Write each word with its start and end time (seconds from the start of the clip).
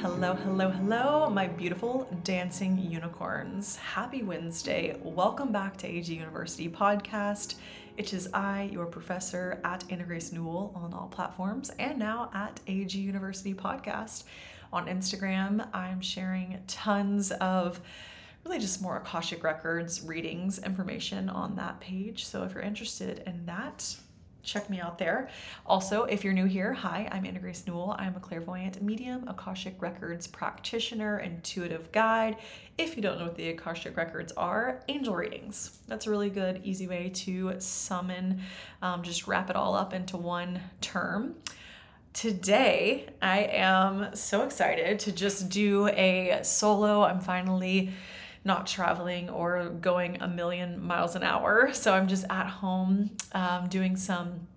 Hello, 0.00 0.32
hello, 0.32 0.70
hello, 0.70 1.28
my 1.28 1.46
beautiful 1.46 2.08
dancing 2.24 2.78
unicorns. 2.78 3.76
Happy 3.76 4.22
Wednesday. 4.22 4.98
Welcome 5.02 5.52
back 5.52 5.76
to 5.76 5.86
AG 5.86 6.10
University 6.10 6.70
Podcast. 6.70 7.56
It 7.98 8.14
is 8.14 8.26
I, 8.32 8.70
your 8.72 8.86
professor 8.86 9.60
at 9.62 9.84
Anna 9.90 10.04
Grace 10.04 10.32
Newell 10.32 10.72
on 10.74 10.94
all 10.94 11.08
platforms, 11.08 11.68
and 11.78 11.98
now 11.98 12.30
at 12.32 12.60
AG 12.66 12.96
University 12.96 13.52
Podcast. 13.52 14.24
On 14.72 14.86
Instagram, 14.86 15.68
I'm 15.74 16.00
sharing 16.00 16.62
tons 16.66 17.30
of 17.32 17.78
really 18.46 18.58
just 18.58 18.80
more 18.80 18.96
Akashic 18.96 19.44
Records 19.44 20.02
readings 20.02 20.60
information 20.60 21.28
on 21.28 21.56
that 21.56 21.78
page. 21.78 22.24
So 22.24 22.42
if 22.44 22.54
you're 22.54 22.62
interested 22.62 23.22
in 23.26 23.44
that, 23.44 23.96
check 24.42 24.70
me 24.70 24.80
out 24.80 24.98
there. 24.98 25.28
Also, 25.66 26.04
if 26.04 26.24
you're 26.24 26.32
new 26.32 26.46
here, 26.46 26.72
hi, 26.72 27.08
I'm 27.12 27.24
Anna 27.24 27.38
Grace 27.38 27.64
Newell. 27.66 27.94
I'm 27.98 28.16
a 28.16 28.20
clairvoyant 28.20 28.82
medium, 28.82 29.28
Akashic 29.28 29.80
Records 29.80 30.26
practitioner, 30.26 31.18
intuitive 31.18 31.90
guide. 31.92 32.36
If 32.78 32.96
you 32.96 33.02
don't 33.02 33.18
know 33.18 33.26
what 33.26 33.36
the 33.36 33.50
Akashic 33.50 33.96
Records 33.96 34.32
are, 34.32 34.82
angel 34.88 35.14
readings. 35.14 35.78
That's 35.86 36.06
a 36.06 36.10
really 36.10 36.30
good, 36.30 36.60
easy 36.64 36.86
way 36.86 37.10
to 37.10 37.54
summon, 37.58 38.40
um, 38.82 39.02
just 39.02 39.26
wrap 39.26 39.50
it 39.50 39.56
all 39.56 39.74
up 39.74 39.92
into 39.92 40.16
one 40.16 40.60
term. 40.80 41.36
Today, 42.12 43.06
I 43.22 43.42
am 43.42 44.16
so 44.16 44.42
excited 44.42 44.98
to 45.00 45.12
just 45.12 45.48
do 45.48 45.86
a 45.88 46.40
solo. 46.42 47.02
I'm 47.04 47.20
finally 47.20 47.92
not 48.44 48.66
traveling 48.66 49.28
or 49.28 49.68
going 49.68 50.20
a 50.22 50.28
million 50.28 50.82
miles 50.82 51.14
an 51.14 51.22
hour. 51.22 51.72
So 51.72 51.92
I'm 51.92 52.08
just 52.08 52.24
at 52.30 52.46
home 52.46 53.10
um, 53.32 53.68
doing 53.68 53.96
some 53.96 54.48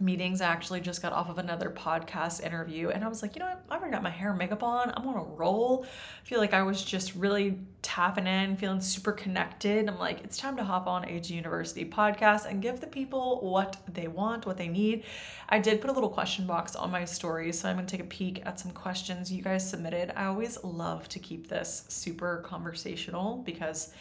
meetings. 0.00 0.40
I 0.40 0.46
actually 0.46 0.80
just 0.80 1.02
got 1.02 1.12
off 1.12 1.28
of 1.28 1.38
another 1.38 1.70
podcast 1.70 2.44
interview 2.44 2.88
and 2.88 3.04
I 3.04 3.08
was 3.08 3.22
like, 3.22 3.36
you 3.36 3.40
know 3.40 3.46
what? 3.46 3.62
I 3.68 3.76
already 3.76 3.92
got 3.92 4.02
my 4.02 4.10
hair 4.10 4.30
and 4.30 4.38
makeup 4.38 4.62
on. 4.62 4.92
I'm 4.96 5.06
on 5.06 5.16
a 5.16 5.22
roll. 5.22 5.84
I 5.84 6.26
feel 6.26 6.38
like 6.38 6.54
I 6.54 6.62
was 6.62 6.82
just 6.82 7.14
really 7.14 7.58
tapping 7.82 8.26
in, 8.26 8.56
feeling 8.56 8.80
super 8.80 9.12
connected. 9.12 9.88
I'm 9.88 9.98
like, 9.98 10.22
it's 10.24 10.38
time 10.38 10.56
to 10.56 10.64
hop 10.64 10.86
on 10.86 11.08
AG 11.08 11.32
University 11.32 11.84
podcast 11.84 12.46
and 12.46 12.62
give 12.62 12.80
the 12.80 12.86
people 12.86 13.40
what 13.42 13.76
they 13.92 14.08
want, 14.08 14.46
what 14.46 14.56
they 14.56 14.68
need. 14.68 15.04
I 15.48 15.58
did 15.58 15.80
put 15.80 15.90
a 15.90 15.92
little 15.92 16.10
question 16.10 16.46
box 16.46 16.76
on 16.76 16.90
my 16.90 17.04
story, 17.04 17.52
so 17.52 17.68
I'm 17.68 17.76
going 17.76 17.86
to 17.86 17.96
take 17.96 18.04
a 18.04 18.08
peek 18.08 18.42
at 18.46 18.60
some 18.60 18.70
questions 18.72 19.32
you 19.32 19.42
guys 19.42 19.68
submitted. 19.68 20.12
I 20.16 20.26
always 20.26 20.62
love 20.62 21.08
to 21.10 21.18
keep 21.18 21.48
this 21.48 21.84
super 21.88 22.38
conversational 22.46 23.38
because 23.38 23.92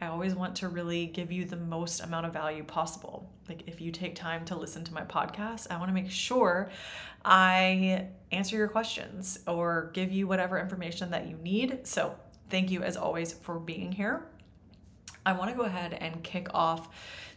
I 0.00 0.08
always 0.08 0.34
want 0.34 0.56
to 0.56 0.68
really 0.68 1.06
give 1.06 1.32
you 1.32 1.44
the 1.44 1.56
most 1.56 2.00
amount 2.00 2.26
of 2.26 2.32
value 2.32 2.64
possible. 2.64 3.30
Like, 3.48 3.62
if 3.66 3.80
you 3.80 3.90
take 3.90 4.14
time 4.14 4.44
to 4.46 4.56
listen 4.56 4.84
to 4.84 4.94
my 4.94 5.02
podcast, 5.02 5.68
I 5.70 5.78
want 5.78 5.88
to 5.88 5.94
make 5.94 6.10
sure 6.10 6.70
I 7.24 8.08
answer 8.30 8.56
your 8.56 8.68
questions 8.68 9.38
or 9.46 9.90
give 9.94 10.12
you 10.12 10.26
whatever 10.26 10.58
information 10.58 11.10
that 11.12 11.28
you 11.28 11.36
need. 11.36 11.86
So, 11.86 12.14
thank 12.50 12.70
you 12.70 12.82
as 12.82 12.96
always 12.96 13.32
for 13.32 13.58
being 13.58 13.90
here. 13.90 14.26
I 15.24 15.32
want 15.32 15.50
to 15.50 15.56
go 15.56 15.64
ahead 15.64 15.94
and 15.94 16.22
kick 16.22 16.48
off 16.54 16.88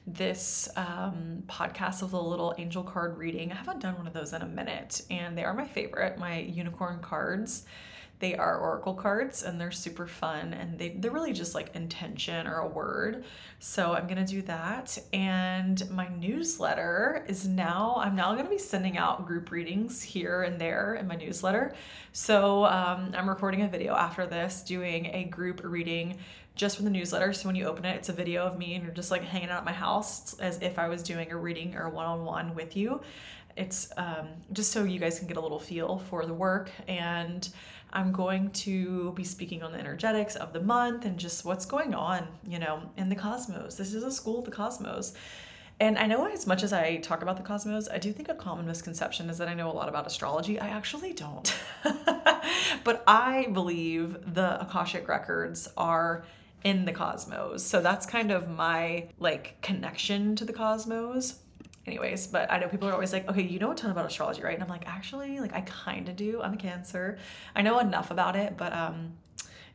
this 0.05 0.69
um, 0.75 1.43
podcast 1.47 2.01
with 2.01 2.13
a 2.13 2.19
little 2.19 2.53
angel 2.57 2.83
card 2.83 3.17
reading. 3.17 3.51
I 3.51 3.55
haven't 3.55 3.79
done 3.79 3.97
one 3.97 4.07
of 4.07 4.13
those 4.13 4.33
in 4.33 4.41
a 4.41 4.47
minute, 4.47 5.01
and 5.09 5.37
they 5.37 5.43
are 5.43 5.53
my 5.53 5.65
favorite, 5.65 6.17
my 6.17 6.39
unicorn 6.39 6.99
cards. 6.99 7.65
They 8.19 8.35
are 8.35 8.57
oracle 8.57 8.93
cards 8.93 9.43
and 9.43 9.59
they're 9.59 9.71
super 9.71 10.05
fun 10.05 10.53
and 10.53 10.77
they, 10.77 10.89
they're 10.89 11.11
really 11.11 11.31
just 11.31 11.55
like 11.55 11.73
intention 11.73 12.47
or 12.47 12.59
a 12.59 12.67
word. 12.67 13.23
So 13.59 13.93
I'm 13.93 14.07
going 14.07 14.23
to 14.23 14.29
do 14.29 14.41
that. 14.43 14.97
And 15.13 15.89
my 15.89 16.09
newsletter 16.09 17.23
is 17.29 17.47
now, 17.47 17.95
I'm 17.97 18.15
now 18.15 18.33
going 18.33 18.43
to 18.43 18.49
be 18.49 18.57
sending 18.57 18.97
out 18.97 19.25
group 19.25 19.51
readings 19.51 20.03
here 20.03 20.43
and 20.43 20.59
there 20.59 20.95
in 20.95 21.07
my 21.07 21.15
newsletter. 21.15 21.73
So 22.11 22.65
um, 22.65 23.13
I'm 23.15 23.29
recording 23.29 23.61
a 23.61 23.69
video 23.69 23.95
after 23.95 24.25
this 24.25 24.63
doing 24.63 25.07
a 25.13 25.23
group 25.23 25.61
reading 25.63 26.17
just 26.55 26.75
for 26.75 26.83
the 26.83 26.89
newsletter. 26.89 27.31
So 27.31 27.47
when 27.47 27.55
you 27.55 27.67
open 27.67 27.85
it, 27.85 27.95
it's 27.95 28.09
a 28.09 28.13
video 28.13 28.45
of 28.45 28.57
me 28.57 28.75
and 28.75 28.83
you're 28.83 28.93
just 28.93 29.11
like 29.11 29.23
hanging 29.23 29.49
out 29.49 29.59
at 29.59 29.65
my 29.65 29.71
house 29.71 30.37
as 30.39 30.61
if 30.61 30.77
I 30.77 30.89
was 30.89 31.03
doing 31.03 31.31
a 31.31 31.37
reading 31.37 31.75
or 31.75 31.87
one 31.87 32.05
on 32.05 32.25
one 32.25 32.53
with 32.53 32.75
you. 32.75 32.99
It's 33.55 33.91
um, 33.97 34.27
just 34.53 34.71
so 34.71 34.83
you 34.83 34.99
guys 34.99 35.19
can 35.19 35.27
get 35.27 35.37
a 35.37 35.41
little 35.41 35.59
feel 35.59 35.99
for 36.09 36.25
the 36.25 36.33
work 36.33 36.71
and 36.87 37.47
I'm 37.91 38.11
going 38.11 38.51
to 38.51 39.13
be 39.13 39.23
speaking 39.23 39.63
on 39.63 39.71
the 39.71 39.79
energetics 39.79 40.35
of 40.35 40.53
the 40.53 40.59
month 40.59 41.05
and 41.05 41.17
just 41.17 41.45
what's 41.45 41.65
going 41.65 41.95
on, 41.95 42.27
you 42.47 42.59
know, 42.59 42.81
in 42.97 43.09
the 43.09 43.15
cosmos. 43.15 43.75
This 43.75 43.93
is 43.93 44.03
a 44.03 44.11
school 44.11 44.39
of 44.39 44.45
the 44.45 44.51
cosmos. 44.51 45.13
And 45.79 45.97
I 45.97 46.07
know 46.07 46.25
as 46.25 46.45
much 46.45 46.63
as 46.63 46.73
I 46.73 46.97
talk 46.97 47.21
about 47.21 47.37
the 47.37 47.43
cosmos, 47.43 47.87
I 47.87 47.97
do 47.97 48.11
think 48.11 48.27
a 48.27 48.35
common 48.35 48.65
misconception 48.65 49.29
is 49.29 49.37
that 49.37 49.47
I 49.47 49.53
know 49.53 49.71
a 49.71 49.73
lot 49.73 49.87
about 49.87 50.05
astrology. 50.05 50.59
I 50.59 50.67
actually 50.67 51.13
don't. 51.13 51.57
but 52.83 53.03
I 53.07 53.47
believe 53.53 54.33
the 54.33 54.61
Akashic 54.61 55.07
records 55.07 55.69
are 55.77 56.25
in 56.63 56.83
the 56.83 56.91
cosmos. 56.91 57.63
So 57.63 57.81
that's 57.81 58.05
kind 58.05 58.31
of 58.31 58.49
my 58.49 59.07
like 59.19 59.61
connection 59.61 60.35
to 60.35 60.45
the 60.45 60.53
cosmos 60.53 61.39
anyways 61.89 62.27
but 62.27 62.51
i 62.51 62.59
know 62.59 62.67
people 62.67 62.87
are 62.87 62.93
always 62.93 63.13
like 63.13 63.27
okay 63.29 63.41
you 63.41 63.59
know 63.59 63.71
a 63.71 63.75
ton 63.75 63.91
about 63.91 64.05
astrology 64.05 64.41
right? 64.41 64.53
And 64.53 64.63
i'm 64.63 64.69
like 64.69 64.87
actually 64.87 65.39
like 65.39 65.53
i 65.53 65.61
kind 65.61 66.07
of 66.09 66.15
do. 66.15 66.41
I'm 66.41 66.53
a 66.53 66.57
cancer. 66.57 67.17
I 67.55 67.61
know 67.61 67.79
enough 67.79 68.11
about 68.11 68.35
it 68.35 68.57
but 68.57 68.73
um 68.73 69.13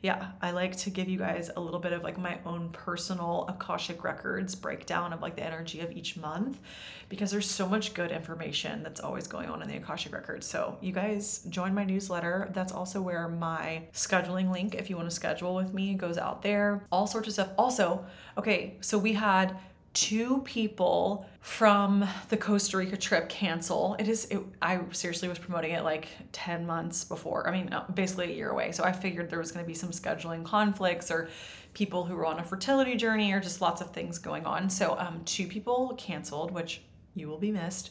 yeah 0.02 0.32
i 0.42 0.50
like 0.50 0.76
to 0.76 0.90
give 0.90 1.08
you 1.08 1.18
guys 1.18 1.50
a 1.56 1.60
little 1.60 1.80
bit 1.80 1.92
of 1.92 2.02
like 2.02 2.18
my 2.18 2.38
own 2.44 2.68
personal 2.70 3.46
akashic 3.48 4.04
records 4.04 4.54
breakdown 4.54 5.12
of 5.14 5.22
like 5.22 5.34
the 5.34 5.42
energy 5.42 5.80
of 5.80 5.90
each 5.92 6.16
month 6.16 6.60
because 7.08 7.30
there's 7.30 7.50
so 7.50 7.68
much 7.68 7.94
good 7.94 8.10
information 8.10 8.82
that's 8.82 9.00
always 9.00 9.26
going 9.26 9.48
on 9.48 9.62
in 9.62 9.68
the 9.68 9.76
akashic 9.76 10.12
records. 10.12 10.46
So 10.46 10.78
you 10.80 10.92
guys 10.92 11.46
join 11.48 11.74
my 11.74 11.84
newsletter. 11.84 12.50
That's 12.52 12.72
also 12.72 13.00
where 13.02 13.28
my 13.28 13.82
scheduling 13.92 14.50
link 14.50 14.74
if 14.74 14.88
you 14.88 14.96
want 14.96 15.08
to 15.08 15.14
schedule 15.14 15.54
with 15.54 15.72
me 15.74 15.94
goes 15.94 16.18
out 16.18 16.42
there. 16.42 16.86
All 16.90 17.06
sorts 17.06 17.28
of 17.28 17.34
stuff. 17.34 17.50
Also 17.58 18.04
okay 18.38 18.76
so 18.80 18.98
we 18.98 19.12
had 19.12 19.56
two 19.94 20.40
people 20.42 21.26
from 21.40 22.06
the 22.28 22.36
Costa 22.36 22.76
Rica 22.76 22.96
trip 22.96 23.28
cancel. 23.28 23.96
It 23.98 24.08
is, 24.08 24.24
it, 24.26 24.40
I 24.60 24.80
seriously 24.90 25.28
was 25.28 25.38
promoting 25.38 25.70
it 25.70 25.84
like 25.84 26.08
10 26.32 26.66
months 26.66 27.04
before. 27.04 27.48
I 27.48 27.52
mean, 27.52 27.72
uh, 27.72 27.84
basically 27.94 28.32
a 28.32 28.34
year 28.34 28.50
away. 28.50 28.72
So 28.72 28.82
I 28.82 28.92
figured 28.92 29.30
there 29.30 29.38
was 29.38 29.52
going 29.52 29.64
to 29.64 29.68
be 29.68 29.74
some 29.74 29.90
scheduling 29.90 30.44
conflicts 30.44 31.10
or 31.10 31.28
people 31.74 32.04
who 32.04 32.16
were 32.16 32.26
on 32.26 32.40
a 32.40 32.44
fertility 32.44 32.96
journey 32.96 33.32
or 33.32 33.40
just 33.40 33.60
lots 33.60 33.80
of 33.80 33.90
things 33.90 34.18
going 34.18 34.44
on. 34.44 34.68
So 34.68 34.98
um, 34.98 35.22
two 35.24 35.46
people 35.46 35.94
canceled, 35.96 36.50
which 36.50 36.82
you 37.14 37.28
will 37.28 37.38
be 37.38 37.52
missed. 37.52 37.90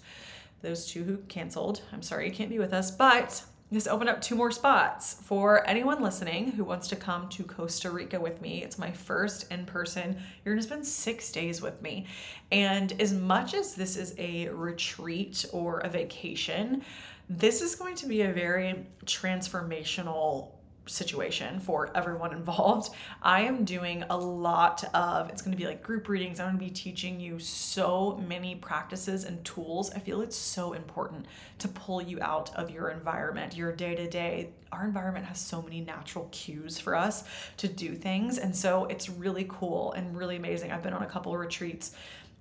Those 0.62 0.86
two 0.86 1.04
who 1.04 1.18
canceled, 1.30 1.82
I'm 1.94 2.02
sorry 2.02 2.28
you 2.28 2.34
can't 2.34 2.50
be 2.50 2.60
with 2.60 2.74
us, 2.74 2.92
but 2.92 3.44
just 3.74 3.88
opened 3.88 4.10
up 4.10 4.22
two 4.22 4.36
more 4.36 4.52
spots 4.52 5.16
for 5.24 5.68
anyone 5.68 6.02
listening 6.02 6.52
who 6.52 6.64
wants 6.64 6.88
to 6.90 6.96
come 6.96 7.28
to 7.30 7.44
Costa 7.44 7.90
Rica 7.90 8.20
with 8.20 8.42
me. 8.42 8.64
It's 8.64 8.78
my 8.78 8.92
first 8.92 9.52
in 9.52 9.66
person. 9.66 10.18
You're 10.44 10.54
going 10.54 10.62
to 10.62 10.68
spend 10.68 10.86
six 10.86 11.32
days 11.32 11.62
with 11.62 11.82
me. 11.82 12.06
And 12.52 12.94
as 13.02 13.14
much 13.14 13.54
as 13.54 13.74
this 13.74 13.98
is 13.98 14.14
a 14.18 14.50
retreat 14.50 15.46
or 15.52 15.80
a 15.80 15.90
vacation, 15.90 16.84
this 17.30 17.62
is 17.62 17.76
going 17.76 17.96
to 17.96 18.06
be 18.06 18.22
a 18.22 18.32
very 18.32 18.86
transformational 19.06 20.52
situation 20.86 21.60
for 21.60 21.90
everyone 21.96 22.34
involved. 22.34 22.94
I 23.22 23.42
am 23.42 23.66
doing 23.66 24.04
a 24.10 24.18
lot 24.18 24.84
of 24.94 25.30
it's 25.30 25.42
going 25.42 25.52
to 25.52 25.58
be 25.58 25.68
like 25.68 25.84
group 25.84 26.08
readings. 26.08 26.40
I'm 26.40 26.48
going 26.48 26.60
to 26.60 26.66
be 26.66 26.72
teaching 26.72 27.20
you 27.20 27.40
so 27.40 28.22
many 28.28 28.56
practices 28.56 29.24
and 29.24 29.44
tools. 29.46 29.92
I 29.92 30.00
feel 30.00 30.22
it's 30.22 30.36
so 30.36 30.74
important 30.74 31.26
to 31.60 31.68
pull 31.68 32.02
you 32.02 32.20
out 32.22 32.54
of 32.56 32.70
your 32.70 32.90
environment, 32.90 33.56
your 33.56 33.72
day 33.72 33.96
to 33.96 34.10
day. 34.10 34.50
Our 34.72 34.86
environment 34.86 35.26
has 35.28 35.40
so 35.40 35.62
many 35.62 35.82
natural 35.82 36.28
cues 36.32 36.80
for 36.80 36.96
us 36.96 37.24
to 37.58 37.68
do 37.68 37.96
things. 37.96 38.38
And 38.38 38.56
so 38.56 38.86
it's 38.86 39.10
really 39.10 39.46
cool 39.48 39.94
and 39.94 40.18
really 40.18 40.36
amazing. 40.36 40.72
I've 40.72 40.84
been 40.84 40.94
on 40.94 41.04
a 41.04 41.08
couple 41.08 41.34
of 41.34 41.40
retreats 41.40 41.92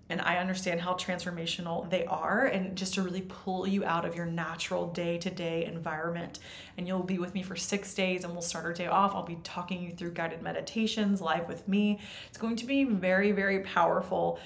and 0.08 0.20
I 0.20 0.36
understand 0.36 0.80
how 0.80 0.94
transformational 0.94 1.88
they 1.88 2.04
are, 2.06 2.46
and 2.46 2.76
just 2.76 2.94
to 2.94 3.02
really 3.02 3.22
pull 3.22 3.66
you 3.66 3.84
out 3.84 4.04
of 4.04 4.14
your 4.14 4.26
natural 4.26 4.88
day 4.88 5.18
to 5.18 5.30
day 5.30 5.64
environment. 5.64 6.38
And 6.76 6.86
you'll 6.86 7.02
be 7.02 7.18
with 7.18 7.34
me 7.34 7.42
for 7.42 7.56
six 7.56 7.94
days, 7.94 8.24
and 8.24 8.32
we'll 8.32 8.42
start 8.42 8.64
our 8.64 8.72
day 8.72 8.86
off. 8.86 9.14
I'll 9.14 9.22
be 9.22 9.38
talking 9.42 9.82
you 9.82 9.92
through 9.92 10.12
guided 10.12 10.42
meditations 10.42 11.20
live 11.20 11.48
with 11.48 11.66
me. 11.66 12.00
It's 12.28 12.38
going 12.38 12.56
to 12.56 12.66
be 12.66 12.84
very, 12.84 13.32
very 13.32 13.60
powerful. 13.60 14.38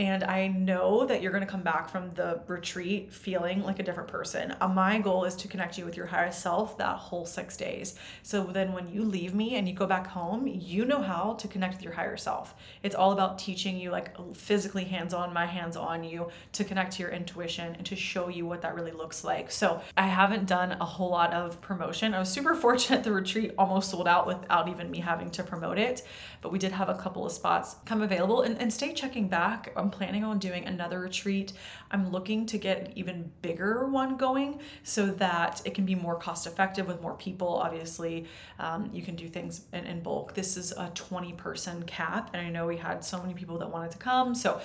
And 0.00 0.24
I 0.24 0.46
know 0.46 1.04
that 1.04 1.20
you're 1.20 1.30
going 1.30 1.44
to 1.44 1.50
come 1.50 1.62
back 1.62 1.90
from 1.90 2.10
the 2.14 2.40
retreat 2.46 3.12
feeling 3.12 3.62
like 3.62 3.80
a 3.80 3.82
different 3.82 4.08
person. 4.08 4.56
Uh, 4.58 4.66
my 4.66 4.98
goal 4.98 5.26
is 5.26 5.34
to 5.36 5.46
connect 5.46 5.76
you 5.76 5.84
with 5.84 5.94
your 5.94 6.06
higher 6.06 6.32
self 6.32 6.78
that 6.78 6.96
whole 6.96 7.26
six 7.26 7.54
days. 7.54 7.96
So 8.22 8.44
then 8.44 8.72
when 8.72 8.88
you 8.88 9.04
leave 9.04 9.34
me 9.34 9.56
and 9.56 9.68
you 9.68 9.74
go 9.74 9.86
back 9.86 10.06
home, 10.06 10.46
you 10.46 10.86
know 10.86 11.02
how 11.02 11.34
to 11.34 11.46
connect 11.46 11.74
with 11.74 11.82
your 11.82 11.92
higher 11.92 12.16
self. 12.16 12.54
It's 12.82 12.94
all 12.94 13.12
about 13.12 13.38
teaching 13.38 13.76
you, 13.76 13.90
like 13.90 14.16
physically 14.34 14.84
hands 14.84 15.12
on, 15.12 15.34
my 15.34 15.44
hands 15.44 15.76
on 15.76 16.02
you, 16.02 16.30
to 16.52 16.64
connect 16.64 16.92
to 16.92 17.02
your 17.02 17.10
intuition 17.10 17.74
and 17.74 17.84
to 17.84 17.94
show 17.94 18.28
you 18.28 18.46
what 18.46 18.62
that 18.62 18.74
really 18.74 18.92
looks 18.92 19.22
like. 19.22 19.50
So 19.50 19.82
I 19.98 20.06
haven't 20.06 20.46
done 20.46 20.78
a 20.80 20.86
whole 20.86 21.10
lot 21.10 21.34
of 21.34 21.60
promotion. 21.60 22.14
I 22.14 22.20
was 22.20 22.30
super 22.30 22.54
fortunate 22.70 23.04
the 23.04 23.12
retreat 23.12 23.52
almost 23.58 23.90
sold 23.90 24.08
out 24.08 24.26
without 24.26 24.66
even 24.66 24.90
me 24.90 25.00
having 25.00 25.28
to 25.32 25.42
promote 25.42 25.78
it. 25.78 26.06
But 26.40 26.52
we 26.52 26.58
did 26.58 26.72
have 26.72 26.88
a 26.88 26.94
couple 26.94 27.26
of 27.26 27.32
spots 27.32 27.76
come 27.84 28.00
available 28.00 28.40
and, 28.40 28.58
and 28.58 28.72
stay 28.72 28.94
checking 28.94 29.28
back. 29.28 29.70
I'm 29.76 29.89
I'm 29.90 29.98
planning 29.98 30.22
on 30.22 30.38
doing 30.38 30.66
another 30.66 31.00
retreat. 31.00 31.52
I'm 31.90 32.12
looking 32.12 32.46
to 32.46 32.58
get 32.58 32.78
an 32.78 32.92
even 32.96 33.32
bigger 33.42 33.88
one 33.88 34.16
going 34.16 34.60
so 34.84 35.06
that 35.06 35.62
it 35.64 35.74
can 35.74 35.84
be 35.84 35.96
more 35.96 36.14
cost 36.14 36.46
effective 36.46 36.86
with 36.86 37.02
more 37.02 37.14
people. 37.14 37.48
Obviously, 37.48 38.26
um, 38.60 38.88
you 38.92 39.02
can 39.02 39.16
do 39.16 39.28
things 39.28 39.62
in, 39.72 39.86
in 39.86 40.00
bulk. 40.00 40.34
This 40.34 40.56
is 40.56 40.70
a 40.70 40.92
20 40.94 41.32
person 41.32 41.82
cap, 41.82 42.30
and 42.32 42.46
I 42.46 42.50
know 42.50 42.68
we 42.68 42.76
had 42.76 43.04
so 43.04 43.20
many 43.20 43.34
people 43.34 43.58
that 43.58 43.68
wanted 43.68 43.90
to 43.90 43.98
come. 43.98 44.32
So 44.32 44.60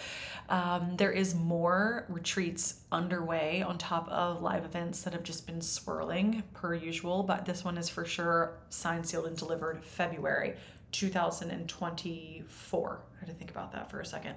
um, 0.50 0.94
there 0.95 1.12
is 1.12 1.33
more 1.33 2.06
retreats 2.07 2.81
underway 2.92 3.63
on 3.63 3.80
top 3.80 4.07
of 4.10 4.44
live 4.44 4.63
events 4.63 5.01
that 5.01 5.13
have 5.13 5.24
just 5.24 5.48
been 5.48 5.60
swirling 5.60 6.44
per 6.54 6.75
usual, 6.75 7.24
but 7.24 7.48
this 7.48 7.63
one 7.63 7.80
is 7.80 7.89
for 7.89 8.06
sure 8.06 8.60
signed, 8.69 9.07
sealed, 9.07 9.25
and 9.25 9.36
delivered 9.36 9.83
February 9.83 10.54
2024. 10.92 13.01
I 13.16 13.19
had 13.19 13.27
to 13.27 13.33
think 13.33 13.51
about 13.51 13.74
that 13.74 13.92
for 13.92 14.00
a 14.00 14.06
second. 14.06 14.36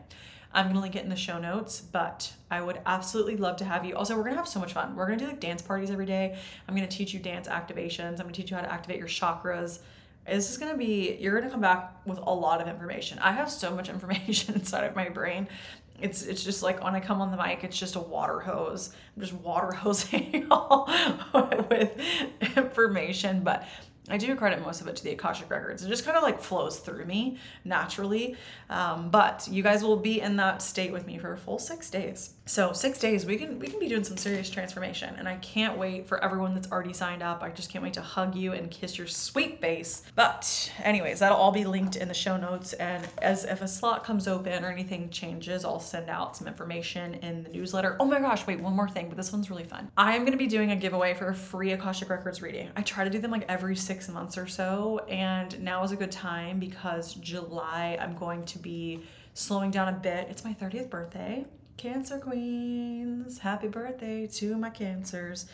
I'm 0.52 0.68
gonna 0.68 0.80
link 0.80 0.96
it 0.96 1.04
in 1.04 1.10
the 1.10 1.16
show 1.16 1.38
notes, 1.38 1.80
but 1.80 2.32
I 2.50 2.60
would 2.60 2.80
absolutely 2.86 3.36
love 3.36 3.56
to 3.56 3.64
have 3.64 3.84
you. 3.84 3.94
Also, 3.96 4.16
we're 4.16 4.24
gonna 4.24 4.36
have 4.36 4.48
so 4.48 4.60
much 4.60 4.72
fun. 4.72 4.96
We're 4.96 5.06
gonna 5.06 5.18
do 5.18 5.26
like 5.26 5.40
dance 5.40 5.62
parties 5.62 5.90
every 5.90 6.06
day. 6.06 6.38
I'm 6.66 6.74
gonna 6.74 6.86
teach 6.86 7.12
you 7.12 7.20
dance 7.20 7.48
activations. 7.48 8.12
I'm 8.12 8.18
gonna 8.18 8.32
teach 8.32 8.50
you 8.50 8.56
how 8.56 8.62
to 8.62 8.72
activate 8.72 8.98
your 8.98 9.08
chakras. 9.08 9.80
This 10.26 10.50
is 10.50 10.58
gonna 10.58 10.76
be, 10.76 11.16
you're 11.20 11.38
gonna 11.38 11.50
come 11.50 11.60
back 11.60 11.92
with 12.06 12.18
a 12.18 12.34
lot 12.34 12.60
of 12.60 12.68
information. 12.68 13.18
I 13.18 13.32
have 13.32 13.50
so 13.50 13.74
much 13.74 13.88
information 13.90 14.54
inside 14.54 14.84
of 14.84 14.96
my 14.96 15.08
brain. 15.08 15.48
It's 16.00 16.22
it's 16.22 16.44
just 16.44 16.62
like 16.62 16.82
when 16.82 16.94
I 16.94 17.00
come 17.00 17.20
on 17.20 17.32
the 17.32 17.36
mic, 17.36 17.64
it's 17.64 17.78
just 17.78 17.96
a 17.96 18.00
water 18.00 18.38
hose. 18.38 18.92
I'm 19.16 19.22
just 19.22 19.34
water 19.34 19.72
hosing 19.76 20.46
all 20.50 20.88
with 21.68 22.00
information, 22.56 23.40
but 23.40 23.66
I 24.10 24.16
do 24.16 24.34
credit 24.36 24.60
most 24.62 24.80
of 24.80 24.88
it 24.88 24.96
to 24.96 25.04
the 25.04 25.10
Akashic 25.10 25.50
Records. 25.50 25.84
It 25.84 25.88
just 25.88 26.04
kind 26.04 26.16
of 26.16 26.22
like 26.22 26.40
flows 26.40 26.78
through 26.78 27.04
me 27.04 27.38
naturally. 27.64 28.36
Um, 28.70 29.10
but 29.10 29.48
you 29.50 29.62
guys 29.62 29.82
will 29.82 29.96
be 29.96 30.20
in 30.20 30.36
that 30.36 30.62
state 30.62 30.92
with 30.92 31.06
me 31.06 31.18
for 31.18 31.32
a 31.32 31.38
full 31.38 31.58
six 31.58 31.90
days. 31.90 32.34
So 32.46 32.72
six 32.72 32.98
days, 32.98 33.26
we 33.26 33.36
can 33.36 33.58
we 33.58 33.66
can 33.66 33.78
be 33.78 33.88
doing 33.88 34.04
some 34.04 34.16
serious 34.16 34.48
transformation, 34.48 35.14
and 35.18 35.28
I 35.28 35.36
can't 35.36 35.76
wait 35.76 36.06
for 36.06 36.22
everyone 36.24 36.54
that's 36.54 36.70
already 36.72 36.94
signed 36.94 37.22
up. 37.22 37.42
I 37.42 37.50
just 37.50 37.70
can't 37.70 37.84
wait 37.84 37.92
to 37.94 38.00
hug 38.00 38.34
you 38.34 38.52
and 38.52 38.70
kiss 38.70 38.96
your 38.96 39.06
sweet 39.06 39.60
face. 39.60 40.02
But 40.14 40.72
anyways, 40.82 41.18
that'll 41.18 41.36
all 41.36 41.52
be 41.52 41.66
linked 41.66 41.96
in 41.96 42.08
the 42.08 42.14
show 42.14 42.38
notes. 42.38 42.72
And 42.74 43.06
as 43.18 43.44
if 43.44 43.60
a 43.60 43.68
slot 43.68 44.02
comes 44.02 44.26
open 44.26 44.64
or 44.64 44.70
anything 44.70 45.10
changes, 45.10 45.64
I'll 45.64 45.78
send 45.78 46.08
out 46.08 46.36
some 46.38 46.48
information 46.48 47.14
in 47.14 47.42
the 47.42 47.50
newsletter. 47.50 47.96
Oh 48.00 48.06
my 48.06 48.18
gosh, 48.18 48.46
wait, 48.46 48.60
one 48.60 48.74
more 48.74 48.88
thing, 48.88 49.08
but 49.08 49.18
this 49.18 49.30
one's 49.30 49.50
really 49.50 49.64
fun. 49.64 49.90
I 49.98 50.16
am 50.16 50.24
gonna 50.24 50.38
be 50.38 50.46
doing 50.46 50.70
a 50.70 50.76
giveaway 50.76 51.12
for 51.12 51.28
a 51.28 51.34
free 51.34 51.72
Akashic 51.72 52.08
Records 52.08 52.40
reading. 52.40 52.70
I 52.76 52.82
try 52.82 53.04
to 53.04 53.10
do 53.10 53.18
them 53.18 53.30
like 53.30 53.44
every 53.48 53.76
six 53.76 53.97
months 54.06 54.38
or 54.38 54.46
so, 54.46 55.00
and 55.08 55.58
now 55.60 55.82
is 55.82 55.90
a 55.90 55.96
good 55.96 56.12
time 56.12 56.60
because 56.60 57.14
July 57.14 57.98
I'm 57.98 58.14
going 58.14 58.44
to 58.44 58.58
be 58.58 59.02
slowing 59.34 59.70
down 59.70 59.88
a 59.88 59.92
bit. 59.92 60.28
It's 60.28 60.44
my 60.44 60.52
30th 60.52 60.90
birthday. 60.90 61.46
Cancer 61.78 62.18
Queens, 62.18 63.38
happy 63.38 63.68
birthday 63.68 64.26
to 64.26 64.56
my 64.56 64.68
cancers. 64.68 65.46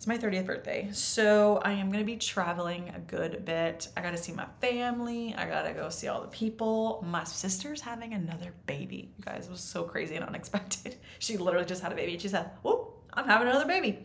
It's 0.00 0.06
my 0.06 0.16
30th 0.16 0.46
birthday. 0.46 0.88
So 0.92 1.60
I 1.62 1.72
am 1.72 1.90
going 1.90 1.98
to 1.98 2.06
be 2.06 2.16
traveling 2.16 2.90
a 2.96 3.00
good 3.00 3.44
bit. 3.44 3.88
I 3.94 4.00
got 4.00 4.12
to 4.12 4.16
see 4.16 4.32
my 4.32 4.46
family. 4.62 5.34
I 5.36 5.46
got 5.46 5.64
to 5.64 5.74
go 5.74 5.90
see 5.90 6.08
all 6.08 6.22
the 6.22 6.28
people. 6.28 7.04
My 7.06 7.24
sister's 7.24 7.82
having 7.82 8.14
another 8.14 8.54
baby. 8.64 9.10
You 9.18 9.24
guys, 9.24 9.44
it 9.44 9.50
was 9.50 9.60
so 9.60 9.82
crazy 9.82 10.14
and 10.16 10.24
unexpected. 10.24 10.96
She 11.18 11.36
literally 11.36 11.66
just 11.66 11.82
had 11.82 11.92
a 11.92 11.94
baby. 11.94 12.16
She 12.16 12.28
said, 12.28 12.50
Whoop, 12.62 12.89
I'm 13.14 13.26
having 13.26 13.48
another 13.48 13.66
baby. 13.66 14.04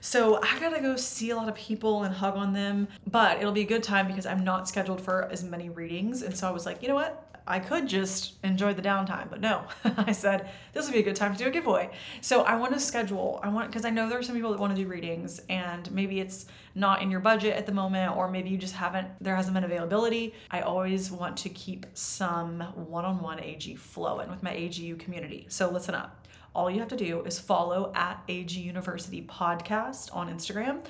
So 0.00 0.40
I 0.42 0.58
gotta 0.58 0.80
go 0.80 0.96
see 0.96 1.30
a 1.30 1.36
lot 1.36 1.48
of 1.48 1.54
people 1.54 2.04
and 2.04 2.14
hug 2.14 2.36
on 2.36 2.52
them, 2.52 2.88
but 3.06 3.38
it'll 3.38 3.52
be 3.52 3.60
a 3.60 3.66
good 3.66 3.82
time 3.82 4.06
because 4.06 4.24
I'm 4.24 4.44
not 4.44 4.66
scheduled 4.66 5.00
for 5.00 5.24
as 5.30 5.44
many 5.44 5.68
readings. 5.68 6.22
And 6.22 6.36
so 6.36 6.48
I 6.48 6.50
was 6.50 6.64
like, 6.64 6.82
you 6.82 6.88
know 6.88 6.94
what? 6.94 7.26
I 7.46 7.58
could 7.58 7.88
just 7.88 8.34
enjoy 8.44 8.74
the 8.74 8.82
downtime, 8.82 9.28
but 9.28 9.40
no. 9.40 9.64
I 9.96 10.12
said 10.12 10.48
this 10.72 10.86
would 10.86 10.92
be 10.92 11.00
a 11.00 11.02
good 11.02 11.16
time 11.16 11.32
to 11.32 11.38
do 11.38 11.48
a 11.48 11.50
giveaway. 11.50 11.90
So 12.20 12.42
I 12.42 12.54
want 12.56 12.72
to 12.74 12.80
schedule. 12.80 13.40
I 13.42 13.48
want 13.48 13.68
because 13.68 13.84
I 13.84 13.90
know 13.90 14.08
there 14.08 14.18
are 14.18 14.22
some 14.22 14.36
people 14.36 14.52
that 14.52 14.60
want 14.60 14.74
to 14.74 14.80
do 14.80 14.88
readings, 14.88 15.40
and 15.48 15.90
maybe 15.90 16.20
it's 16.20 16.46
not 16.74 17.02
in 17.02 17.10
your 17.10 17.20
budget 17.20 17.56
at 17.56 17.66
the 17.66 17.72
moment, 17.72 18.16
or 18.16 18.30
maybe 18.30 18.50
you 18.50 18.56
just 18.56 18.74
haven't. 18.74 19.08
There 19.20 19.34
hasn't 19.34 19.54
been 19.54 19.64
availability. 19.64 20.32
I 20.50 20.60
always 20.60 21.10
want 21.10 21.36
to 21.38 21.48
keep 21.48 21.86
some 21.94 22.60
one-on-one 22.60 23.40
AG 23.40 23.74
flowing 23.74 24.30
with 24.30 24.42
my 24.42 24.52
AGU 24.54 24.98
community. 24.98 25.46
So 25.48 25.70
listen 25.70 25.94
up 25.94 26.19
all 26.54 26.70
you 26.70 26.80
have 26.80 26.88
to 26.88 26.96
do 26.96 27.22
is 27.22 27.38
follow 27.38 27.92
at 27.94 28.22
AG 28.28 28.58
University 28.58 29.22
Podcast 29.22 30.14
on 30.14 30.28
Instagram 30.28 30.84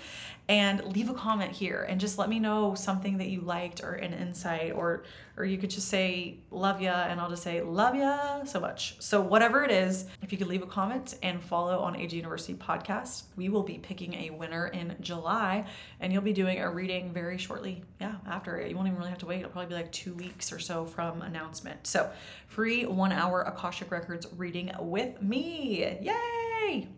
and 0.48 0.82
leave 0.84 1.08
a 1.08 1.14
comment 1.14 1.52
here 1.52 1.86
and 1.88 2.00
just 2.00 2.18
let 2.18 2.28
me 2.28 2.40
know 2.40 2.74
something 2.74 3.18
that 3.18 3.28
you 3.28 3.40
liked 3.40 3.84
or 3.84 3.92
an 3.92 4.12
insight 4.12 4.72
or 4.72 5.04
or 5.36 5.44
you 5.44 5.56
could 5.56 5.70
just 5.70 5.88
say 5.88 6.36
love 6.50 6.82
ya 6.82 7.06
and 7.08 7.18
I'll 7.18 7.30
just 7.30 7.44
say 7.44 7.62
love 7.62 7.94
ya 7.94 8.44
so 8.44 8.60
much. 8.60 8.96
So 8.98 9.22
whatever 9.22 9.64
it 9.64 9.70
is, 9.70 10.06
if 10.22 10.32
you 10.32 10.38
could 10.38 10.48
leave 10.48 10.62
a 10.62 10.66
comment 10.66 11.14
and 11.22 11.42
follow 11.42 11.78
on 11.78 11.96
AG 11.96 12.14
University 12.14 12.54
podcast, 12.54 13.22
we 13.36 13.48
will 13.48 13.62
be 13.62 13.78
picking 13.78 14.12
a 14.14 14.30
winner 14.30 14.66
in 14.66 14.96
July 15.00 15.66
and 16.00 16.12
you'll 16.12 16.20
be 16.20 16.34
doing 16.34 16.58
a 16.58 16.68
reading 16.68 17.12
very 17.12 17.38
shortly. 17.38 17.82
Yeah, 18.00 18.16
after 18.26 18.58
it. 18.58 18.68
you 18.68 18.76
won't 18.76 18.88
even 18.88 18.98
really 18.98 19.10
have 19.10 19.20
to 19.20 19.26
wait. 19.26 19.38
It'll 19.38 19.50
probably 19.50 19.68
be 19.68 19.74
like 19.76 19.92
2 19.92 20.14
weeks 20.14 20.52
or 20.52 20.58
so 20.58 20.84
from 20.84 21.22
announcement. 21.22 21.86
So, 21.86 22.10
free 22.48 22.84
1 22.84 23.12
hour 23.12 23.42
Akashic 23.42 23.90
Records 23.90 24.26
reading 24.36 24.72
with 24.78 25.22
me. 25.22 25.49
Yay! 25.50 26.88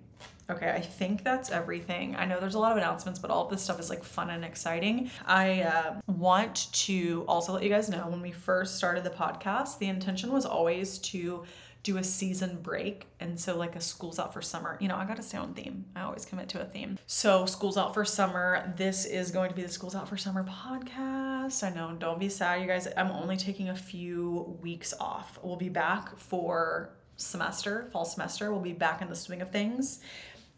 Okay, 0.51 0.71
I 0.71 0.81
think 0.81 1.25
that's 1.25 1.51
everything. 1.51 2.15
I 2.17 2.27
know 2.27 2.39
there's 2.39 2.57
a 2.57 2.59
lot 2.59 2.73
of 2.73 2.79
announcements, 2.79 3.19
but 3.19 3.31
all 3.31 3.45
of 3.45 3.51
this 3.51 3.63
stuff 3.63 3.81
is 3.81 3.89
like 3.89 4.05
fun 4.05 4.29
and 4.31 4.45
exciting. 4.45 5.11
I 5.25 5.63
uh, 5.63 5.95
want 6.07 6.71
to 6.73 7.25
also 7.27 7.53
let 7.53 7.63
you 7.63 7.71
guys 7.71 7.89
know 7.89 8.09
when 8.09 8.21
we 8.21 8.33
first 8.33 8.77
started 8.77 9.05
the 9.05 9.11
podcast, 9.11 9.79
the 9.79 9.87
intention 9.87 10.31
was 10.31 10.45
always 10.45 10.99
to 10.99 11.45
do 11.83 11.97
a 11.97 12.05
season 12.05 12.59
break. 12.63 13.07
And 13.19 13.39
so, 13.39 13.57
like, 13.57 13.75
a 13.77 13.81
school's 13.81 14.19
out 14.19 14.33
for 14.33 14.43
summer. 14.43 14.77
You 14.81 14.89
know, 14.89 14.97
I 14.97 15.05
got 15.05 15.17
to 15.17 15.23
stay 15.23 15.39
on 15.39 15.53
theme. 15.55 15.85
I 15.97 16.03
always 16.03 16.25
commit 16.25 16.49
to 16.51 16.61
a 16.61 16.65
theme. 16.65 16.99
So, 17.07 17.47
school's 17.47 17.77
out 17.77 17.95
for 17.95 18.05
summer. 18.05 18.73
This 18.77 19.05
is 19.05 19.31
going 19.31 19.49
to 19.51 19.57
be 19.57 19.63
the 19.63 19.69
School's 19.69 19.95
Out 19.95 20.09
for 20.09 20.17
Summer 20.17 20.45
podcast. 20.45 21.65
I 21.65 21.75
know, 21.75 21.97
don't 21.99 22.21
be 22.21 22.29
sad, 22.29 22.61
you 22.61 22.69
guys. 22.69 22.87
I'm 22.97 23.11
only 23.11 23.37
taking 23.37 23.69
a 23.69 23.75
few 23.75 24.57
weeks 24.63 24.95
off. 25.01 25.39
We'll 25.43 25.57
be 25.57 25.71
back 25.71 26.17
for 26.19 26.91
semester, 27.17 27.89
fall 27.93 28.05
semester. 28.05 28.53
We'll 28.53 28.61
be 28.61 28.73
back 28.73 29.03
in 29.03 29.09
the 29.09 29.17
swing 29.17 29.43
of 29.43 29.51
things 29.51 30.01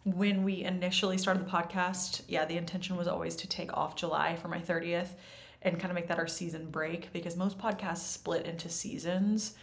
when 0.04 0.44
we 0.44 0.62
initially 0.62 1.16
started 1.18 1.46
the 1.46 1.50
podcast, 1.50 2.22
yeah, 2.28 2.44
the 2.44 2.56
intention 2.56 2.96
was 2.96 3.08
always 3.08 3.36
to 3.36 3.48
take 3.48 3.74
off 3.76 3.96
July 3.96 4.36
for 4.36 4.48
my 4.48 4.58
30th 4.58 5.08
and 5.62 5.80
kind 5.80 5.90
of 5.90 5.94
make 5.94 6.08
that 6.08 6.18
our 6.18 6.26
season 6.26 6.70
break 6.70 7.10
because 7.12 7.36
most 7.36 7.58
podcasts 7.58 8.06
split 8.06 8.46
into 8.46 8.68
seasons. 8.68 9.54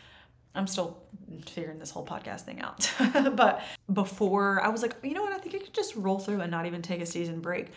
I'm 0.55 0.67
still 0.67 0.97
figuring 1.45 1.77
this 1.77 1.91
whole 1.91 2.05
podcast 2.05 2.41
thing 2.41 2.59
out. 2.59 2.91
but 3.35 3.61
before 3.93 4.61
I 4.61 4.69
was 4.69 4.81
like, 4.81 4.95
you 5.03 5.13
know 5.13 5.21
what, 5.21 5.31
I 5.31 5.37
think 5.37 5.55
I 5.55 5.59
could 5.59 5.73
just 5.73 5.95
roll 5.95 6.17
through 6.17 6.41
and 6.41 6.49
not 6.49 6.65
even 6.65 6.81
take 6.81 7.01
a 7.01 7.05
season 7.05 7.39
break. 7.39 7.67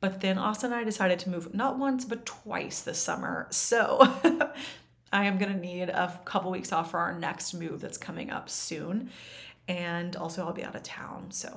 But 0.00 0.20
then 0.20 0.38
Austin 0.38 0.72
and 0.72 0.80
I 0.80 0.84
decided 0.84 1.18
to 1.20 1.30
move 1.30 1.54
not 1.54 1.78
once, 1.78 2.04
but 2.04 2.26
twice 2.26 2.82
this 2.82 2.98
summer. 2.98 3.48
So 3.50 4.06
I 5.12 5.24
am 5.24 5.38
going 5.38 5.52
to 5.52 5.58
need 5.58 5.88
a 5.88 6.20
couple 6.24 6.50
weeks 6.50 6.72
off 6.72 6.92
for 6.92 6.98
our 6.98 7.18
next 7.18 7.54
move 7.54 7.80
that's 7.80 7.98
coming 7.98 8.30
up 8.30 8.48
soon. 8.48 9.10
And 9.68 10.16
also, 10.16 10.44
I'll 10.46 10.52
be 10.52 10.64
out 10.64 10.74
of 10.74 10.82
town. 10.82 11.30
So 11.30 11.48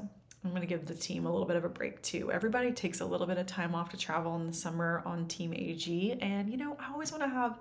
I'm 0.43 0.49
going 0.49 0.61
to 0.61 0.67
give 0.67 0.85
the 0.85 0.95
team 0.95 1.25
a 1.25 1.31
little 1.31 1.47
bit 1.47 1.55
of 1.55 1.63
a 1.63 1.69
break 1.69 2.01
too. 2.01 2.31
Everybody 2.31 2.71
takes 2.71 2.99
a 2.99 3.05
little 3.05 3.27
bit 3.27 3.37
of 3.37 3.45
time 3.45 3.75
off 3.75 3.89
to 3.89 3.97
travel 3.97 4.35
in 4.35 4.47
the 4.47 4.53
summer 4.53 5.01
on 5.05 5.27
Team 5.27 5.53
AG. 5.53 6.17
And, 6.21 6.49
you 6.49 6.57
know, 6.57 6.75
I 6.79 6.91
always 6.91 7.11
want 7.11 7.23
to 7.23 7.29
have 7.29 7.59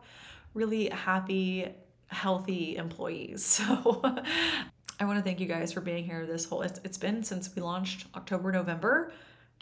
really 0.55 0.89
happy, 0.89 1.69
healthy 2.09 2.77
employees. 2.77 3.61
So 4.95 5.01
I 5.01 5.05
want 5.05 5.19
to 5.19 5.25
thank 5.25 5.41
you 5.41 5.47
guys 5.47 5.73
for 5.73 5.81
being 5.81 6.05
here 6.05 6.27
this 6.27 6.45
whole, 6.45 6.63
it's, 6.63 6.79
it's 6.85 6.99
been 6.99 7.25
since 7.25 7.51
we 7.57 7.63
launched 7.63 8.07
October, 8.15 8.53
November. 8.53 9.11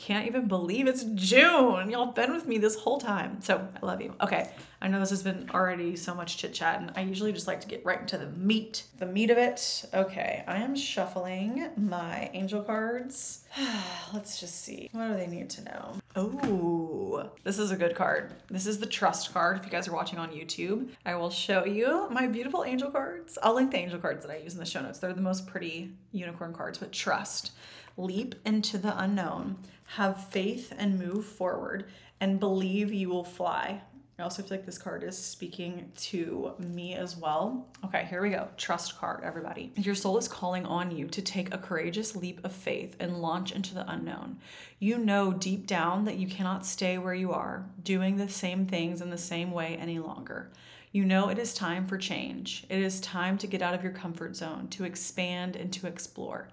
Can't 0.00 0.26
even 0.26 0.48
believe 0.48 0.86
it's 0.86 1.04
June. 1.14 1.90
Y'all 1.90 2.06
been 2.06 2.32
with 2.32 2.46
me 2.46 2.56
this 2.56 2.74
whole 2.74 2.98
time. 2.98 3.42
So 3.42 3.68
I 3.82 3.84
love 3.84 4.00
you. 4.00 4.14
Okay. 4.22 4.50
I 4.80 4.88
know 4.88 4.98
this 4.98 5.10
has 5.10 5.22
been 5.22 5.50
already 5.52 5.94
so 5.94 6.14
much 6.14 6.38
chit 6.38 6.54
chat, 6.54 6.80
and 6.80 6.90
I 6.96 7.02
usually 7.02 7.34
just 7.34 7.46
like 7.46 7.60
to 7.60 7.68
get 7.68 7.84
right 7.84 8.00
into 8.00 8.16
the 8.16 8.30
meat, 8.30 8.84
the 8.98 9.04
meat 9.04 9.28
of 9.28 9.36
it. 9.36 9.84
Okay. 9.92 10.42
I 10.48 10.56
am 10.56 10.74
shuffling 10.74 11.68
my 11.76 12.30
angel 12.32 12.62
cards. 12.62 13.44
Let's 14.14 14.40
just 14.40 14.64
see. 14.64 14.88
What 14.92 15.08
do 15.08 15.16
they 15.18 15.26
need 15.26 15.50
to 15.50 15.64
know? 15.64 15.96
Oh, 16.16 17.30
this 17.44 17.58
is 17.58 17.70
a 17.70 17.76
good 17.76 17.94
card. 17.94 18.32
This 18.50 18.66
is 18.66 18.78
the 18.78 18.86
trust 18.86 19.34
card. 19.34 19.58
If 19.58 19.66
you 19.66 19.70
guys 19.70 19.86
are 19.86 19.92
watching 19.92 20.18
on 20.18 20.30
YouTube, 20.30 20.88
I 21.04 21.14
will 21.16 21.30
show 21.30 21.66
you 21.66 22.08
my 22.10 22.26
beautiful 22.26 22.64
angel 22.64 22.90
cards. 22.90 23.36
I'll 23.42 23.54
link 23.54 23.70
the 23.70 23.76
angel 23.76 23.98
cards 23.98 24.24
that 24.24 24.32
I 24.32 24.38
use 24.38 24.54
in 24.54 24.60
the 24.60 24.66
show 24.66 24.80
notes. 24.80 24.98
They're 24.98 25.12
the 25.12 25.20
most 25.20 25.46
pretty 25.46 25.92
unicorn 26.10 26.54
cards, 26.54 26.78
but 26.78 26.90
trust. 26.90 27.52
Leap 27.96 28.34
into 28.44 28.78
the 28.78 28.98
unknown 29.02 29.56
have 29.96 30.28
faith 30.28 30.72
and 30.78 30.98
move 30.98 31.24
forward, 31.24 31.86
and 32.20 32.38
believe 32.38 32.92
you 32.92 33.08
will 33.08 33.24
fly. 33.24 33.82
I 34.20 34.22
also 34.22 34.42
feel 34.42 34.58
like 34.58 34.66
this 34.66 34.78
card 34.78 35.02
is 35.02 35.16
speaking 35.16 35.90
to 35.96 36.52
me 36.58 36.94
as 36.94 37.16
well. 37.16 37.66
Okay, 37.86 38.04
here 38.04 38.20
we 38.20 38.30
go. 38.30 38.48
Trust 38.56 38.98
card, 38.98 39.24
everybody. 39.24 39.72
Your 39.76 39.94
soul 39.94 40.18
is 40.18 40.28
calling 40.28 40.66
on 40.66 40.94
you 40.94 41.08
to 41.08 41.22
take 41.22 41.52
a 41.52 41.58
courageous 41.58 42.14
leap 42.14 42.44
of 42.44 42.52
faith 42.52 42.94
and 43.00 43.22
launch 43.22 43.50
into 43.50 43.74
the 43.74 43.90
unknown. 43.90 44.38
You 44.78 44.98
know 44.98 45.32
deep 45.32 45.66
down 45.66 46.04
that 46.04 46.18
you 46.18 46.28
cannot 46.28 46.66
stay 46.66 46.98
where 46.98 47.14
you 47.14 47.32
are, 47.32 47.64
doing 47.82 48.16
the 48.16 48.28
same 48.28 48.66
things 48.66 49.00
in 49.00 49.10
the 49.10 49.18
same 49.18 49.50
way 49.50 49.76
any 49.76 49.98
longer. 49.98 50.50
You 50.92 51.04
know 51.04 51.30
it 51.30 51.38
is 51.38 51.54
time 51.54 51.86
for 51.86 51.96
change. 51.96 52.66
It 52.68 52.80
is 52.80 53.00
time 53.00 53.38
to 53.38 53.46
get 53.46 53.62
out 53.62 53.74
of 53.74 53.82
your 53.82 53.92
comfort 53.92 54.36
zone, 54.36 54.68
to 54.68 54.84
expand 54.84 55.56
and 55.56 55.72
to 55.72 55.86
explore. 55.86 56.48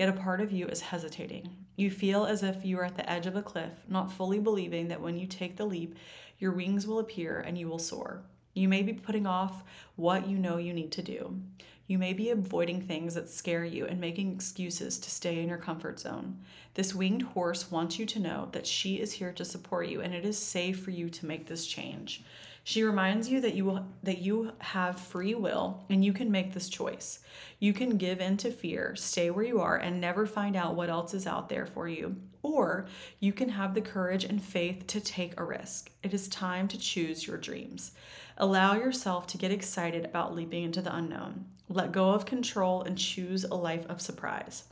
Yet 0.00 0.08
a 0.08 0.12
part 0.14 0.40
of 0.40 0.50
you 0.50 0.66
is 0.66 0.80
hesitating. 0.80 1.54
You 1.76 1.90
feel 1.90 2.24
as 2.24 2.42
if 2.42 2.64
you 2.64 2.78
are 2.78 2.86
at 2.86 2.96
the 2.96 3.12
edge 3.12 3.26
of 3.26 3.36
a 3.36 3.42
cliff, 3.42 3.84
not 3.86 4.10
fully 4.10 4.38
believing 4.38 4.88
that 4.88 5.02
when 5.02 5.18
you 5.18 5.26
take 5.26 5.58
the 5.58 5.66
leap, 5.66 5.94
your 6.38 6.52
wings 6.52 6.86
will 6.86 7.00
appear 7.00 7.40
and 7.40 7.58
you 7.58 7.68
will 7.68 7.78
soar. 7.78 8.22
You 8.54 8.66
may 8.66 8.82
be 8.82 8.94
putting 8.94 9.26
off 9.26 9.62
what 9.96 10.26
you 10.26 10.38
know 10.38 10.56
you 10.56 10.72
need 10.72 10.90
to 10.92 11.02
do. 11.02 11.38
You 11.86 11.98
may 11.98 12.14
be 12.14 12.30
avoiding 12.30 12.80
things 12.80 13.12
that 13.12 13.28
scare 13.28 13.66
you 13.66 13.84
and 13.84 14.00
making 14.00 14.32
excuses 14.32 14.98
to 15.00 15.10
stay 15.10 15.38
in 15.38 15.50
your 15.50 15.58
comfort 15.58 16.00
zone. 16.00 16.38
This 16.72 16.94
winged 16.94 17.20
horse 17.20 17.70
wants 17.70 17.98
you 17.98 18.06
to 18.06 18.20
know 18.20 18.48
that 18.52 18.66
she 18.66 19.00
is 19.00 19.12
here 19.12 19.32
to 19.34 19.44
support 19.44 19.88
you 19.88 20.00
and 20.00 20.14
it 20.14 20.24
is 20.24 20.38
safe 20.38 20.82
for 20.82 20.92
you 20.92 21.10
to 21.10 21.26
make 21.26 21.46
this 21.46 21.66
change. 21.66 22.24
She 22.62 22.82
reminds 22.82 23.28
you 23.28 23.40
that 23.40 23.54
you 23.54 23.64
will, 23.64 23.86
that 24.02 24.18
you 24.18 24.52
have 24.58 25.00
free 25.00 25.34
will 25.34 25.84
and 25.88 26.04
you 26.04 26.12
can 26.12 26.30
make 26.30 26.52
this 26.52 26.68
choice. 26.68 27.20
You 27.58 27.72
can 27.72 27.96
give 27.96 28.20
in 28.20 28.36
to 28.38 28.50
fear, 28.50 28.94
stay 28.96 29.30
where 29.30 29.44
you 29.44 29.60
are 29.60 29.76
and 29.76 30.00
never 30.00 30.26
find 30.26 30.56
out 30.56 30.76
what 30.76 30.90
else 30.90 31.14
is 31.14 31.26
out 31.26 31.48
there 31.48 31.66
for 31.66 31.88
you. 31.88 32.16
Or 32.42 32.86
you 33.18 33.32
can 33.32 33.48
have 33.48 33.74
the 33.74 33.80
courage 33.80 34.24
and 34.24 34.42
faith 34.42 34.86
to 34.88 35.00
take 35.00 35.38
a 35.38 35.44
risk. 35.44 35.90
It 36.02 36.14
is 36.14 36.28
time 36.28 36.68
to 36.68 36.78
choose 36.78 37.26
your 37.26 37.36
dreams. 37.36 37.92
Allow 38.38 38.74
yourself 38.74 39.26
to 39.28 39.38
get 39.38 39.52
excited 39.52 40.04
about 40.04 40.34
leaping 40.34 40.64
into 40.64 40.80
the 40.80 40.94
unknown. 40.94 41.44
Let 41.68 41.92
go 41.92 42.10
of 42.10 42.24
control 42.24 42.82
and 42.82 42.96
choose 42.96 43.44
a 43.44 43.54
life 43.54 43.86
of 43.86 44.00
surprise. 44.00 44.64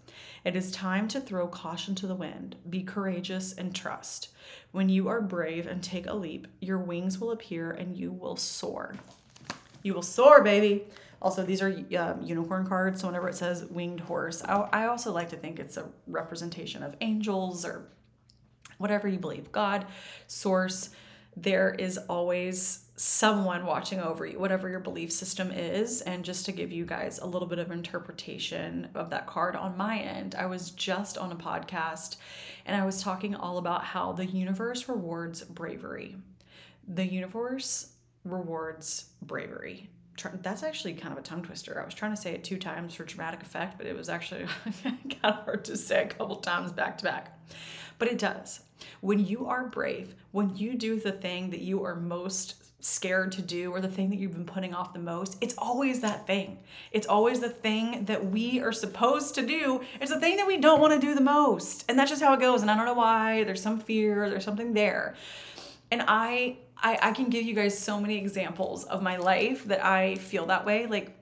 It 0.45 0.57
is 0.57 0.71
time 0.71 1.09
to 1.09 1.21
throw 1.21 1.47
caution 1.47 1.95
to 1.97 2.07
the 2.07 2.15
wind. 2.15 2.57
Be 2.69 2.83
courageous 2.83 3.53
and 3.53 3.75
trust. 3.75 4.29
When 4.73 4.89
you 4.89 5.09
are 5.09 5.21
brave 5.21 5.67
and 5.67 5.83
take 5.83 6.07
a 6.07 6.15
leap, 6.15 6.47
your 6.61 6.79
wings 6.79 7.19
will 7.19 7.33
appear 7.33 7.71
and 7.71 7.97
you 7.97 8.13
will 8.13 8.37
soar. 8.37 8.95
You 9.83 9.95
will 9.95 10.03
soar, 10.03 10.43
baby. 10.43 10.85
Also, 11.21 11.45
these 11.45 11.61
are 11.61 11.77
um, 11.99 12.23
unicorn 12.23 12.67
cards, 12.67 13.01
so 13.01 13.09
whenever 13.09 13.29
it 13.29 13.35
says 13.35 13.65
winged 13.65 14.01
horse, 14.01 14.43
I, 14.45 14.69
I 14.73 14.87
also 14.87 15.13
like 15.13 15.31
to 15.31 15.37
think 15.37 15.59
it's 15.59 15.77
a 15.77 15.89
representation 16.07 16.83
of 16.83 16.95
angels 17.01 17.65
or 17.65 17.89
whatever 18.79 19.09
you 19.09 19.19
believe 19.19 19.51
God, 19.51 19.87
source. 20.29 20.91
There 21.43 21.75
is 21.79 21.99
always 22.09 22.81
someone 22.97 23.65
watching 23.65 24.01
over 24.01 24.27
you, 24.27 24.41
whatever 24.41 24.69
your 24.69 24.81
belief 24.81 25.13
system 25.13 25.53
is. 25.53 26.01
And 26.01 26.25
just 26.25 26.45
to 26.47 26.53
give 26.53 26.73
you 26.73 26.85
guys 26.85 27.21
a 27.21 27.27
little 27.27 27.47
bit 27.47 27.61
of 27.61 27.71
interpretation 27.71 28.89
of 28.97 29.11
that 29.11 29.29
card 29.29 29.55
on 29.55 29.77
my 29.77 29.99
end, 29.99 30.35
I 30.35 30.47
was 30.47 30.71
just 30.71 31.17
on 31.17 31.31
a 31.31 31.37
podcast 31.37 32.17
and 32.67 32.81
I 32.81 32.85
was 32.85 33.01
talking 33.01 33.37
all 33.37 33.59
about 33.59 33.85
how 33.85 34.13
the 34.13 34.27
universe 34.27 34.89
rewards 34.89 35.43
bravery. 35.43 36.17
The 36.89 37.07
universe 37.07 37.93
rewards 38.25 39.11
bravery. 39.23 39.89
That's 40.43 40.65
actually 40.65 40.95
kind 40.95 41.13
of 41.13 41.19
a 41.19 41.23
tongue 41.23 41.45
twister. 41.45 41.81
I 41.81 41.85
was 41.85 41.95
trying 41.95 42.11
to 42.11 42.21
say 42.21 42.33
it 42.33 42.43
two 42.43 42.59
times 42.59 42.95
for 42.95 43.05
dramatic 43.05 43.43
effect, 43.43 43.79
but 43.79 43.87
it 43.87 43.97
was 43.97 44.09
actually 44.09 44.47
kind 44.83 44.99
of 45.23 45.35
hard 45.45 45.65
to 45.67 45.77
say 45.77 46.03
a 46.03 46.09
couple 46.09 46.35
times 46.37 46.73
back 46.73 46.99
to 46.99 47.05
back. 47.05 47.39
But 47.99 48.09
it 48.09 48.19
does. 48.19 48.61
When 49.01 49.25
you 49.25 49.47
are 49.47 49.67
brave, 49.67 50.15
when 50.33 50.57
you 50.57 50.75
do 50.75 51.01
the 51.01 51.13
thing 51.13 51.51
that 51.51 51.61
you 51.61 51.85
are 51.85 51.97
most 51.97 52.55
scared 52.81 53.33
to 53.33 53.43
do 53.43 53.73
or 53.73 53.81
the 53.81 53.89
thing 53.89 54.09
that 54.09 54.17
you've 54.17 54.33
been 54.33 54.45
putting 54.45 54.73
off 54.73 54.93
the 54.93 55.01
most, 55.01 55.37
it's 55.41 55.55
always 55.59 56.01
that 56.01 56.27
thing. 56.27 56.59
It's 56.93 57.07
always 57.07 57.41
the 57.41 57.49
thing 57.49 58.05
that 58.05 58.27
we 58.27 58.61
are 58.61 58.73
supposed 58.73 59.35
to 59.35 59.45
do. 59.45 59.83
It's 60.01 60.13
the 60.13 60.21
thing 60.21 60.37
that 60.37 60.47
we 60.47 60.59
don't 60.59 60.81
want 60.81 60.99
to 60.99 61.05
do 61.05 61.15
the 61.15 61.21
most. 61.21 61.85
And 61.89 61.99
that's 61.99 62.11
just 62.11 62.23
how 62.23 62.33
it 62.35 62.41
goes. 62.41 62.63
And 62.63 62.71
I 62.71 62.77
don't 62.77 62.87
know 62.87 62.95
why. 62.95 63.45
There's 63.45 63.63
some 63.63 63.81
fear, 63.81 64.31
there's 64.31 64.45
something 64.45 64.75
there. 64.75 65.17
And 65.91 66.05
I 66.07 66.59
I, 66.81 66.99
I 67.03 67.13
can 67.13 67.29
give 67.29 67.45
you 67.45 67.55
guys 67.55 67.77
so 67.77 68.01
many 68.01 68.17
examples 68.17 68.85
of 68.85 69.03
my 69.03 69.17
life 69.17 69.65
that 69.65 69.85
I 69.85 70.15
feel 70.17 70.47
that 70.47 70.65
way. 70.65 70.87
Like 70.87 71.18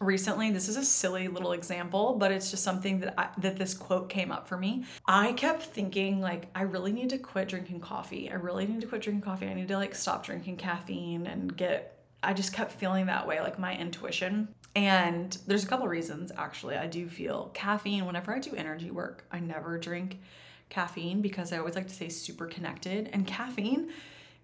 recently 0.00 0.50
this 0.50 0.68
is 0.68 0.76
a 0.76 0.84
silly 0.84 1.28
little 1.28 1.52
example 1.52 2.14
but 2.14 2.30
it's 2.30 2.50
just 2.50 2.62
something 2.62 3.00
that 3.00 3.14
I, 3.18 3.28
that 3.38 3.56
this 3.56 3.74
quote 3.74 4.08
came 4.08 4.30
up 4.30 4.48
for 4.48 4.56
me. 4.56 4.84
I 5.06 5.32
kept 5.32 5.62
thinking 5.62 6.20
like 6.20 6.48
i 6.54 6.62
really 6.62 6.92
need 6.92 7.10
to 7.10 7.18
quit 7.18 7.48
drinking 7.48 7.80
coffee. 7.80 8.30
I 8.30 8.34
really 8.34 8.66
need 8.66 8.80
to 8.80 8.86
quit 8.86 9.02
drinking 9.02 9.22
coffee. 9.22 9.46
I 9.46 9.54
need 9.54 9.68
to 9.68 9.76
like 9.76 9.94
stop 9.94 10.24
drinking 10.24 10.56
caffeine 10.56 11.26
and 11.26 11.56
get 11.56 12.00
i 12.22 12.32
just 12.32 12.52
kept 12.52 12.72
feeling 12.72 13.06
that 13.06 13.26
way 13.26 13.40
like 13.40 13.58
my 13.58 13.76
intuition. 13.76 14.48
And 14.76 15.36
there's 15.46 15.64
a 15.64 15.66
couple 15.66 15.88
reasons 15.88 16.30
actually. 16.36 16.76
I 16.76 16.86
do 16.86 17.08
feel 17.08 17.50
caffeine 17.54 18.06
whenever 18.06 18.34
i 18.34 18.38
do 18.38 18.54
energy 18.54 18.90
work. 18.90 19.24
I 19.32 19.40
never 19.40 19.78
drink 19.78 20.20
caffeine 20.68 21.22
because 21.22 21.52
i 21.52 21.58
always 21.58 21.74
like 21.74 21.88
to 21.88 21.94
stay 21.94 22.08
super 22.08 22.46
connected. 22.46 23.10
And 23.12 23.26
caffeine 23.26 23.90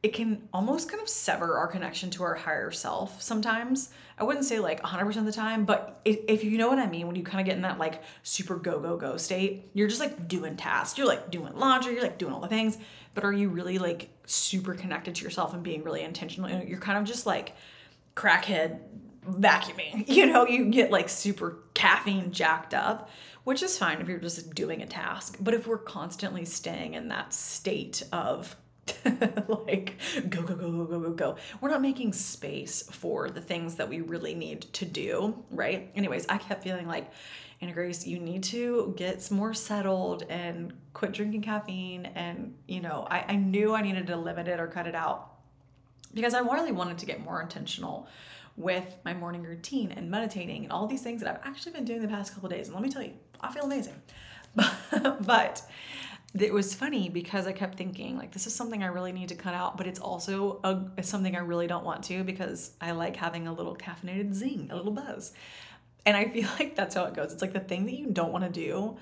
it 0.04 0.12
can 0.12 0.46
almost 0.52 0.90
kind 0.90 1.02
of 1.02 1.08
sever 1.08 1.56
our 1.56 1.66
connection 1.66 2.10
to 2.10 2.22
our 2.24 2.34
higher 2.34 2.70
self 2.70 3.22
sometimes. 3.22 3.88
I 4.18 4.24
wouldn't 4.24 4.44
say 4.44 4.58
like 4.58 4.82
100% 4.82 5.16
of 5.16 5.24
the 5.24 5.32
time, 5.32 5.64
but 5.64 6.02
if 6.04 6.44
you 6.44 6.58
know 6.58 6.68
what 6.68 6.78
I 6.78 6.86
mean, 6.86 7.06
when 7.06 7.16
you 7.16 7.22
kind 7.22 7.40
of 7.40 7.46
get 7.46 7.56
in 7.56 7.62
that 7.62 7.78
like 7.78 8.02
super 8.22 8.56
go, 8.56 8.78
go, 8.80 8.98
go 8.98 9.16
state, 9.16 9.70
you're 9.72 9.88
just 9.88 10.00
like 10.00 10.28
doing 10.28 10.56
tasks. 10.56 10.98
You're 10.98 11.06
like 11.06 11.30
doing 11.30 11.54
laundry, 11.54 11.94
you're 11.94 12.02
like 12.02 12.18
doing 12.18 12.34
all 12.34 12.40
the 12.40 12.48
things, 12.48 12.76
but 13.14 13.24
are 13.24 13.32
you 13.32 13.48
really 13.48 13.78
like 13.78 14.10
super 14.26 14.74
connected 14.74 15.14
to 15.14 15.24
yourself 15.24 15.54
and 15.54 15.62
being 15.62 15.82
really 15.82 16.02
intentional? 16.02 16.50
You're 16.50 16.80
kind 16.80 16.98
of 16.98 17.04
just 17.04 17.24
like 17.24 17.54
crackhead 18.14 18.80
vacuuming. 19.26 20.06
You 20.14 20.26
know, 20.26 20.46
you 20.46 20.66
get 20.66 20.90
like 20.90 21.08
super 21.08 21.60
caffeine 21.72 22.30
jacked 22.30 22.74
up, 22.74 23.08
which 23.44 23.62
is 23.62 23.78
fine 23.78 24.02
if 24.02 24.08
you're 24.08 24.18
just 24.18 24.54
doing 24.54 24.82
a 24.82 24.86
task. 24.86 25.38
But 25.40 25.54
if 25.54 25.66
we're 25.66 25.78
constantly 25.78 26.44
staying 26.44 26.92
in 26.92 27.08
that 27.08 27.32
state 27.32 28.02
of 28.12 28.54
like 29.48 29.96
go 30.28 30.42
go 30.42 30.54
go 30.54 30.70
go 30.70 30.84
go 30.84 31.00
go 31.00 31.10
go. 31.10 31.36
We're 31.60 31.70
not 31.70 31.82
making 31.82 32.12
space 32.12 32.82
for 32.90 33.30
the 33.30 33.40
things 33.40 33.76
that 33.76 33.88
we 33.88 34.00
really 34.00 34.34
need 34.34 34.62
to 34.74 34.84
do 34.84 35.42
right? 35.50 35.90
Anyways 35.94 36.26
i 36.28 36.38
kept 36.38 36.62
feeling 36.62 36.86
like 36.86 37.10
anna 37.60 37.72
grace 37.72 38.06
you 38.06 38.18
need 38.18 38.42
to 38.42 38.94
get 38.96 39.30
more 39.30 39.54
settled 39.54 40.24
and 40.28 40.72
quit 40.92 41.12
drinking 41.12 41.42
caffeine 41.42 42.06
and 42.06 42.54
you 42.66 42.80
know 42.80 43.06
I, 43.10 43.24
I 43.28 43.36
knew 43.36 43.74
i 43.74 43.82
needed 43.82 44.06
to 44.08 44.16
limit 44.16 44.48
it 44.48 44.60
or 44.60 44.66
cut 44.66 44.86
it 44.86 44.94
out 44.94 45.32
because 46.12 46.34
i 46.34 46.40
really 46.40 46.72
wanted 46.72 46.98
to 46.98 47.06
get 47.06 47.20
more 47.24 47.40
intentional 47.40 48.08
with 48.56 48.96
my 49.04 49.14
morning 49.14 49.42
routine 49.42 49.92
and 49.92 50.10
meditating 50.10 50.64
and 50.64 50.72
all 50.72 50.86
these 50.86 51.02
things 51.02 51.22
that 51.22 51.30
i've 51.34 51.40
actually 51.48 51.72
been 51.72 51.84
doing 51.84 52.02
the 52.02 52.08
past 52.08 52.34
couple 52.34 52.48
days. 52.48 52.66
And 52.66 52.74
let 52.74 52.82
me 52.82 52.90
tell 52.90 53.02
you 53.02 53.14
i 53.40 53.52
feel 53.52 53.64
amazing. 53.64 54.00
But 55.20 55.62
it 56.36 56.52
was 56.52 56.74
funny 56.74 57.08
because 57.08 57.46
I 57.46 57.52
kept 57.52 57.78
thinking 57.78 58.16
like 58.16 58.32
this 58.32 58.46
is 58.46 58.54
something 58.54 58.82
I 58.82 58.88
really 58.88 59.12
need 59.12 59.28
to 59.28 59.36
cut 59.36 59.54
out, 59.54 59.76
but 59.76 59.86
it's 59.86 60.00
also 60.00 60.60
a, 60.64 61.02
something 61.02 61.36
I 61.36 61.40
really 61.40 61.68
don't 61.68 61.84
want 61.84 62.02
to 62.04 62.24
because 62.24 62.72
I 62.80 62.90
like 62.90 63.14
having 63.16 63.46
a 63.46 63.52
little 63.52 63.76
caffeinated 63.76 64.34
zing, 64.34 64.68
a 64.72 64.76
little 64.76 64.92
buzz. 64.92 65.32
And 66.04 66.16
I 66.16 66.28
feel 66.28 66.48
like 66.58 66.74
that's 66.74 66.96
how 66.96 67.04
it 67.04 67.14
goes. 67.14 67.32
It's 67.32 67.42
like 67.42 67.52
the 67.52 67.60
thing 67.60 67.86
that 67.86 67.94
you 67.94 68.06
don't 68.06 68.32
want 68.32 68.44
to 68.44 68.50
do, 68.50 68.96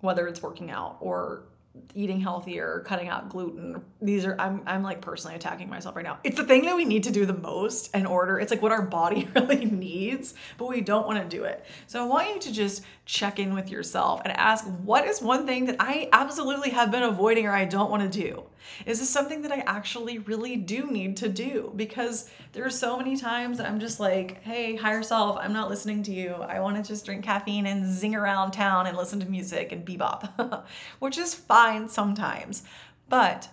whether 0.00 0.28
it's 0.28 0.40
working 0.40 0.70
out 0.70 0.98
or 1.00 1.42
eating 1.94 2.20
healthier, 2.20 2.82
cutting 2.86 3.08
out 3.08 3.28
gluten. 3.28 3.82
These 4.00 4.24
are 4.24 4.36
I'm 4.38 4.62
I'm 4.66 4.82
like 4.82 5.00
personally 5.00 5.36
attacking 5.36 5.68
myself 5.68 5.96
right 5.96 6.04
now. 6.04 6.18
It's 6.24 6.36
the 6.36 6.44
thing 6.44 6.64
that 6.66 6.76
we 6.76 6.84
need 6.84 7.04
to 7.04 7.10
do 7.10 7.26
the 7.26 7.36
most 7.36 7.94
in 7.94 8.06
order. 8.06 8.38
It's 8.38 8.50
like 8.50 8.62
what 8.62 8.72
our 8.72 8.82
body 8.82 9.28
really 9.34 9.64
needs, 9.64 10.34
but 10.56 10.68
we 10.68 10.80
don't 10.80 11.06
want 11.06 11.18
to 11.22 11.36
do 11.36 11.44
it. 11.44 11.64
So 11.86 12.02
I 12.02 12.06
want 12.06 12.28
you 12.28 12.40
to 12.40 12.52
just 12.52 12.82
check 13.04 13.38
in 13.38 13.54
with 13.54 13.70
yourself 13.70 14.20
and 14.24 14.36
ask 14.36 14.64
what 14.82 15.06
is 15.06 15.20
one 15.20 15.46
thing 15.46 15.66
that 15.66 15.76
I 15.80 16.08
absolutely 16.12 16.70
have 16.70 16.90
been 16.90 17.02
avoiding 17.02 17.46
or 17.46 17.52
I 17.52 17.64
don't 17.64 17.90
want 17.90 18.10
to 18.10 18.20
do? 18.20 18.44
Is 18.86 19.00
this 19.00 19.10
something 19.10 19.42
that 19.42 19.52
I 19.52 19.58
actually 19.66 20.18
really 20.18 20.56
do 20.56 20.90
need 20.90 21.16
to 21.18 21.28
do? 21.28 21.72
Because 21.76 22.30
there 22.52 22.64
are 22.64 22.70
so 22.70 22.96
many 22.96 23.16
times 23.16 23.58
that 23.58 23.66
I'm 23.66 23.80
just 23.80 24.00
like, 24.00 24.42
hey, 24.42 24.76
higher 24.76 25.02
self, 25.02 25.38
I'm 25.40 25.52
not 25.52 25.68
listening 25.68 26.02
to 26.04 26.12
you. 26.12 26.34
I 26.34 26.60
want 26.60 26.76
to 26.76 26.88
just 26.88 27.04
drink 27.04 27.24
caffeine 27.24 27.66
and 27.66 27.86
zing 27.86 28.14
around 28.14 28.52
town 28.52 28.86
and 28.86 28.96
listen 28.96 29.20
to 29.20 29.26
music 29.26 29.72
and 29.72 29.86
bebop, 29.86 30.64
which 30.98 31.18
is 31.18 31.34
fine 31.34 31.88
sometimes. 31.88 32.64
But 33.08 33.48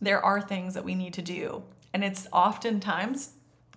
there 0.00 0.24
are 0.24 0.40
things 0.40 0.74
that 0.74 0.84
we 0.84 0.94
need 0.94 1.14
to 1.14 1.22
do. 1.22 1.62
And 1.92 2.04
it's 2.04 2.26
oftentimes 2.32 3.30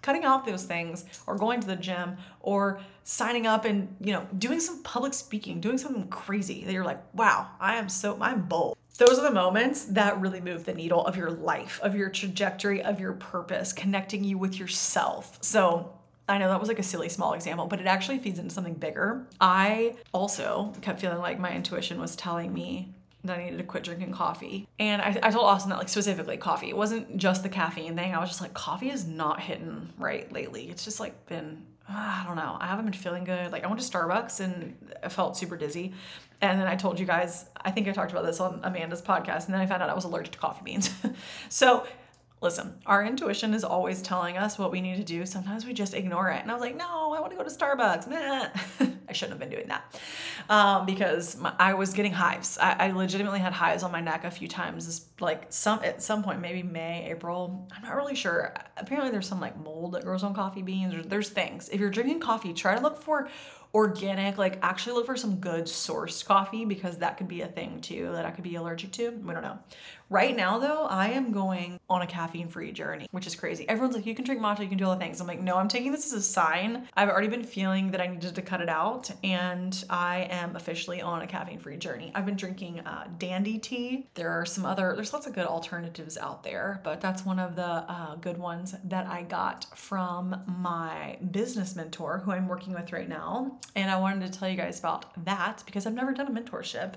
cutting 0.04 0.24
out 0.24 0.46
those 0.46 0.66
things 0.66 1.06
or 1.26 1.36
going 1.36 1.60
to 1.62 1.68
the 1.68 1.76
gym 1.76 2.18
or 2.42 2.80
signing 3.04 3.48
up 3.48 3.66
and 3.66 3.96
you 4.00 4.14
know 4.14 4.28
doing 4.38 4.60
some 4.60 4.84
public 4.84 5.14
speaking 5.14 5.60
doing 5.60 5.78
something 5.78 6.08
crazy 6.10 6.64
that 6.66 6.74
you're 6.74 6.84
like 6.84 7.02
wow 7.14 7.48
i 7.60 7.76
am 7.76 7.90
so 7.90 8.18
i'm 8.22 8.42
bold 8.42 8.78
those 8.98 9.18
are 9.18 9.24
the 9.24 9.32
moments 9.32 9.86
that 9.86 10.20
really 10.22 10.42
move 10.42 10.66
the 10.66 10.74
needle 10.74 11.06
of 11.06 11.16
your 11.16 11.32
life 11.32 11.80
of 11.84 11.96
your 11.96 12.10
trajectory 12.10 12.82
of 12.82 13.00
your 13.00 13.14
purpose 13.14 13.74
connecting 13.74 14.24
you 14.24 14.38
with 14.38 14.60
yourself 14.60 15.38
so 15.42 15.94
I 16.28 16.38
know 16.38 16.48
that 16.50 16.60
was 16.60 16.70
like 16.70 16.80
a 16.80 16.84
silly 16.84 17.10
small 17.10 17.34
example, 17.34 17.66
but 17.66 17.82
it 17.82 17.86
actually 17.86 18.18
feeds 18.18 18.40
into 18.40 18.54
something 18.54 18.76
bigger. 18.76 19.28
I 19.42 19.96
also 20.14 20.74
kept 20.82 21.02
feeling 21.02 21.18
like 21.18 21.38
my 21.38 21.54
intuition 21.54 22.00
was 22.00 22.16
telling 22.16 22.54
me 22.54 22.94
that 23.26 23.40
I 23.40 23.44
needed 23.44 23.58
to 23.58 23.64
quit 23.64 23.84
drinking 23.84 24.14
coffee. 24.14 24.68
And 24.80 25.02
I, 25.02 25.18
I 25.22 25.32
told 25.32 25.46
Austin 25.46 25.70
that 25.70 25.80
like 25.80 25.90
specifically 25.90 26.38
coffee. 26.38 26.70
It 26.70 26.78
wasn't 26.78 27.18
just 27.18 27.44
the 27.44 27.50
caffeine 27.50 27.96
thing. 27.96 28.14
I 28.14 28.20
was 28.20 28.30
just 28.30 28.42
like, 28.42 28.54
coffee 28.54 28.90
is 28.90 29.06
not 29.06 29.42
hitting 29.42 29.90
right 29.98 30.32
lately. 30.32 30.70
It's 30.70 30.86
just 30.86 31.00
like 31.00 31.26
been 31.26 31.64
ah, 31.90 32.24
I 32.24 32.28
don't 32.28 32.36
know. 32.36 32.58
I 32.60 32.68
haven't 32.68 32.86
been 32.86 32.94
feeling 32.94 33.24
good. 33.24 33.52
Like 33.52 33.64
I 33.64 33.68
went 33.68 33.82
to 33.82 33.90
Starbucks 33.90 34.40
and 34.40 34.76
I 35.04 35.10
felt 35.10 35.38
super 35.38 35.58
dizzy. 35.58 35.94
And 36.44 36.60
then 36.60 36.68
I 36.68 36.76
told 36.76 37.00
you 37.00 37.06
guys, 37.06 37.46
I 37.56 37.72
think 37.72 37.88
I 37.88 37.94
talked 37.94 38.12
about 38.12 38.26
this 38.26 38.42
on 38.42 38.60
Amanda's 38.64 39.02
podcast, 39.02 39.46
and 39.46 39.54
then 39.54 39.62
I 39.62 39.66
found 39.66 39.82
out 39.82 39.90
I 39.90 39.94
was 39.94 40.04
allergic 40.04 40.34
to 40.34 40.40
coffee 40.40 40.62
beans. 40.66 40.94
so 41.50 41.86
listen, 42.42 42.74
our 42.86 43.06
intuition 43.06 43.54
is 43.54 43.64
always 43.64 44.02
telling 44.02 44.38
us 44.38 44.60
what 44.60 44.70
we 44.70 44.82
need 44.82 44.98
to 44.98 45.04
do. 45.04 45.26
Sometimes 45.26 45.66
we 45.66 45.74
just 45.74 45.94
ignore 45.94 46.30
it. 46.30 46.42
And 46.42 46.52
I 46.52 46.54
was 46.54 46.62
like, 46.62 46.76
no, 46.76 47.14
I 47.14 47.22
want 47.22 47.32
to 47.32 47.38
go 47.38 47.44
to 47.44 47.50
Starbucks. 47.50 48.08
Nah. 48.08 48.50
I 49.08 49.14
shouldn't 49.14 49.40
have 49.40 49.40
been 49.40 49.50
doing 49.50 49.70
that 49.70 50.02
um, 50.50 50.86
because 50.86 51.38
my, 51.38 51.54
I 51.58 51.74
was 51.74 51.94
getting 51.94 52.12
hives. 52.12 52.58
I, 52.58 52.88
I, 52.88 52.92
legitimately 52.92 53.40
had 53.40 53.54
hives 53.54 53.84
on 53.84 53.92
my 53.92 54.02
neck 54.02 54.26
a 54.26 54.32
few 54.32 54.50
times. 54.50 55.06
Like 55.22 55.46
some 55.50 55.80
at 55.84 56.04
some 56.04 56.24
point, 56.24 56.42
maybe 56.42 56.64
May, 56.64 57.10
April. 57.10 57.68
I'm 57.74 57.82
not 57.82 57.96
really 57.96 58.16
sure. 58.16 58.54
Apparently, 58.76 59.12
there's 59.12 59.28
some 59.28 59.40
like 59.40 59.58
mold 59.58 59.94
that 59.94 60.04
grows 60.04 60.24
on 60.24 60.34
coffee 60.34 60.64
beans. 60.64 60.92
There's, 60.92 61.06
there's 61.06 61.30
things. 61.30 61.70
If 61.70 61.80
you're 61.80 61.92
drinking 61.92 62.20
coffee, 62.20 62.54
try 62.54 62.76
to 62.76 62.82
look 62.82 63.02
for 63.02 63.30
organic, 63.74 64.38
like 64.38 64.60
actually 64.62 64.94
look 64.94 65.06
for 65.06 65.18
some 65.18 65.38
good 65.38 65.66
sourced 65.66 66.24
coffee 66.24 66.66
because 66.66 66.98
that 67.00 67.18
could 67.18 67.28
be 67.28 67.42
a 67.42 67.48
thing 67.48 67.82
too 67.82 68.12
that 68.12 68.26
I 68.26 68.32
could 68.32 68.44
be 68.44 68.56
allergic 68.56 68.92
to. 68.94 69.10
We 69.12 69.34
don't 69.34 69.44
know. 69.44 69.60
Right 70.10 70.36
now, 70.36 70.60
though, 70.60 70.86
I 70.86 71.10
am 71.10 71.32
going 71.32 71.80
on 71.90 72.02
a 72.02 72.08
caffeine 72.08 72.48
free 72.48 72.72
journey, 72.72 73.08
which 73.12 73.26
is 73.26 73.36
crazy. 73.36 73.68
Everyone's 73.68 73.96
like, 73.96 74.06
you 74.06 74.14
can 74.14 74.26
drink 74.26 74.42
matcha, 74.42 74.60
you 74.60 74.68
can 74.68 74.78
do 74.78 74.86
all 74.86 74.94
the 74.94 75.00
things. 75.00 75.20
I'm 75.20 75.28
like, 75.28 75.42
no, 75.42 75.58
I'm 75.58 75.68
taking 75.68 75.92
this 75.92 76.06
as 76.06 76.14
a 76.14 76.22
sign. 76.22 76.88
I've 76.96 77.10
already 77.10 77.30
been 77.30 77.44
feeling 77.44 77.90
that 77.92 78.02
I 78.02 78.08
needed 78.08 78.36
to 78.36 78.42
cut 78.42 78.62
it 78.62 78.70
out, 78.70 79.10
and 79.24 79.84
I 79.90 80.28
am 80.30 80.56
officially 80.56 81.02
on 81.02 81.22
a 81.22 81.28
caffeine 81.28 81.60
free 81.60 81.78
journey. 81.78 82.12
I've 82.14 82.26
been 82.26 82.36
drinking 82.36 82.82
uh, 82.82 83.08
dandy 83.18 83.58
tea. 83.58 84.08
There 84.14 84.30
are 84.30 84.46
some 84.46 84.66
other, 84.66 84.94
there's 84.96 85.14
lots 85.14 85.26
of 85.26 85.34
good 85.34 85.48
alternatives 85.48 86.18
out 86.18 86.44
there, 86.44 86.82
but 86.84 87.02
that's 87.02 87.26
one 87.26 87.40
of 87.40 87.56
the 87.56 87.66
uh, 87.66 88.16
good 88.16 88.38
ones 88.38 88.76
that 88.84 89.08
I 89.08 89.24
got 89.24 89.66
from 89.76 90.36
my 90.46 91.18
business 91.32 91.76
mentor 91.76 92.20
who 92.20 92.32
I'm 92.32 92.48
working 92.48 92.74
with 92.74 92.92
right 92.92 93.10
now. 93.10 93.60
And 93.76 93.90
I 93.90 94.00
wanted 94.00 94.32
to 94.32 94.38
tell 94.38 94.50
you 94.50 94.58
guys 94.58 94.80
about 94.80 95.26
that 95.26 95.64
because 95.66 95.88
I've 95.88 95.94
never 95.94 96.14
done 96.14 96.28
a 96.28 96.40
mentorship 96.40 96.96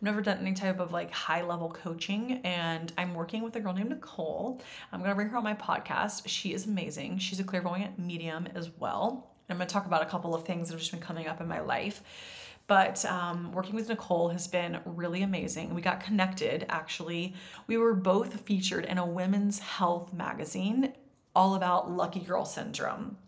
never 0.00 0.20
done 0.20 0.38
any 0.38 0.52
type 0.52 0.80
of 0.80 0.92
like 0.92 1.10
high 1.10 1.42
level 1.42 1.70
coaching 1.70 2.40
and 2.44 2.92
I'm 2.98 3.14
working 3.14 3.42
with 3.42 3.56
a 3.56 3.60
girl 3.60 3.72
named 3.72 3.90
Nicole. 3.90 4.60
I'm 4.92 5.00
to 5.10 5.14
bring 5.14 5.28
her 5.28 5.36
on 5.36 5.44
my 5.44 5.54
podcast. 5.54 6.22
She 6.26 6.52
is 6.52 6.66
amazing. 6.66 7.18
She's 7.18 7.40
a 7.40 7.44
clairvoyant 7.44 7.98
medium 7.98 8.48
as 8.54 8.70
well. 8.78 9.30
I'm 9.48 9.58
to 9.58 9.66
talk 9.66 9.86
about 9.86 10.02
a 10.02 10.06
couple 10.06 10.34
of 10.34 10.44
things 10.44 10.68
that 10.68 10.74
have 10.74 10.80
just 10.80 10.92
been 10.92 11.00
coming 11.00 11.26
up 11.26 11.40
in 11.40 11.48
my 11.48 11.60
life. 11.60 12.02
But 12.66 13.04
um, 13.04 13.52
working 13.52 13.74
with 13.74 13.88
Nicole 13.88 14.30
has 14.30 14.46
been 14.48 14.80
really 14.86 15.22
amazing. 15.22 15.74
We 15.74 15.82
got 15.82 16.00
connected 16.00 16.64
actually. 16.68 17.34
We 17.66 17.76
were 17.76 17.94
both 17.94 18.40
featured 18.40 18.86
in 18.86 18.96
a 18.96 19.06
women's 19.06 19.58
health 19.58 20.12
magazine 20.12 20.94
all 21.36 21.56
about 21.56 21.90
lucky 21.90 22.20
girl 22.20 22.44
syndrome 22.44 23.18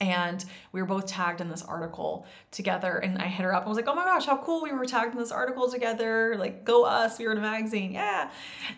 and 0.00 0.44
we 0.72 0.80
were 0.80 0.86
both 0.86 1.06
tagged 1.06 1.40
in 1.40 1.48
this 1.48 1.62
article 1.62 2.26
together 2.50 2.98
and 2.98 3.18
i 3.18 3.26
hit 3.26 3.42
her 3.42 3.54
up. 3.54 3.62
And 3.62 3.68
was 3.68 3.76
like 3.76 3.88
oh 3.88 3.94
my 3.94 4.04
gosh 4.04 4.26
how 4.26 4.36
cool 4.38 4.62
we 4.62 4.72
were 4.72 4.86
tagged 4.86 5.12
in 5.12 5.18
this 5.18 5.32
article 5.32 5.70
together 5.70 6.36
like 6.38 6.64
go 6.64 6.84
us 6.84 7.18
we 7.18 7.26
were 7.26 7.32
in 7.32 7.38
a 7.38 7.42
magazine 7.42 7.92
yeah. 7.92 8.30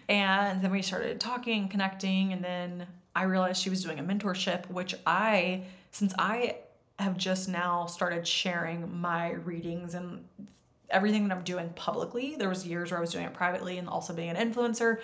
And 0.08 0.62
then 0.62 0.70
we 0.70 0.82
started 0.82 1.20
talking 1.20 1.68
connecting 1.68 2.32
and 2.32 2.42
then 2.42 2.86
i 3.14 3.24
realized 3.24 3.62
she 3.62 3.70
was 3.70 3.82
doing 3.82 3.98
a 3.98 4.02
mentorship 4.02 4.68
which 4.70 4.94
i 5.06 5.62
since 5.90 6.14
i 6.18 6.56
have 6.98 7.16
just 7.16 7.48
now 7.48 7.86
started 7.86 8.26
sharing 8.26 9.00
my 9.00 9.32
readings 9.32 9.94
and 9.94 10.24
everything 10.90 11.26
that 11.28 11.36
i'm 11.36 11.44
doing 11.44 11.70
publicly 11.70 12.36
there 12.36 12.48
was 12.48 12.66
years 12.66 12.90
where 12.90 12.98
i 12.98 13.00
was 13.00 13.12
doing 13.12 13.24
it 13.24 13.34
privately 13.34 13.78
and 13.78 13.88
also 13.88 14.12
being 14.12 14.30
an 14.30 14.52
influencer 14.52 14.98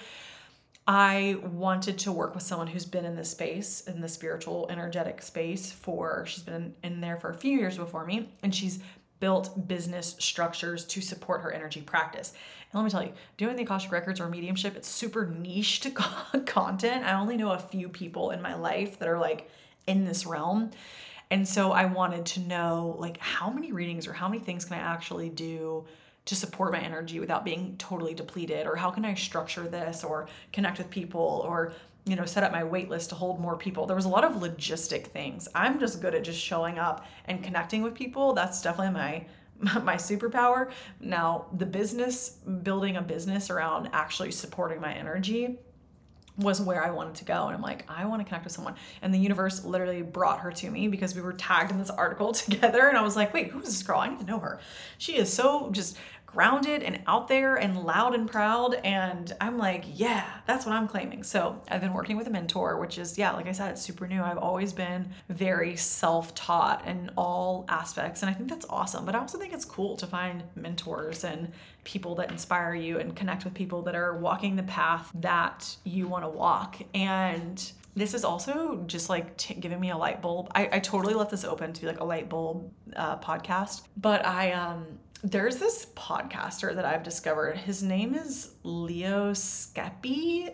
I 0.87 1.39
wanted 1.43 1.99
to 1.99 2.13
work 2.13 2.35
with 2.35 2.45
someone 2.45 2.69
who's 2.69 2.85
been 2.85 3.05
in 3.05 3.17
this 3.17 3.31
space, 3.31 3.81
in 3.83 4.01
the 4.01 4.09
spiritual, 4.09 4.69
energetic 4.71 5.21
space 5.21 5.73
for, 5.73 6.25
she's 6.27 6.45
been 6.45 6.75
in 6.85 7.01
there 7.01 7.17
for 7.17 7.31
a 7.31 7.35
few 7.35 7.59
years 7.59 7.77
before 7.77 8.05
me, 8.05 8.31
and 8.43 8.55
she's 8.55 8.79
built 9.19 9.67
business 9.67 10.15
structures 10.19 10.85
to 10.85 11.01
support 11.01 11.41
her 11.41 11.51
energy 11.51 11.81
practice. 11.81 12.35
And 12.71 12.81
let 12.81 12.85
me 12.85 12.91
tell 12.91 13.03
you, 13.03 13.13
doing 13.37 13.57
the 13.57 13.63
Akashic 13.63 13.91
Records 13.91 14.21
or 14.21 14.29
mediumship, 14.29 14.77
it's 14.77 14.89
super 14.89 15.27
niche 15.27 15.87
content. 16.47 17.05
I 17.05 17.19
only 17.19 17.37
know 17.37 17.51
a 17.51 17.59
few 17.59 17.89
people 17.89 18.31
in 18.31 18.41
my 18.41 18.55
life 18.55 18.99
that 18.99 19.09
are 19.09 19.19
like 19.19 19.51
in 19.87 20.05
this 20.05 20.27
realm. 20.27 20.71
And 21.31 21.49
so 21.49 21.73
I 21.73 21.87
wanted 21.87 22.27
to 22.27 22.41
know 22.41 22.95
like 22.99 23.19
how 23.19 23.51
many 23.51 23.73
readings 23.73 24.07
or 24.07 24.13
how 24.13 24.29
many 24.29 24.41
things 24.41 24.65
can 24.65 24.79
I 24.79 24.83
actually 24.83 25.31
do 25.31 25.85
to 26.27 26.37
support 26.37 26.73
my 26.73 26.81
energy 26.81 27.19
without 27.21 27.45
being 27.45 27.77
totally 27.79 28.13
depleted 28.13 28.67
or 28.67 28.77
how 28.77 28.91
can 28.91 29.05
i 29.05 29.15
structure 29.15 29.69
this 29.69 30.05
or 30.05 30.27
connect 30.53 30.79
with 30.79 30.91
people 30.91 31.43
or 31.47 31.73
you 32.07 32.15
know 32.15 32.25
set 32.25 32.45
up 32.45 32.53
my 32.53 32.65
wait 32.65 32.89
list 32.89 33.11
to 33.11 33.15
hold 33.15 33.41
more 33.41 33.57
people? 33.57 33.85
There 33.87 33.97
was 33.97 34.05
a 34.05 34.09
lot 34.09 34.25
of 34.25 34.35
logistic 34.35 35.09
things. 35.09 35.49
I'm 35.55 35.79
just 35.79 36.01
good 36.01 36.15
at 36.15 36.25
just 36.25 36.41
showing 36.41 36.79
up 36.79 37.07
and 37.27 37.43
connecting 37.43 37.83
with 37.83 37.95
people. 37.95 38.33
That's 38.33 38.63
definitely 38.63 38.95
my 38.95 39.27
my 39.83 39.97
superpower. 39.97 40.71
Now 41.01 41.47
the 41.53 41.67
business 41.67 42.39
building 42.63 42.97
a 42.97 43.03
business 43.03 43.51
around 43.51 43.91
actually 43.93 44.31
supporting 44.31 44.81
my 44.81 44.95
energy 44.95 45.59
was 46.39 46.61
where 46.61 46.85
I 46.85 46.91
wanted 46.91 47.15
to 47.17 47.25
go. 47.25 47.47
And 47.47 47.55
I'm 47.55 47.63
like, 47.63 47.85
I 47.89 48.05
want 48.05 48.21
to 48.21 48.25
connect 48.25 48.45
with 48.45 48.53
someone. 48.53 48.75
And 49.03 49.13
the 49.13 49.19
universe 49.19 49.65
literally 49.65 50.03
brought 50.03 50.41
her 50.41 50.53
to 50.53 50.71
me 50.71 50.89
because 50.89 51.15
we 51.15 51.23
were 51.23 51.33
tagged 51.33 51.71
in 51.71 51.79
this 51.79 51.91
article 51.91 52.33
together. 52.33 52.89
And 52.89 52.97
I 52.97 53.03
was 53.03 53.17
like, 53.17 53.33
wait, 53.33 53.49
who 53.49 53.61
is 53.61 53.67
this 53.67 53.83
girl? 53.83 54.01
I 54.01 54.09
need 54.09 54.21
to 54.21 54.27
know 54.27 54.39
her. 54.39 54.61
She 54.99 55.17
is 55.17 55.33
so 55.33 55.71
just 55.71 55.97
grounded 56.27 56.83
and 56.83 57.01
out 57.07 57.29
there 57.29 57.57
and 57.57 57.83
loud 57.85 58.15
and 58.15 58.31
proud. 58.31 58.75
And 58.75 59.33
I'm 59.41 59.57
like, 59.57 59.85
yeah, 59.95 60.27
that's 60.47 60.67
what 60.67 60.75
I'm 60.75 60.87
claiming. 60.87 61.23
So 61.23 61.63
I've 61.71 61.81
been 61.81 61.95
working 61.95 62.19
with 62.19 62.27
a 62.27 62.31
mentor, 62.31 62.79
which 62.79 62.99
is, 62.99 63.17
yeah, 63.17 63.33
like 63.33 63.47
I 63.47 63.53
said, 63.53 63.71
it's 63.71 63.81
super 63.81 64.07
new. 64.07 64.23
I've 64.23 64.37
always 64.37 64.75
been 64.75 65.09
very 65.31 65.77
self 65.77 66.35
taught 66.35 66.87
in 66.87 67.11
all 67.17 67.65
aspects. 67.71 68.23
And 68.23 68.29
I 68.29 68.35
think 68.35 68.51
that's 68.51 68.67
awesome. 68.69 69.07
But 69.07 69.15
I 69.15 69.19
also 69.19 69.39
think 69.39 69.55
it's 69.55 69.65
cool 69.65 69.97
to 69.97 70.07
find 70.07 70.43
mentors 70.55 71.25
and 71.25 71.53
people 71.87 72.17
that 72.17 72.33
inspire 72.33 72.75
you 72.75 72.99
and 72.99 73.15
connect 73.15 73.45
with 73.45 73.55
people 73.55 73.81
that 73.83 73.95
are 73.95 74.19
walking 74.19 74.57
the 74.57 74.63
path 74.65 75.09
that 75.15 75.77
you 75.85 76.09
want 76.09 76.25
to 76.25 76.29
walk. 76.29 76.77
And 76.93 77.73
this 77.95 78.13
is 78.13 78.25
also 78.25 78.83
just 78.89 79.09
like 79.09 79.37
t- 79.37 79.55
giving 79.55 79.79
me 79.79 79.91
a 79.91 79.97
light 79.97 80.21
bulb. 80.21 80.51
I, 80.53 80.69
I 80.73 80.79
totally 80.81 81.15
left 81.15 81.31
this 81.31 81.45
open 81.45 81.73
to 81.73 81.81
be 81.81 81.87
like 81.87 82.01
a 82.01 82.05
light 82.05 82.29
bulb 82.29 82.73
uh, 82.97 83.19
podcast, 83.19 83.83
but 83.97 84.27
I 84.27 84.53
um 84.53 84.99
there's 85.23 85.57
this 85.57 85.87
podcaster 85.97 86.75
that 86.75 86.85
I've 86.85 87.03
discovered. 87.03 87.57
His 87.57 87.83
name 87.83 88.15
is 88.15 88.51
Leo 88.65 89.33
Skepi. 89.33 90.53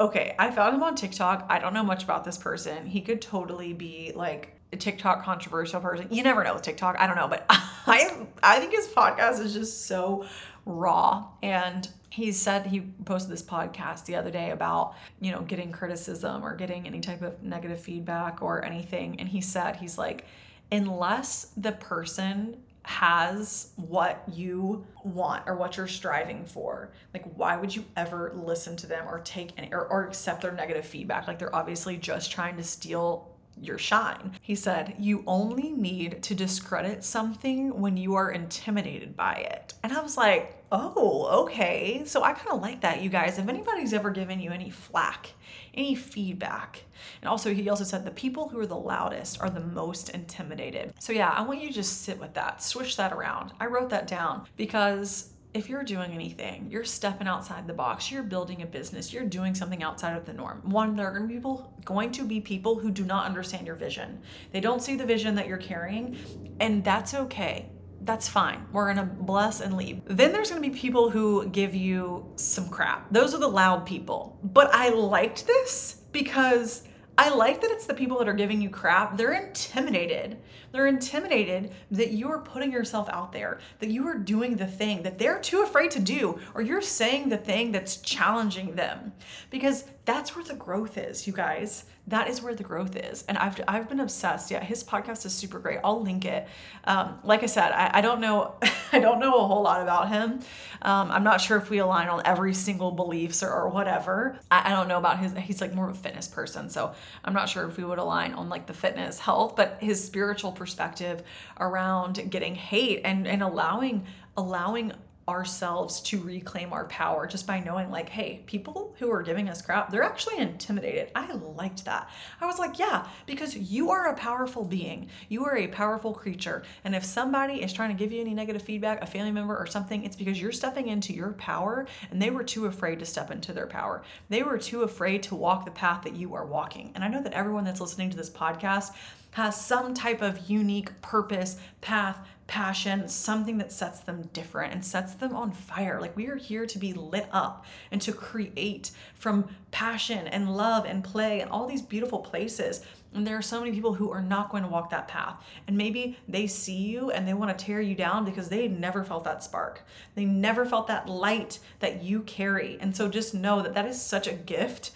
Okay, 0.00 0.34
I 0.38 0.50
found 0.50 0.76
him 0.76 0.82
on 0.82 0.94
TikTok. 0.94 1.46
I 1.50 1.58
don't 1.58 1.74
know 1.74 1.84
much 1.84 2.04
about 2.04 2.24
this 2.24 2.38
person. 2.38 2.86
He 2.86 3.00
could 3.00 3.20
totally 3.20 3.72
be 3.72 4.12
like 4.14 4.58
a 4.72 4.76
TikTok 4.76 5.22
controversial 5.24 5.80
person. 5.80 6.08
You 6.10 6.22
never 6.22 6.42
know 6.42 6.54
with 6.54 6.62
TikTok. 6.62 6.96
I 6.98 7.06
don't 7.06 7.16
know, 7.16 7.28
but 7.28 7.44
I 7.50 8.26
I 8.42 8.58
think 8.58 8.72
his 8.72 8.88
podcast 8.88 9.40
is 9.40 9.52
just 9.52 9.86
so 9.86 10.24
raw. 10.64 11.26
And 11.42 11.88
he 12.10 12.32
said 12.32 12.66
he 12.66 12.80
posted 13.04 13.32
this 13.32 13.42
podcast 13.42 14.04
the 14.04 14.16
other 14.16 14.30
day 14.30 14.50
about 14.50 14.94
you 15.20 15.32
know 15.32 15.40
getting 15.42 15.72
criticism 15.72 16.44
or 16.44 16.54
getting 16.54 16.86
any 16.86 17.00
type 17.00 17.22
of 17.22 17.42
negative 17.42 17.80
feedback 17.80 18.42
or 18.42 18.64
anything. 18.64 19.18
And 19.18 19.28
he 19.28 19.40
said 19.40 19.76
he's 19.76 19.98
like 19.98 20.26
unless 20.70 21.52
the 21.56 21.72
person 21.72 22.56
has 22.84 23.70
what 23.76 24.24
you 24.32 24.84
want 25.04 25.44
or 25.46 25.54
what 25.54 25.76
you're 25.76 25.86
striving 25.86 26.44
for 26.44 26.90
like 27.14 27.22
why 27.36 27.56
would 27.56 27.74
you 27.74 27.84
ever 27.96 28.32
listen 28.34 28.76
to 28.76 28.88
them 28.88 29.06
or 29.06 29.20
take 29.20 29.52
any 29.56 29.72
or, 29.72 29.86
or 29.86 30.04
accept 30.04 30.42
their 30.42 30.52
negative 30.52 30.84
feedback? 30.84 31.26
Like 31.28 31.38
they're 31.38 31.54
obviously 31.54 31.96
just 31.96 32.32
trying 32.32 32.56
to 32.56 32.64
steal 32.64 33.31
your 33.60 33.78
shine. 33.78 34.32
He 34.42 34.54
said, 34.54 34.94
You 34.98 35.22
only 35.26 35.70
need 35.70 36.22
to 36.24 36.34
discredit 36.34 37.04
something 37.04 37.80
when 37.80 37.96
you 37.96 38.14
are 38.14 38.30
intimidated 38.30 39.16
by 39.16 39.34
it. 39.34 39.74
And 39.82 39.92
I 39.92 40.00
was 40.00 40.16
like, 40.16 40.58
Oh, 40.72 41.44
okay. 41.44 42.02
So 42.06 42.22
I 42.22 42.32
kind 42.32 42.50
of 42.50 42.62
like 42.62 42.80
that, 42.80 43.02
you 43.02 43.10
guys. 43.10 43.38
If 43.38 43.48
anybody's 43.48 43.92
ever 43.92 44.10
given 44.10 44.40
you 44.40 44.50
any 44.50 44.70
flack, 44.70 45.30
any 45.74 45.94
feedback, 45.94 46.82
and 47.20 47.28
also 47.28 47.52
he 47.52 47.68
also 47.68 47.84
said, 47.84 48.04
The 48.04 48.10
people 48.10 48.48
who 48.48 48.58
are 48.58 48.66
the 48.66 48.76
loudest 48.76 49.40
are 49.40 49.50
the 49.50 49.60
most 49.60 50.10
intimidated. 50.10 50.94
So 50.98 51.12
yeah, 51.12 51.30
I 51.30 51.42
want 51.42 51.60
you 51.60 51.68
to 51.68 51.74
just 51.74 52.02
sit 52.02 52.18
with 52.18 52.34
that, 52.34 52.62
switch 52.62 52.96
that 52.96 53.12
around. 53.12 53.52
I 53.60 53.66
wrote 53.66 53.90
that 53.90 54.06
down 54.06 54.46
because 54.56 55.31
if 55.54 55.68
you're 55.68 55.84
doing 55.84 56.12
anything, 56.12 56.68
you're 56.70 56.84
stepping 56.84 57.26
outside 57.26 57.66
the 57.66 57.74
box, 57.74 58.10
you're 58.10 58.22
building 58.22 58.62
a 58.62 58.66
business, 58.66 59.12
you're 59.12 59.24
doing 59.24 59.54
something 59.54 59.82
outside 59.82 60.16
of 60.16 60.24
the 60.24 60.32
norm. 60.32 60.62
One, 60.64 60.96
there 60.96 61.06
are 61.06 61.10
going 61.10 61.22
to 61.22 61.28
be 61.28 61.34
people, 61.34 61.74
going 61.84 62.10
to 62.12 62.24
be 62.24 62.40
people 62.40 62.78
who 62.78 62.90
do 62.90 63.04
not 63.04 63.26
understand 63.26 63.66
your 63.66 63.76
vision. 63.76 64.20
They 64.52 64.60
don't 64.60 64.82
see 64.82 64.96
the 64.96 65.04
vision 65.04 65.34
that 65.34 65.46
you're 65.46 65.58
carrying, 65.58 66.16
and 66.58 66.82
that's 66.82 67.12
okay. 67.14 67.68
That's 68.00 68.28
fine. 68.28 68.66
We're 68.72 68.86
to 68.96 69.04
bless 69.04 69.60
and 69.60 69.76
leave. 69.76 70.00
Then 70.06 70.32
there's 70.32 70.50
to 70.62 70.68
be 70.68 70.70
people 70.70 71.10
who 71.10 71.46
give 71.48 71.74
you 71.74 72.32
some 72.36 72.68
crap. 72.68 73.12
Those 73.12 73.34
are 73.34 73.38
the 73.38 73.48
loud 73.48 73.86
people. 73.86 74.38
But 74.42 74.74
I 74.74 74.88
liked 74.88 75.46
this 75.46 76.02
because 76.10 76.82
I 77.18 77.28
like 77.28 77.60
that 77.60 77.70
it's 77.70 77.86
the 77.86 77.94
people 77.94 78.18
that 78.18 78.28
are 78.28 78.32
giving 78.34 78.60
you 78.60 78.70
crap. 78.70 79.16
They're 79.16 79.32
intimidated. 79.32 80.38
They're 80.72 80.86
intimidated 80.86 81.72
that 81.90 82.12
you 82.12 82.30
are 82.30 82.40
putting 82.40 82.72
yourself 82.72 83.08
out 83.10 83.32
there, 83.32 83.60
that 83.80 83.90
you 83.90 84.06
are 84.08 84.16
doing 84.16 84.56
the 84.56 84.66
thing 84.66 85.02
that 85.02 85.18
they're 85.18 85.38
too 85.38 85.62
afraid 85.62 85.90
to 85.92 86.00
do, 86.00 86.40
or 86.54 86.62
you're 86.62 86.80
saying 86.80 87.28
the 87.28 87.36
thing 87.36 87.70
that's 87.70 87.98
challenging 87.98 88.74
them. 88.74 89.12
Because 89.50 89.84
that's 90.04 90.34
where 90.34 90.44
the 90.44 90.54
growth 90.54 90.98
is, 90.98 91.26
you 91.26 91.32
guys. 91.32 91.84
that 92.08 92.28
is 92.28 92.42
where 92.42 92.54
the 92.54 92.64
growth 92.64 92.96
is. 92.96 93.22
And 93.28 93.38
I've, 93.38 93.60
I've 93.68 93.88
been 93.88 94.00
obsessed. 94.00 94.50
Yeah, 94.50 94.62
his 94.64 94.82
podcast 94.82 95.24
is 95.24 95.32
super 95.32 95.60
great. 95.60 95.78
I'll 95.84 96.02
link 96.02 96.24
it. 96.24 96.48
Um, 96.82 97.20
like 97.22 97.44
I 97.44 97.46
said, 97.46 97.70
I, 97.70 97.98
I 97.98 98.00
don't 98.00 98.20
know, 98.20 98.54
I 98.92 98.98
don't 98.98 99.20
know 99.20 99.34
a 99.34 99.46
whole 99.46 99.62
lot 99.62 99.80
about 99.80 100.08
him. 100.08 100.40
Um, 100.82 101.12
I'm 101.12 101.22
not 101.22 101.40
sure 101.40 101.56
if 101.56 101.70
we 101.70 101.78
align 101.78 102.08
on 102.08 102.20
every 102.24 102.54
single 102.54 102.90
beliefs 102.90 103.44
or, 103.44 103.50
or 103.52 103.68
whatever. 103.68 104.36
I, 104.50 104.72
I 104.72 104.74
don't 104.74 104.88
know 104.88 104.98
about 104.98 105.20
his, 105.20 105.32
he's 105.34 105.60
like 105.60 105.72
more 105.72 105.88
of 105.88 105.94
a 105.94 105.98
fitness 105.98 106.26
person. 106.26 106.68
So 106.68 106.92
I'm 107.24 107.34
not 107.34 107.48
sure 107.48 107.68
if 107.68 107.76
we 107.76 107.84
would 107.84 107.98
align 107.98 108.32
on 108.34 108.48
like 108.48 108.66
the 108.66 108.74
fitness 108.74 109.20
health, 109.20 109.54
but 109.54 109.78
his 109.80 110.04
spiritual 110.04 110.50
perspective 110.50 111.22
around 111.60 112.28
getting 112.30 112.56
hate 112.56 113.02
and, 113.04 113.28
and 113.28 113.42
allowing, 113.44 114.06
allowing 114.36 114.92
ourselves 115.28 116.00
to 116.00 116.20
reclaim 116.20 116.72
our 116.72 116.86
power 116.86 117.26
just 117.26 117.46
by 117.46 117.60
knowing 117.60 117.90
like 117.90 118.08
hey 118.08 118.42
people 118.46 118.94
who 118.98 119.10
are 119.10 119.22
giving 119.22 119.48
us 119.48 119.62
crap 119.62 119.90
they're 119.90 120.02
actually 120.02 120.38
intimidated. 120.38 121.10
I 121.14 121.32
liked 121.32 121.84
that. 121.84 122.10
I 122.40 122.46
was 122.46 122.58
like 122.58 122.78
yeah 122.78 123.06
because 123.26 123.56
you 123.56 123.90
are 123.90 124.08
a 124.08 124.16
powerful 124.16 124.64
being. 124.64 125.08
You 125.28 125.44
are 125.44 125.56
a 125.56 125.68
powerful 125.68 126.12
creature. 126.12 126.64
And 126.84 126.94
if 126.94 127.04
somebody 127.04 127.62
is 127.62 127.72
trying 127.72 127.90
to 127.90 127.98
give 127.98 128.12
you 128.12 128.20
any 128.20 128.34
negative 128.34 128.62
feedback 128.62 129.02
a 129.02 129.06
family 129.06 129.32
member 129.32 129.56
or 129.56 129.66
something 129.66 130.02
it's 130.04 130.16
because 130.16 130.40
you're 130.40 130.52
stepping 130.52 130.88
into 130.88 131.12
your 131.12 131.32
power 131.32 131.86
and 132.10 132.20
they 132.20 132.30
were 132.30 132.44
too 132.44 132.66
afraid 132.66 132.98
to 132.98 133.06
step 133.06 133.30
into 133.30 133.52
their 133.52 133.66
power. 133.66 134.02
They 134.28 134.42
were 134.42 134.58
too 134.58 134.82
afraid 134.82 135.22
to 135.24 135.34
walk 135.34 135.64
the 135.64 135.70
path 135.70 136.02
that 136.02 136.16
you 136.16 136.34
are 136.34 136.46
walking. 136.46 136.92
And 136.94 137.04
i 137.04 137.08
know 137.08 137.22
that 137.22 137.32
everyone 137.32 137.64
that's 137.64 137.80
listening 137.80 138.10
to 138.10 138.16
this 138.16 138.30
podcast 138.30 138.92
has 139.32 139.60
some 139.60 139.94
type 139.94 140.22
of 140.22 140.48
unique 140.50 141.00
purpose, 141.02 141.58
path, 141.80 142.18
passion, 142.46 143.08
something 143.08 143.56
that 143.58 143.72
sets 143.72 144.00
them 144.00 144.28
different 144.34 144.74
and 144.74 144.84
sets 144.84 145.14
them 145.14 145.34
on 145.34 145.50
fire. 145.50 145.98
Like 146.00 146.14
we 146.16 146.26
are 146.26 146.36
here 146.36 146.66
to 146.66 146.78
be 146.78 146.92
lit 146.92 147.26
up 147.32 147.64
and 147.90 148.00
to 148.02 148.12
create 148.12 148.90
from 149.14 149.48
passion 149.70 150.26
and 150.28 150.54
love 150.54 150.84
and 150.84 151.02
play 151.02 151.40
and 151.40 151.50
all 151.50 151.66
these 151.66 151.80
beautiful 151.80 152.18
places. 152.18 152.84
And 153.14 153.26
there 153.26 153.38
are 153.38 153.42
so 153.42 153.58
many 153.60 153.72
people 153.72 153.94
who 153.94 154.10
are 154.10 154.20
not 154.20 154.50
going 154.50 154.64
to 154.64 154.68
walk 154.68 154.90
that 154.90 155.08
path. 155.08 155.42
And 155.66 155.78
maybe 155.78 156.18
they 156.28 156.46
see 156.46 156.76
you 156.76 157.10
and 157.10 157.26
they 157.26 157.34
want 157.34 157.56
to 157.56 157.64
tear 157.64 157.80
you 157.80 157.94
down 157.94 158.26
because 158.26 158.50
they 158.50 158.68
never 158.68 159.02
felt 159.02 159.24
that 159.24 159.42
spark. 159.42 159.86
They 160.14 160.26
never 160.26 160.66
felt 160.66 160.88
that 160.88 161.08
light 161.08 161.58
that 161.80 162.02
you 162.02 162.20
carry. 162.22 162.76
And 162.80 162.94
so 162.94 163.08
just 163.08 163.34
know 163.34 163.62
that 163.62 163.74
that 163.74 163.86
is 163.86 164.00
such 164.00 164.26
a 164.26 164.32
gift 164.32 164.92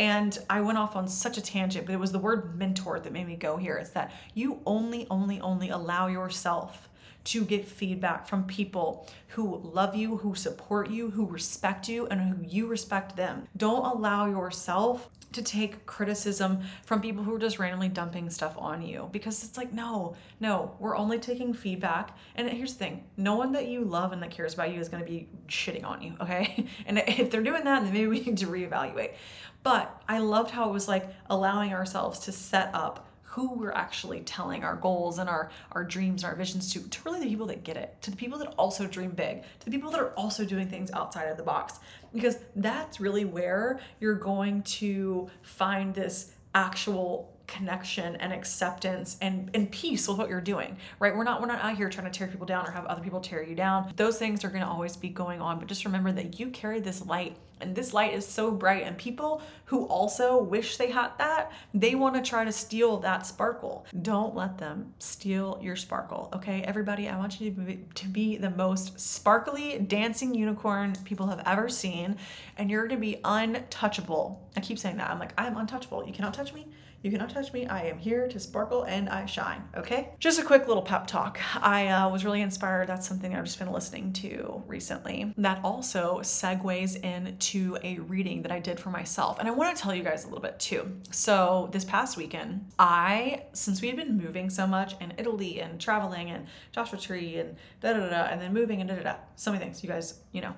and 0.00 0.38
I 0.48 0.62
went 0.62 0.78
off 0.78 0.96
on 0.96 1.06
such 1.06 1.36
a 1.36 1.42
tangent, 1.42 1.84
but 1.84 1.92
it 1.92 2.00
was 2.00 2.10
the 2.10 2.18
word 2.18 2.56
mentor 2.56 2.98
that 2.98 3.12
made 3.12 3.26
me 3.26 3.36
go 3.36 3.58
here. 3.58 3.76
It's 3.76 3.90
that 3.90 4.12
you 4.32 4.62
only, 4.64 5.06
only, 5.10 5.42
only 5.42 5.68
allow 5.68 6.06
yourself 6.06 6.88
to 7.22 7.44
get 7.44 7.68
feedback 7.68 8.26
from 8.26 8.44
people 8.44 9.06
who 9.28 9.58
love 9.58 9.94
you, 9.94 10.16
who 10.16 10.34
support 10.34 10.88
you, 10.88 11.10
who 11.10 11.26
respect 11.26 11.86
you, 11.86 12.06
and 12.06 12.18
who 12.18 12.42
you 12.42 12.66
respect 12.66 13.14
them. 13.14 13.46
Don't 13.58 13.84
allow 13.84 14.24
yourself 14.24 15.10
to 15.32 15.42
take 15.42 15.86
criticism 15.86 16.60
from 16.84 17.00
people 17.00 17.22
who 17.22 17.34
are 17.36 17.38
just 17.38 17.58
randomly 17.58 17.88
dumping 17.88 18.28
stuff 18.30 18.54
on 18.58 18.82
you 18.82 19.08
because 19.12 19.44
it's 19.44 19.56
like, 19.56 19.72
no, 19.72 20.16
no, 20.40 20.74
we're 20.80 20.96
only 20.96 21.18
taking 21.18 21.54
feedback. 21.54 22.16
And 22.34 22.48
here's 22.48 22.72
the 22.72 22.78
thing 22.80 23.04
no 23.16 23.36
one 23.36 23.52
that 23.52 23.68
you 23.68 23.84
love 23.84 24.12
and 24.12 24.22
that 24.22 24.30
cares 24.30 24.54
about 24.54 24.72
you 24.72 24.80
is 24.80 24.88
going 24.88 25.04
to 25.04 25.08
be 25.08 25.28
shitting 25.48 25.84
on 25.84 26.02
you, 26.02 26.14
okay? 26.20 26.66
And 26.86 26.98
if 27.06 27.30
they're 27.30 27.42
doing 27.42 27.64
that, 27.64 27.84
then 27.84 27.92
maybe 27.92 28.06
we 28.06 28.20
need 28.20 28.38
to 28.38 28.46
reevaluate. 28.46 29.12
But 29.62 30.02
I 30.08 30.18
loved 30.18 30.50
how 30.50 30.68
it 30.68 30.72
was 30.72 30.88
like 30.88 31.08
allowing 31.28 31.72
ourselves 31.72 32.20
to 32.20 32.32
set 32.32 32.70
up 32.74 33.06
who 33.22 33.54
we're 33.54 33.70
actually 33.70 34.20
telling 34.22 34.64
our 34.64 34.74
goals 34.74 35.18
and 35.18 35.28
our 35.28 35.50
our 35.70 35.84
dreams 35.84 36.24
and 36.24 36.30
our 36.30 36.36
visions 36.36 36.72
to 36.72 36.80
to 36.88 37.00
really 37.04 37.20
the 37.20 37.28
people 37.28 37.46
that 37.46 37.62
get 37.62 37.76
it 37.76 37.96
to 38.02 38.10
the 38.10 38.16
people 38.16 38.36
that 38.38 38.48
also 38.58 38.88
dream 38.88 39.10
big 39.10 39.42
to 39.60 39.64
the 39.66 39.70
people 39.70 39.88
that 39.88 40.00
are 40.00 40.10
also 40.10 40.44
doing 40.44 40.66
things 40.68 40.90
outside 40.90 41.28
of 41.28 41.36
the 41.36 41.42
box. 41.42 41.78
Because 42.12 42.38
that's 42.56 42.98
really 42.98 43.24
where 43.24 43.78
you're 44.00 44.16
going 44.16 44.62
to 44.62 45.30
find 45.42 45.94
this 45.94 46.32
actual 46.54 47.32
connection 47.50 48.16
and 48.16 48.32
acceptance 48.32 49.16
and, 49.20 49.50
and 49.54 49.70
peace 49.70 50.06
with 50.06 50.16
what 50.16 50.28
you're 50.28 50.40
doing 50.40 50.76
right? 51.00 51.14
We're 51.14 51.24
not 51.24 51.40
we're 51.40 51.48
not 51.48 51.62
out 51.62 51.76
here 51.76 51.88
trying 51.88 52.10
to 52.10 52.16
tear 52.16 52.28
people 52.28 52.46
down 52.46 52.66
or 52.66 52.70
have 52.70 52.86
other 52.86 53.02
people 53.02 53.20
tear 53.20 53.42
you 53.42 53.54
down. 53.54 53.92
Those 53.96 54.18
things 54.18 54.44
are 54.44 54.48
going 54.48 54.62
to 54.62 54.68
always 54.68 54.96
be 54.96 55.08
going 55.08 55.40
on 55.40 55.58
but 55.58 55.68
just 55.68 55.84
remember 55.84 56.12
that 56.12 56.38
you 56.38 56.50
carry 56.50 56.80
this 56.80 57.04
light 57.04 57.36
and 57.60 57.74
this 57.74 57.92
light 57.92 58.14
is 58.14 58.26
so 58.26 58.50
bright 58.50 58.84
and 58.84 58.96
people 58.96 59.42
who 59.66 59.84
also 59.84 60.42
wish 60.42 60.78
they 60.78 60.90
had 60.90 61.10
that 61.18 61.52
they 61.74 61.94
want 61.94 62.14
to 62.14 62.22
try 62.22 62.44
to 62.44 62.52
steal 62.52 62.98
that 62.98 63.26
sparkle. 63.26 63.84
Don't 64.00 64.34
let 64.34 64.56
them 64.56 64.94
steal 64.98 65.58
your 65.60 65.76
sparkle 65.76 66.30
okay? 66.34 66.62
Everybody 66.62 67.08
i 67.08 67.16
want 67.16 67.40
you 67.40 67.50
to 67.50 67.60
be, 67.60 67.80
to 67.94 68.06
be 68.06 68.36
the 68.36 68.50
most 68.50 68.98
sparkly 68.98 69.78
dancing 69.78 70.34
unicorn 70.34 70.94
people 71.04 71.26
have 71.26 71.42
ever 71.46 71.68
seen 71.68 72.16
and 72.56 72.70
you're 72.70 72.86
going 72.86 73.00
to 73.00 73.06
be 73.06 73.20
untouchable. 73.24 74.48
I 74.56 74.60
keep 74.60 74.78
saying 74.78 74.96
that 74.98 75.10
i'm 75.10 75.18
like 75.18 75.32
i'm 75.36 75.56
untouchable. 75.56 76.06
You 76.06 76.12
cannot 76.12 76.34
touch 76.34 76.54
me 76.54 76.66
you 77.02 77.10
cannot 77.10 77.30
touch 77.30 77.52
me. 77.52 77.66
I 77.66 77.84
am 77.84 77.98
here 77.98 78.28
to 78.28 78.38
sparkle 78.38 78.82
and 78.82 79.08
I 79.08 79.24
shine. 79.24 79.62
Okay? 79.74 80.10
Just 80.18 80.38
a 80.38 80.42
quick 80.42 80.68
little 80.68 80.82
pep 80.82 81.06
talk. 81.06 81.40
I 81.56 81.88
uh, 81.88 82.10
was 82.10 82.24
really 82.24 82.42
inspired. 82.42 82.88
That's 82.88 83.08
something 83.08 83.34
I've 83.34 83.44
just 83.44 83.58
been 83.58 83.72
listening 83.72 84.12
to 84.14 84.62
recently. 84.66 85.32
That 85.38 85.60
also 85.64 86.18
segues 86.20 86.96
into 87.02 87.78
a 87.82 87.98
reading 88.00 88.42
that 88.42 88.52
I 88.52 88.58
did 88.58 88.78
for 88.78 88.90
myself. 88.90 89.38
And 89.38 89.48
I 89.48 89.50
want 89.50 89.74
to 89.74 89.82
tell 89.82 89.94
you 89.94 90.02
guys 90.02 90.24
a 90.24 90.26
little 90.28 90.42
bit 90.42 90.58
too. 90.60 90.90
So, 91.10 91.70
this 91.72 91.84
past 91.84 92.16
weekend, 92.16 92.66
I, 92.78 93.44
since 93.52 93.80
we 93.80 93.88
had 93.88 93.96
been 93.96 94.18
moving 94.18 94.50
so 94.50 94.66
much 94.66 94.94
in 95.00 95.14
Italy 95.16 95.60
and 95.60 95.80
traveling 95.80 96.30
and 96.30 96.46
Joshua 96.72 96.98
Tree 96.98 97.36
and 97.36 97.56
da 97.80 97.94
da 97.94 98.10
da, 98.10 98.24
and 98.24 98.40
then 98.40 98.52
moving 98.52 98.80
and 98.80 98.90
da 98.90 98.96
da 98.96 99.02
da, 99.02 99.14
so 99.36 99.52
many 99.52 99.64
things, 99.64 99.82
you 99.82 99.88
guys, 99.88 100.20
you 100.32 100.40
know 100.40 100.54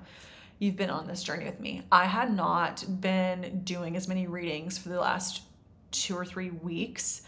you've 0.59 0.75
been 0.77 0.89
on 0.89 1.07
this 1.07 1.23
journey 1.23 1.43
with 1.43 1.59
me. 1.59 1.81
I 1.91 2.05
had 2.05 2.33
not 2.33 2.85
been 3.01 3.61
doing 3.65 3.97
as 3.97 4.07
many 4.07 4.27
readings 4.27 4.77
for 4.77 4.89
the 4.89 4.99
last 4.99 5.41
two 5.93 6.15
or 6.15 6.25
three 6.25 6.49
weeks. 6.49 7.21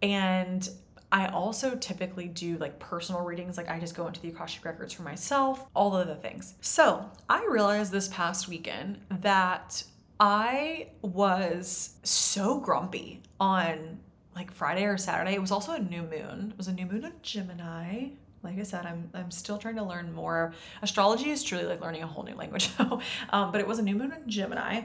And 0.00 0.66
I 1.12 1.28
also 1.28 1.76
typically 1.76 2.28
do 2.28 2.56
like 2.58 2.78
personal 2.78 3.22
readings, 3.22 3.56
like 3.56 3.68
I 3.68 3.78
just 3.78 3.94
go 3.94 4.06
into 4.06 4.20
the 4.20 4.28
Akashic 4.28 4.64
Records 4.64 4.92
for 4.92 5.02
myself, 5.02 5.66
all 5.74 5.96
of 5.96 6.08
the 6.08 6.16
things. 6.16 6.54
So 6.60 7.08
I 7.28 7.46
realized 7.48 7.92
this 7.92 8.08
past 8.08 8.48
weekend 8.48 8.98
that 9.10 9.84
I 10.18 10.88
was 11.02 11.96
so 12.02 12.58
grumpy 12.58 13.22
on 13.38 14.00
like 14.34 14.50
Friday 14.50 14.84
or 14.84 14.96
Saturday. 14.96 15.34
It 15.34 15.40
was 15.40 15.50
also 15.50 15.72
a 15.72 15.78
new 15.78 16.02
moon. 16.02 16.50
It 16.50 16.58
was 16.58 16.68
a 16.68 16.72
new 16.72 16.86
moon 16.86 17.04
in 17.04 17.12
Gemini 17.22 18.08
like 18.46 18.58
I 18.58 18.62
said, 18.62 18.86
I'm 18.86 19.10
I'm 19.12 19.30
still 19.30 19.58
trying 19.58 19.76
to 19.76 19.82
learn 19.82 20.12
more. 20.12 20.54
Astrology 20.80 21.30
is 21.30 21.42
truly 21.42 21.64
like 21.64 21.80
learning 21.80 22.02
a 22.02 22.06
whole 22.06 22.22
new 22.22 22.34
language. 22.34 22.70
um, 22.78 23.52
but 23.52 23.60
it 23.60 23.66
was 23.66 23.78
a 23.78 23.82
new 23.82 23.96
moon 23.96 24.12
in 24.12 24.30
Gemini, 24.30 24.82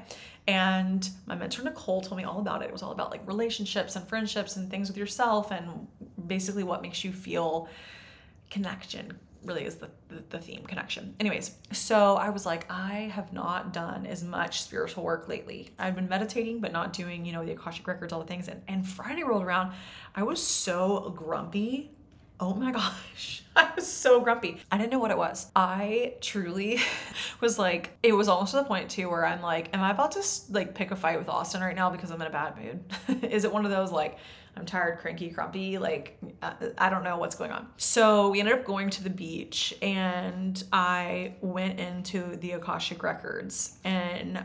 and 0.47 1.09
my 1.25 1.35
mentor 1.35 1.63
Nicole 1.63 2.01
told 2.01 2.17
me 2.17 2.23
all 2.23 2.39
about 2.39 2.61
it. 2.61 2.65
It 2.65 2.71
was 2.71 2.83
all 2.83 2.91
about 2.91 3.11
like 3.11 3.25
relationships 3.27 3.95
and 3.95 4.07
friendships 4.07 4.55
and 4.55 4.69
things 4.69 4.87
with 4.87 4.97
yourself, 4.97 5.51
and 5.51 5.87
basically 6.27 6.63
what 6.63 6.81
makes 6.81 7.03
you 7.03 7.11
feel 7.11 7.69
connection 8.49 9.17
really 9.43 9.65
is 9.65 9.77
the, 9.77 9.89
the, 10.09 10.23
the, 10.29 10.39
theme 10.39 10.63
connection. 10.65 11.15
Anyways 11.19 11.55
so 11.71 12.15
i 12.15 12.29
was 12.29 12.45
like 12.45 12.65
i 12.69 13.11
have 13.13 13.33
not 13.33 13.73
done 13.73 14.05
as 14.05 14.23
much 14.23 14.61
spiritual 14.61 15.03
work 15.03 15.27
lately. 15.27 15.73
I've 15.79 15.95
been 15.95 16.09
meditating 16.09 16.59
but 16.59 16.71
not 16.71 16.93
doing 16.93 17.25
you 17.25 17.33
know 17.33 17.43
the 17.43 17.53
akashic 17.53 17.87
records 17.87 18.13
all 18.13 18.19
the 18.19 18.27
things. 18.27 18.47
And, 18.47 18.61
and 18.67 18.87
friday 18.87 19.23
rolled 19.23 19.43
around. 19.43 19.73
I 20.15 20.23
was 20.23 20.45
so 20.45 21.13
grumpy 21.15 21.91
oh 22.41 22.55
my 22.55 22.71
gosh, 22.73 23.43
I 23.55 23.71
was 23.75 23.87
so 23.87 24.19
grumpy. 24.19 24.57
I 24.71 24.77
didn't 24.77 24.91
know 24.91 24.99
what 24.99 25.11
it 25.11 25.17
was. 25.17 25.49
I 25.55 26.15
truly 26.19 26.79
was 27.39 27.57
like, 27.57 27.91
it 28.03 28.13
was 28.13 28.27
almost 28.27 28.51
to 28.51 28.57
the 28.57 28.63
point 28.63 28.89
too 28.89 29.09
where 29.09 29.25
I'm 29.25 29.41
like, 29.41 29.73
am 29.73 29.81
I 29.81 29.91
about 29.91 30.11
to 30.13 30.23
like 30.49 30.73
pick 30.73 30.91
a 30.91 30.95
fight 30.95 31.19
with 31.19 31.29
Austin 31.29 31.61
right 31.61 31.75
now 31.75 31.89
because 31.89 32.11
I'm 32.11 32.19
in 32.19 32.27
a 32.27 32.31
bad 32.31 32.57
mood? 32.57 33.23
Is 33.31 33.45
it 33.45 33.53
one 33.53 33.63
of 33.63 33.71
those 33.71 33.91
like, 33.91 34.17
I'm 34.57 34.65
tired, 34.65 34.99
cranky, 34.99 35.29
grumpy. 35.29 35.77
Like, 35.77 36.19
I 36.77 36.89
don't 36.89 37.05
know 37.05 37.17
what's 37.17 37.35
going 37.35 37.51
on. 37.51 37.69
So, 37.77 38.31
we 38.31 38.41
ended 38.41 38.55
up 38.55 38.65
going 38.65 38.89
to 38.89 39.03
the 39.03 39.09
beach 39.09 39.73
and 39.81 40.61
I 40.73 41.35
went 41.39 41.79
into 41.79 42.35
the 42.35 42.51
Akashic 42.51 43.01
Records. 43.01 43.77
And 43.85 44.43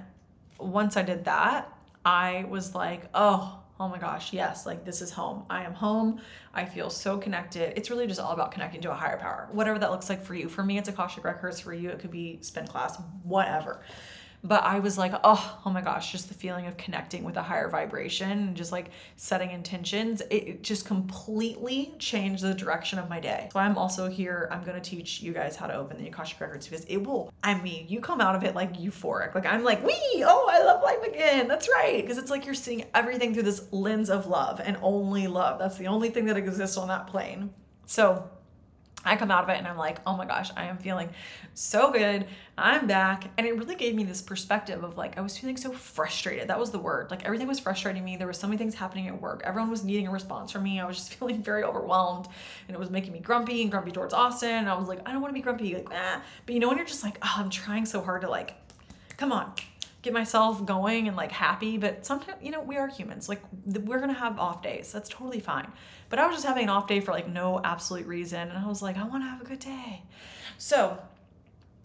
once 0.60 0.96
I 0.96 1.02
did 1.02 1.24
that, 1.24 1.76
I 2.04 2.46
was 2.48 2.72
like, 2.72 3.08
oh, 3.14 3.58
oh 3.78 3.88
my 3.88 3.98
gosh, 3.98 4.32
yes, 4.32 4.66
like 4.66 4.84
this 4.84 5.02
is 5.02 5.10
home. 5.10 5.44
I 5.50 5.64
am 5.64 5.74
home. 5.74 6.20
I 6.54 6.64
feel 6.64 6.90
so 6.90 7.18
connected. 7.18 7.76
It's 7.76 7.90
really 7.90 8.06
just 8.06 8.20
all 8.20 8.32
about 8.32 8.52
connecting 8.52 8.80
to 8.82 8.90
a 8.90 8.94
higher 8.94 9.18
power, 9.18 9.48
whatever 9.52 9.78
that 9.78 9.90
looks 9.90 10.08
like 10.08 10.22
for 10.22 10.34
you. 10.34 10.48
For 10.48 10.62
me, 10.62 10.78
it's 10.78 10.88
Akashic 10.88 11.24
Records. 11.24 11.60
For 11.60 11.74
you, 11.74 11.90
it 11.90 11.98
could 11.98 12.10
be 12.10 12.38
spin 12.42 12.66
class, 12.66 13.00
whatever 13.22 13.82
but 14.42 14.62
I 14.62 14.78
was 14.78 14.96
like, 14.98 15.12
oh, 15.24 15.58
oh 15.64 15.70
my 15.70 15.80
gosh, 15.80 16.12
just 16.12 16.28
the 16.28 16.34
feeling 16.34 16.66
of 16.66 16.76
connecting 16.76 17.24
with 17.24 17.36
a 17.36 17.42
higher 17.42 17.68
vibration 17.68 18.30
and 18.30 18.56
just 18.56 18.72
like 18.72 18.90
setting 19.16 19.50
intentions, 19.50 20.22
it 20.30 20.62
just 20.62 20.86
completely 20.86 21.94
changed 21.98 22.42
the 22.42 22.54
direction 22.54 22.98
of 22.98 23.08
my 23.08 23.20
day. 23.20 23.48
So 23.52 23.60
I'm 23.60 23.76
also 23.76 24.08
here, 24.08 24.48
I'm 24.50 24.62
gonna 24.62 24.80
teach 24.80 25.20
you 25.20 25.32
guys 25.32 25.56
how 25.56 25.66
to 25.66 25.74
open 25.74 25.98
the 25.98 26.08
Akashic 26.08 26.40
Records 26.40 26.68
because 26.68 26.84
it 26.86 26.98
will, 26.98 27.32
I 27.42 27.60
mean, 27.60 27.86
you 27.88 28.00
come 28.00 28.20
out 28.20 28.34
of 28.34 28.44
it 28.44 28.54
like 28.54 28.74
euphoric. 28.74 29.34
Like 29.34 29.46
I'm 29.46 29.64
like, 29.64 29.84
wee, 29.84 30.24
oh, 30.26 30.48
I 30.50 30.62
love 30.62 30.82
life 30.82 31.02
again. 31.02 31.48
That's 31.48 31.68
right. 31.68 32.02
Because 32.02 32.18
it's 32.18 32.30
like 32.30 32.46
you're 32.46 32.54
seeing 32.54 32.84
everything 32.94 33.34
through 33.34 33.44
this 33.44 33.72
lens 33.72 34.10
of 34.10 34.26
love 34.26 34.60
and 34.64 34.76
only 34.82 35.26
love. 35.26 35.58
That's 35.58 35.78
the 35.78 35.86
only 35.86 36.10
thing 36.10 36.26
that 36.26 36.36
exists 36.36 36.76
on 36.76 36.88
that 36.88 37.06
plane. 37.06 37.52
So 37.86 38.28
I 39.06 39.16
come 39.16 39.30
out 39.30 39.44
of 39.44 39.50
it 39.50 39.58
and 39.58 39.66
I'm 39.66 39.76
like, 39.76 39.98
oh 40.06 40.16
my 40.16 40.26
gosh, 40.26 40.50
I 40.56 40.64
am 40.64 40.78
feeling 40.78 41.08
so 41.54 41.90
good. 41.92 42.26
I'm 42.58 42.86
back. 42.86 43.30
And 43.38 43.46
it 43.46 43.56
really 43.56 43.76
gave 43.76 43.94
me 43.94 44.04
this 44.04 44.20
perspective 44.20 44.82
of 44.82 44.96
like, 44.96 45.16
I 45.16 45.20
was 45.20 45.38
feeling 45.38 45.56
so 45.56 45.72
frustrated. 45.72 46.48
That 46.48 46.58
was 46.58 46.70
the 46.70 46.78
word. 46.78 47.10
Like 47.10 47.24
everything 47.24 47.46
was 47.46 47.60
frustrating 47.60 48.04
me. 48.04 48.16
There 48.16 48.26
was 48.26 48.38
so 48.38 48.46
many 48.46 48.58
things 48.58 48.74
happening 48.74 49.06
at 49.08 49.20
work. 49.20 49.42
Everyone 49.44 49.70
was 49.70 49.84
needing 49.84 50.08
a 50.08 50.10
response 50.10 50.50
from 50.50 50.64
me. 50.64 50.80
I 50.80 50.86
was 50.86 50.96
just 50.96 51.14
feeling 51.18 51.42
very 51.42 51.62
overwhelmed 51.62 52.26
and 52.68 52.74
it 52.74 52.78
was 52.78 52.90
making 52.90 53.12
me 53.12 53.20
grumpy 53.20 53.62
and 53.62 53.70
grumpy 53.70 53.92
towards 53.92 54.12
Austin. 54.12 54.50
And 54.50 54.68
I 54.68 54.76
was 54.76 54.88
like, 54.88 55.00
I 55.06 55.12
don't 55.12 55.22
want 55.22 55.30
to 55.30 55.38
be 55.38 55.42
grumpy. 55.42 55.74
Like, 55.74 55.88
ah. 55.92 56.22
But 56.44 56.54
you 56.54 56.60
know, 56.60 56.68
when 56.68 56.76
you're 56.76 56.86
just 56.86 57.04
like, 57.04 57.18
oh, 57.22 57.34
I'm 57.36 57.50
trying 57.50 57.86
so 57.86 58.00
hard 58.00 58.22
to 58.22 58.28
like, 58.28 58.54
come 59.16 59.32
on, 59.32 59.52
get 60.06 60.14
myself 60.14 60.64
going 60.64 61.08
and 61.08 61.16
like 61.16 61.32
happy. 61.32 61.76
But 61.76 62.06
sometimes, 62.06 62.38
you 62.42 62.50
know, 62.50 62.62
we 62.62 62.76
are 62.76 62.88
humans. 62.88 63.28
Like 63.28 63.42
we're 63.64 63.98
to 64.00 64.12
have 64.12 64.38
off 64.38 64.62
days. 64.62 64.92
That's 64.92 65.08
totally 65.08 65.40
fine. 65.40 65.70
But 66.08 66.18
I 66.18 66.26
was 66.26 66.36
just 66.36 66.46
having 66.46 66.64
an 66.64 66.68
off 66.70 66.86
day 66.86 67.00
for 67.00 67.10
like 67.10 67.28
no 67.28 67.60
absolute 67.62 68.06
reason. 68.06 68.48
And 68.48 68.56
I 68.56 68.66
was 68.66 68.80
like, 68.82 68.96
I 68.96 69.04
want 69.04 69.24
to 69.24 69.28
have 69.28 69.40
a 69.40 69.44
good 69.44 69.58
day. 69.58 70.02
So, 70.58 70.98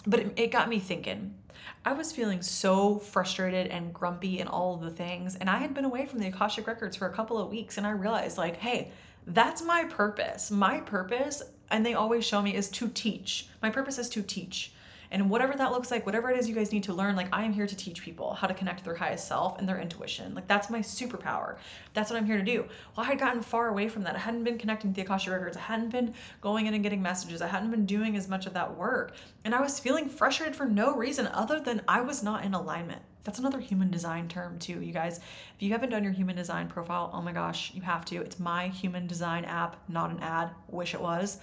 but 0.06 0.20
it, 0.20 0.34
it 0.38 0.52
got 0.52 0.70
me 0.70 0.80
thinking. 0.80 1.36
I 1.84 1.94
was 1.94 2.12
feeling 2.12 2.44
so 2.44 3.00
frustrated 3.00 3.68
and 3.68 3.92
grumpy 3.92 4.40
and 4.40 4.48
all 4.48 4.78
the 4.78 4.92
things. 4.92 5.36
And 5.36 5.50
I 5.50 5.58
had 5.58 5.74
been 5.74 5.86
away 5.86 6.06
from 6.06 6.20
the 6.20 6.28
Akashic 6.28 6.68
Records 6.68 6.96
for 6.96 7.08
a 7.08 7.14
couple 7.14 7.40
of 7.40 7.50
weeks. 7.50 7.78
And 7.78 7.88
I 7.88 7.92
realized, 7.92 8.38
like, 8.38 8.58
hey, 8.58 8.92
that's 9.26 9.64
my 9.64 9.86
purpose. 9.86 10.52
My 10.52 10.80
purpose, 10.80 11.42
and 11.72 11.84
they 11.84 11.96
always 11.96 12.24
show 12.24 12.42
me, 12.42 12.56
is 12.56 12.70
to 12.70 12.88
teach. 12.88 13.48
My 13.64 13.72
purpose 13.72 13.98
is 13.98 14.10
to 14.10 14.22
teach. 14.22 14.74
And 15.12 15.30
whatever 15.30 15.54
that 15.56 15.72
looks 15.72 15.92
like, 15.92 16.06
whatever 16.06 16.32
it 16.32 16.40
is 16.40 16.48
you 16.48 16.56
guys 16.56 16.72
need 16.72 16.84
to 16.84 16.94
learn, 16.94 17.18
like 17.18 17.28
I 17.34 17.44
am 17.44 17.52
here 17.52 17.68
to 17.68 17.76
teach 17.76 18.02
people 18.02 18.34
how 18.34 18.48
to 18.48 18.54
connect 18.54 18.86
their 18.86 18.96
highest 18.96 19.28
self 19.28 19.60
and 19.60 19.68
their 19.68 19.80
intuition. 19.80 20.34
Like 20.34 20.48
that's 20.48 20.70
my 20.70 20.80
superpower. 20.80 21.58
That's 21.94 22.10
what 22.10 22.18
I'm 22.18 22.26
here 22.26 22.38
to 22.38 22.44
do. 22.44 22.66
Well, 22.96 23.06
I 23.06 23.10
had 23.10 23.20
gotten 23.20 23.42
far 23.42 23.68
away 23.68 23.90
from 23.90 24.04
that. 24.04 24.16
I 24.16 24.20
hadn't 24.20 24.46
been 24.46 24.58
connecting 24.58 24.92
to 24.92 24.96
the 24.96 25.02
Akashic 25.02 25.34
Records. 25.34 25.58
I 25.58 25.62
hadn't 25.62 25.90
been 25.90 26.14
going 26.40 26.66
in 26.66 26.74
and 26.74 26.82
getting 26.82 27.02
messages. 27.02 27.42
I 27.42 27.48
hadn't 27.48 27.72
been 27.72 27.86
doing 27.86 28.16
as 28.16 28.30
much 28.30 28.46
of 28.46 28.54
that 28.54 28.78
work. 28.78 29.14
And 29.44 29.54
I 29.54 29.62
was 29.62 29.80
feeling 29.80 30.08
frustrated 30.08 30.56
for 30.56 30.66
no 30.66 30.96
reason 30.96 31.28
other 31.28 31.60
than 31.60 31.82
I 31.90 32.00
was 32.02 32.24
not 32.24 32.46
in 32.46 32.54
alignment. 32.54 33.02
That's 33.24 33.40
another 33.40 33.60
human 33.60 33.92
design 33.92 34.28
term 34.30 34.58
too, 34.60 34.82
you 34.82 34.94
guys. 34.94 35.18
If 35.18 35.62
you 35.62 35.72
haven't 35.72 35.90
done 35.90 36.04
your 36.04 36.14
human 36.14 36.36
design 36.36 36.68
profile, 36.68 37.12
oh 37.14 37.22
my 37.22 37.34
gosh, 37.34 37.72
you 37.74 37.82
have 37.82 38.06
to. 38.06 38.16
It's 38.22 38.40
my 38.40 38.70
human 38.70 39.08
design 39.08 39.46
app, 39.46 39.76
not 39.88 40.10
an 40.10 40.20
ad. 40.22 40.52
Wish 40.70 40.94
it 40.94 41.02
was. 41.02 41.40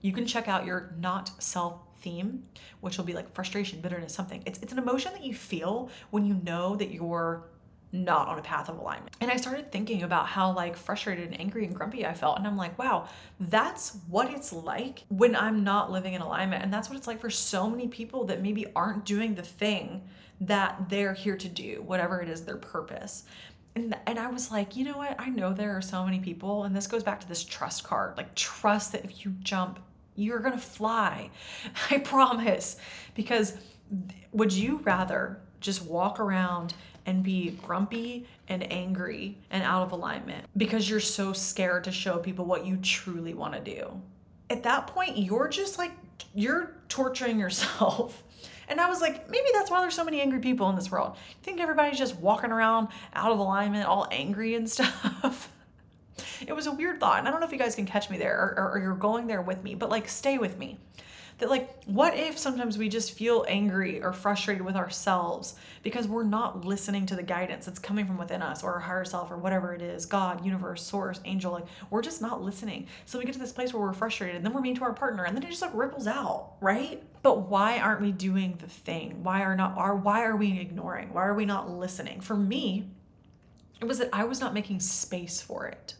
You 0.00 0.12
can 0.12 0.26
check 0.26 0.46
out 0.46 0.64
your 0.64 0.94
not 1.00 1.42
self 1.42 1.80
which 2.80 2.96
will 2.96 3.04
be 3.04 3.12
like 3.12 3.32
frustration, 3.32 3.80
bitterness, 3.80 4.14
something. 4.14 4.42
It's 4.46 4.58
it's 4.60 4.72
an 4.72 4.78
emotion 4.78 5.12
that 5.12 5.24
you 5.24 5.34
feel 5.34 5.90
when 6.10 6.24
you 6.24 6.34
know 6.34 6.76
that 6.76 6.90
you're 6.90 7.44
not 7.92 8.28
on 8.28 8.38
a 8.38 8.42
path 8.42 8.68
of 8.68 8.78
alignment. 8.78 9.16
And 9.20 9.30
I 9.30 9.36
started 9.36 9.72
thinking 9.72 10.02
about 10.02 10.26
how 10.26 10.52
like 10.52 10.76
frustrated 10.76 11.26
and 11.26 11.40
angry 11.40 11.64
and 11.64 11.74
grumpy 11.74 12.04
I 12.06 12.14
felt. 12.14 12.38
And 12.38 12.46
I'm 12.46 12.56
like, 12.56 12.78
wow, 12.78 13.08
that's 13.40 13.96
what 14.08 14.30
it's 14.30 14.52
like 14.52 15.04
when 15.08 15.34
I'm 15.34 15.64
not 15.64 15.90
living 15.90 16.14
in 16.14 16.20
alignment. 16.20 16.62
And 16.62 16.72
that's 16.72 16.88
what 16.88 16.98
it's 16.98 17.06
like 17.06 17.20
for 17.20 17.30
so 17.30 17.68
many 17.68 17.88
people 17.88 18.24
that 18.26 18.42
maybe 18.42 18.66
aren't 18.76 19.04
doing 19.04 19.34
the 19.34 19.42
thing 19.42 20.02
that 20.40 20.88
they're 20.88 21.14
here 21.14 21.36
to 21.36 21.48
do, 21.48 21.82
whatever 21.82 22.20
it 22.20 22.28
is 22.28 22.42
their 22.42 22.56
purpose. 22.56 23.24
And, 23.74 23.96
and 24.06 24.18
I 24.18 24.28
was 24.28 24.50
like, 24.50 24.76
you 24.76 24.84
know 24.84 24.98
what? 24.98 25.16
I 25.18 25.28
know 25.30 25.52
there 25.52 25.76
are 25.76 25.82
so 25.82 26.04
many 26.04 26.18
people, 26.18 26.64
and 26.64 26.74
this 26.74 26.86
goes 26.86 27.02
back 27.02 27.20
to 27.20 27.28
this 27.28 27.44
trust 27.44 27.84
card 27.84 28.16
like, 28.16 28.34
trust 28.34 28.92
that 28.92 29.04
if 29.04 29.24
you 29.24 29.34
jump 29.40 29.78
you're 30.18 30.40
going 30.40 30.52
to 30.52 30.58
fly. 30.58 31.30
I 31.90 31.98
promise. 31.98 32.76
Because 33.14 33.54
would 34.32 34.52
you 34.52 34.78
rather 34.84 35.40
just 35.60 35.82
walk 35.84 36.20
around 36.20 36.74
and 37.06 37.22
be 37.22 37.58
grumpy 37.62 38.26
and 38.48 38.70
angry 38.70 39.38
and 39.50 39.62
out 39.62 39.82
of 39.82 39.92
alignment 39.92 40.44
because 40.56 40.88
you're 40.90 41.00
so 41.00 41.32
scared 41.32 41.84
to 41.84 41.92
show 41.92 42.18
people 42.18 42.44
what 42.44 42.66
you 42.66 42.76
truly 42.78 43.32
want 43.32 43.54
to 43.54 43.60
do? 43.60 44.00
At 44.50 44.62
that 44.64 44.86
point, 44.88 45.16
you're 45.16 45.48
just 45.48 45.78
like, 45.78 45.92
you're 46.34 46.74
torturing 46.88 47.38
yourself. 47.38 48.22
And 48.70 48.82
I 48.82 48.88
was 48.90 49.00
like, 49.00 49.30
maybe 49.30 49.46
that's 49.54 49.70
why 49.70 49.80
there's 49.80 49.94
so 49.94 50.04
many 50.04 50.20
angry 50.20 50.40
people 50.40 50.68
in 50.68 50.76
this 50.76 50.90
world. 50.90 51.16
You 51.16 51.36
think 51.42 51.58
everybody's 51.58 51.98
just 51.98 52.16
walking 52.16 52.50
around 52.50 52.88
out 53.14 53.32
of 53.32 53.38
alignment, 53.38 53.86
all 53.86 54.06
angry 54.10 54.56
and 54.56 54.68
stuff? 54.70 55.50
It 56.46 56.54
was 56.54 56.66
a 56.66 56.72
weird 56.72 57.00
thought. 57.00 57.18
And 57.18 57.28
I 57.28 57.30
don't 57.30 57.40
know 57.40 57.46
if 57.46 57.52
you 57.52 57.58
guys 57.58 57.74
can 57.74 57.86
catch 57.86 58.10
me 58.10 58.18
there 58.18 58.54
or, 58.56 58.72
or, 58.74 58.78
you're 58.78 58.94
going 58.94 59.26
there 59.26 59.42
with 59.42 59.62
me, 59.62 59.74
but 59.74 59.90
like 59.90 60.08
stay 60.08 60.38
with 60.38 60.58
me. 60.58 60.78
That, 61.38 61.50
like, 61.50 61.84
what 61.84 62.16
if 62.16 62.36
sometimes 62.36 62.76
we 62.76 62.88
just 62.88 63.12
feel 63.12 63.44
angry 63.46 64.02
or 64.02 64.12
frustrated 64.12 64.64
with 64.64 64.74
ourselves 64.74 65.54
because 65.84 66.08
we're 66.08 66.24
not 66.24 66.64
listening 66.64 67.06
to 67.06 67.14
the 67.14 67.22
guidance 67.22 67.64
that's 67.64 67.78
coming 67.78 68.06
from 68.06 68.18
within 68.18 68.42
us 68.42 68.64
or 68.64 68.74
our 68.74 68.80
higher 68.80 69.04
self 69.04 69.30
or 69.30 69.36
whatever 69.36 69.72
it 69.72 69.80
is 69.80 70.04
God, 70.04 70.44
universe, 70.44 70.82
source, 70.82 71.20
angel? 71.24 71.52
Like, 71.52 71.66
we're 71.90 72.02
just 72.02 72.20
not 72.20 72.42
listening. 72.42 72.88
So 73.04 73.20
we 73.20 73.24
get 73.24 73.34
to 73.34 73.38
this 73.38 73.52
place 73.52 73.72
where 73.72 73.80
we're 73.80 73.92
frustrated 73.92 74.34
and 74.34 74.44
then 74.44 74.52
we're 74.52 74.60
mean 74.60 74.74
to 74.76 74.82
our 74.82 74.92
partner 74.92 75.24
and 75.24 75.36
then 75.36 75.44
it 75.44 75.50
just 75.50 75.62
like 75.62 75.70
ripples 75.74 76.08
out, 76.08 76.54
right? 76.60 77.00
But 77.22 77.48
why 77.48 77.78
aren't 77.78 78.00
we 78.00 78.10
doing 78.10 78.58
the 78.60 78.66
thing? 78.66 79.22
Why 79.22 79.42
are 79.42 79.54
not 79.54 79.76
are 79.76 79.94
why 79.94 80.24
are 80.24 80.34
we 80.34 80.58
ignoring? 80.58 81.12
Why 81.12 81.24
are 81.24 81.34
we 81.34 81.44
not 81.44 81.70
listening? 81.70 82.20
For 82.20 82.36
me, 82.36 82.90
it 83.80 83.84
was 83.84 83.98
that 83.98 84.08
I 84.12 84.24
was 84.24 84.40
not 84.40 84.54
making 84.54 84.80
space 84.80 85.40
for 85.40 85.66
it. 85.66 85.94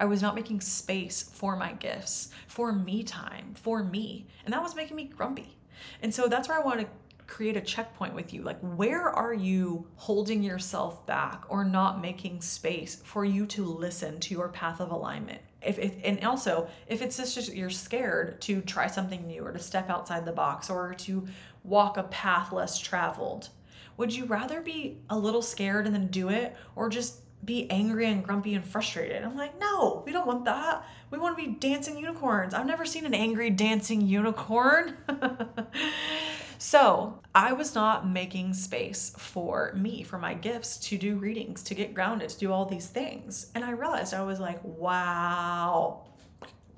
I 0.00 0.06
was 0.06 0.22
not 0.22 0.34
making 0.34 0.62
space 0.62 1.22
for 1.22 1.56
my 1.56 1.74
gifts, 1.74 2.30
for 2.48 2.72
me 2.72 3.04
time, 3.04 3.54
for 3.54 3.84
me. 3.84 4.26
And 4.44 4.52
that 4.54 4.62
was 4.62 4.74
making 4.74 4.96
me 4.96 5.04
grumpy. 5.04 5.58
And 6.02 6.12
so 6.12 6.26
that's 6.26 6.48
where 6.48 6.58
I 6.58 6.64
want 6.64 6.80
to 6.80 6.86
create 7.26 7.56
a 7.56 7.60
checkpoint 7.60 8.14
with 8.14 8.34
you. 8.34 8.42
Like, 8.42 8.58
where 8.60 9.08
are 9.08 9.34
you 9.34 9.86
holding 9.96 10.42
yourself 10.42 11.06
back 11.06 11.44
or 11.48 11.64
not 11.64 12.00
making 12.00 12.40
space 12.40 13.00
for 13.04 13.24
you 13.24 13.46
to 13.46 13.64
listen 13.64 14.18
to 14.20 14.34
your 14.34 14.48
path 14.48 14.80
of 14.80 14.90
alignment? 14.90 15.40
If, 15.62 15.78
if 15.78 15.94
and 16.02 16.24
also 16.24 16.68
if 16.86 17.02
it's 17.02 17.18
just 17.18 17.54
you're 17.54 17.68
scared 17.68 18.40
to 18.42 18.62
try 18.62 18.86
something 18.86 19.26
new 19.26 19.44
or 19.44 19.52
to 19.52 19.58
step 19.58 19.90
outside 19.90 20.24
the 20.24 20.32
box 20.32 20.70
or 20.70 20.94
to 20.94 21.26
walk 21.62 21.98
a 21.98 22.04
path 22.04 22.50
less 22.52 22.78
traveled, 22.78 23.50
would 23.98 24.14
you 24.14 24.24
rather 24.24 24.62
be 24.62 24.98
a 25.10 25.18
little 25.18 25.42
scared 25.42 25.84
and 25.84 25.94
then 25.94 26.06
do 26.06 26.30
it 26.30 26.56
or 26.74 26.88
just 26.88 27.20
be 27.44 27.70
angry 27.70 28.06
and 28.06 28.22
grumpy 28.22 28.54
and 28.54 28.64
frustrated. 28.64 29.22
I'm 29.22 29.36
like, 29.36 29.58
no, 29.58 30.02
we 30.04 30.12
don't 30.12 30.26
want 30.26 30.44
that. 30.44 30.84
We 31.10 31.18
want 31.18 31.38
to 31.38 31.44
be 31.44 31.52
dancing 31.52 31.96
unicorns. 31.96 32.52
I've 32.54 32.66
never 32.66 32.84
seen 32.84 33.06
an 33.06 33.14
angry 33.14 33.50
dancing 33.50 34.06
unicorn. 34.06 34.96
so 36.58 37.18
I 37.34 37.52
was 37.52 37.74
not 37.74 38.08
making 38.08 38.54
space 38.54 39.14
for 39.16 39.72
me, 39.74 40.02
for 40.02 40.18
my 40.18 40.34
gifts, 40.34 40.76
to 40.88 40.98
do 40.98 41.16
readings, 41.16 41.62
to 41.64 41.74
get 41.74 41.94
grounded, 41.94 42.28
to 42.28 42.38
do 42.38 42.52
all 42.52 42.66
these 42.66 42.86
things. 42.86 43.50
And 43.54 43.64
I 43.64 43.70
realized 43.70 44.12
I 44.12 44.22
was 44.22 44.38
like, 44.38 44.62
wow, 44.62 46.02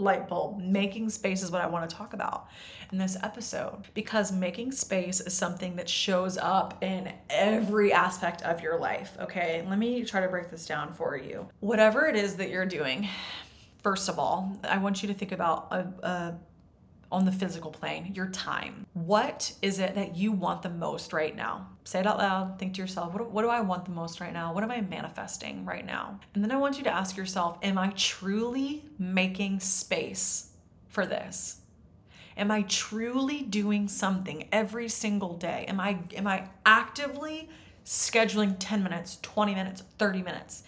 light 0.03 0.29
bulb. 0.29 0.61
Making 0.61 1.09
space 1.09 1.43
is 1.43 1.51
what 1.51 1.63
I 1.63 1.67
want 1.67 1.89
to 1.89 1.97
talk 1.97 2.13
about 2.13 2.49
in 2.91 2.99
this 2.99 3.17
episode 3.23 3.85
because 3.95 4.33
making 4.33 4.73
space 4.73 5.21
is 5.21 5.33
something 5.33 5.77
that 5.77 5.89
shows 5.89 6.37
up 6.37 6.83
in 6.83 7.13
every 7.31 7.93
aspect 7.93 8.43
of 8.43 8.61
your 8.61 8.79
life. 8.79 9.17
Okay, 9.21 9.65
let 9.69 9.79
me 9.79 10.05
try 10.05 10.21
to 10.21 10.29
break 10.29 10.51
this 10.51 10.67
down 10.67 10.93
for 10.93 11.17
you. 11.17 11.49
Whatever 11.61 12.07
it 12.07 12.17
is 12.17 12.37
that 12.37 12.51
you're 12.51 12.67
doing, 12.67 13.09
first 13.83 14.09
of 14.09 14.19
all, 14.19 14.59
I 14.65 14.79
want 14.79 15.03
you 15.03 15.09
to 15.09 15.15
think 15.15 15.33
about 15.33 15.69
a, 15.73 16.07
a 16.07 16.35
on 17.13 17.25
the 17.25 17.33
physical 17.33 17.71
plane, 17.71 18.13
your 18.15 18.29
time. 18.29 18.87
What 18.95 19.53
is 19.63 19.79
it 19.79 19.95
that 19.95 20.17
you 20.17 20.33
want 20.33 20.63
the 20.63 20.71
most 20.71 21.13
right 21.13 21.37
now? 21.37 21.69
Say 21.85 22.01
it 22.01 22.07
out 22.07 22.19
loud. 22.19 22.59
Think 22.59 22.75
to 22.75 22.81
yourself, 22.81 23.13
what, 23.13 23.31
what 23.31 23.43
do 23.43 23.49
I 23.49 23.61
want 23.61 23.85
the 23.85 23.91
most 23.91 24.21
right 24.21 24.33
now? 24.33 24.53
What 24.53 24.65
am 24.65 24.71
I 24.71 24.81
manifesting 24.81 25.65
right 25.65 25.85
now? 25.85 26.19
And 26.35 26.43
then 26.43 26.51
I 26.51 26.57
want 26.57 26.79
you 26.79 26.85
to 26.85 26.95
ask 26.95 27.17
yourself, 27.17 27.59
am 27.63 27.77
I 27.77 27.91
truly 27.91 28.85
making 28.99 29.61
space 29.61 30.51
for 30.89 31.07
this? 31.07 31.61
Am 32.37 32.51
I 32.51 32.63
truly 32.63 33.43
doing 33.43 33.89
something 33.89 34.49
every 34.51 34.89
single 34.89 35.37
day? 35.37 35.67
Am 35.69 35.79
I 35.79 35.99
am 36.17 36.27
I 36.27 36.49
actively 36.65 37.51
scheduling 37.85 38.57
10 38.59 38.83
minutes, 38.83 39.19
20 39.21 39.55
minutes, 39.55 39.83
30 39.99 40.23
minutes? 40.23 40.63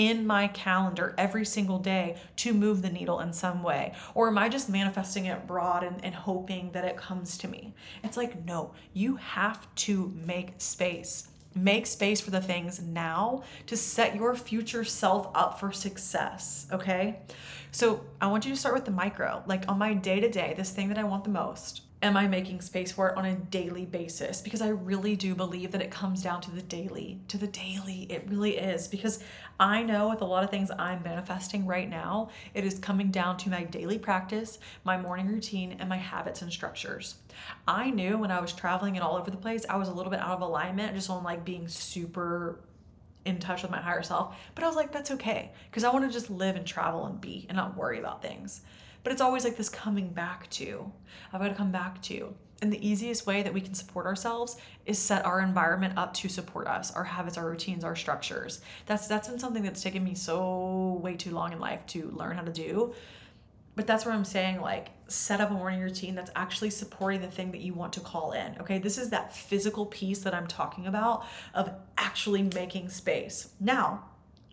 In 0.00 0.26
my 0.26 0.48
calendar 0.48 1.14
every 1.18 1.44
single 1.44 1.78
day 1.78 2.16
to 2.34 2.54
move 2.54 2.80
the 2.80 2.88
needle 2.88 3.20
in 3.20 3.34
some 3.34 3.62
way? 3.62 3.92
Or 4.14 4.28
am 4.28 4.38
I 4.38 4.48
just 4.48 4.70
manifesting 4.70 5.26
it 5.26 5.46
broad 5.46 5.84
and, 5.84 6.02
and 6.02 6.14
hoping 6.14 6.72
that 6.72 6.86
it 6.86 6.96
comes 6.96 7.36
to 7.36 7.48
me? 7.48 7.74
It's 8.02 8.16
like, 8.16 8.46
no, 8.46 8.72
you 8.94 9.16
have 9.16 9.72
to 9.74 10.10
make 10.24 10.54
space. 10.56 11.28
Make 11.54 11.86
space 11.86 12.18
for 12.18 12.30
the 12.30 12.40
things 12.40 12.80
now 12.80 13.42
to 13.66 13.76
set 13.76 14.16
your 14.16 14.34
future 14.34 14.84
self 14.84 15.28
up 15.34 15.60
for 15.60 15.70
success, 15.70 16.66
okay? 16.72 17.18
So 17.70 18.02
I 18.22 18.28
want 18.28 18.46
you 18.46 18.54
to 18.54 18.58
start 18.58 18.74
with 18.74 18.86
the 18.86 18.90
micro. 18.92 19.42
Like 19.46 19.68
on 19.68 19.76
my 19.76 19.92
day 19.92 20.18
to 20.20 20.30
day, 20.30 20.54
this 20.56 20.70
thing 20.70 20.88
that 20.88 20.98
I 20.98 21.04
want 21.04 21.24
the 21.24 21.30
most, 21.30 21.82
am 22.02 22.16
I 22.16 22.26
making 22.26 22.62
space 22.62 22.92
for 22.92 23.10
it 23.10 23.16
on 23.16 23.26
a 23.26 23.34
daily 23.34 23.84
basis? 23.84 24.40
Because 24.40 24.62
I 24.62 24.68
really 24.68 25.16
do 25.16 25.34
believe 25.34 25.72
that 25.72 25.82
it 25.82 25.90
comes 25.90 26.22
down 26.22 26.40
to 26.42 26.50
the 26.50 26.62
daily, 26.62 27.20
to 27.28 27.36
the 27.36 27.46
daily. 27.46 28.06
It 28.08 28.24
really 28.28 28.56
is. 28.56 28.88
Because 28.88 29.22
I 29.58 29.82
know 29.82 30.08
with 30.08 30.22
a 30.22 30.24
lot 30.24 30.42
of 30.42 30.50
things 30.50 30.70
I'm 30.78 31.02
manifesting 31.02 31.66
right 31.66 31.88
now, 31.88 32.30
it 32.54 32.64
is 32.64 32.78
coming 32.78 33.10
down 33.10 33.36
to 33.38 33.50
my 33.50 33.64
daily 33.64 33.98
practice, 33.98 34.58
my 34.84 34.96
morning 34.96 35.28
routine, 35.28 35.76
and 35.78 35.88
my 35.88 35.98
habits 35.98 36.40
and 36.40 36.50
structures. 36.50 37.16
I 37.68 37.90
knew 37.90 38.16
when 38.16 38.30
I 38.30 38.40
was 38.40 38.52
traveling 38.52 38.96
and 38.96 39.04
all 39.04 39.16
over 39.16 39.30
the 39.30 39.36
place, 39.36 39.66
I 39.68 39.76
was 39.76 39.88
a 39.88 39.92
little 39.92 40.10
bit 40.10 40.20
out 40.20 40.36
of 40.36 40.40
alignment, 40.40 40.94
just 40.94 41.10
on 41.10 41.22
like 41.22 41.44
being 41.44 41.68
super 41.68 42.60
in 43.26 43.38
touch 43.38 43.60
with 43.60 43.70
my 43.70 43.80
higher 43.80 44.02
self. 44.02 44.34
But 44.54 44.64
I 44.64 44.66
was 44.66 44.76
like, 44.76 44.92
that's 44.92 45.10
okay. 45.10 45.52
Because 45.70 45.84
I 45.84 45.92
want 45.92 46.06
to 46.06 46.10
just 46.10 46.30
live 46.30 46.56
and 46.56 46.66
travel 46.66 47.04
and 47.04 47.20
be 47.20 47.44
and 47.50 47.56
not 47.56 47.76
worry 47.76 47.98
about 47.98 48.22
things. 48.22 48.62
But 49.02 49.12
it's 49.12 49.22
always 49.22 49.44
like 49.44 49.56
this 49.56 49.68
coming 49.68 50.08
back 50.10 50.48
to. 50.50 50.92
I've 51.32 51.40
got 51.40 51.48
to 51.48 51.54
come 51.54 51.72
back 51.72 52.02
to. 52.02 52.34
And 52.62 52.70
the 52.70 52.86
easiest 52.86 53.26
way 53.26 53.42
that 53.42 53.54
we 53.54 53.60
can 53.60 53.72
support 53.72 54.04
ourselves 54.04 54.58
is 54.84 54.98
set 54.98 55.24
our 55.24 55.40
environment 55.40 55.96
up 55.96 56.12
to 56.14 56.28
support 56.28 56.66
us, 56.66 56.92
our 56.92 57.04
habits, 57.04 57.38
our 57.38 57.48
routines, 57.48 57.84
our 57.84 57.96
structures. 57.96 58.60
That's 58.84 59.06
that's 59.06 59.28
been 59.28 59.38
something 59.38 59.62
that's 59.62 59.82
taken 59.82 60.04
me 60.04 60.14
so 60.14 61.00
way 61.02 61.16
too 61.16 61.30
long 61.30 61.52
in 61.52 61.58
life 61.58 61.86
to 61.88 62.10
learn 62.10 62.36
how 62.36 62.42
to 62.42 62.52
do. 62.52 62.94
But 63.76 63.86
that's 63.86 64.04
where 64.04 64.12
I'm 64.12 64.26
saying 64.26 64.60
like 64.60 64.88
set 65.06 65.40
up 65.40 65.50
a 65.50 65.54
morning 65.54 65.80
routine 65.80 66.14
that's 66.14 66.30
actually 66.36 66.68
supporting 66.68 67.22
the 67.22 67.28
thing 67.28 67.50
that 67.52 67.62
you 67.62 67.72
want 67.72 67.94
to 67.94 68.00
call 68.00 68.32
in. 68.32 68.56
Okay? 68.60 68.78
This 68.78 68.98
is 68.98 69.08
that 69.08 69.34
physical 69.34 69.86
piece 69.86 70.18
that 70.20 70.34
I'm 70.34 70.46
talking 70.46 70.86
about 70.86 71.24
of 71.54 71.70
actually 71.96 72.42
making 72.42 72.90
space. 72.90 73.54
Now, 73.58 74.04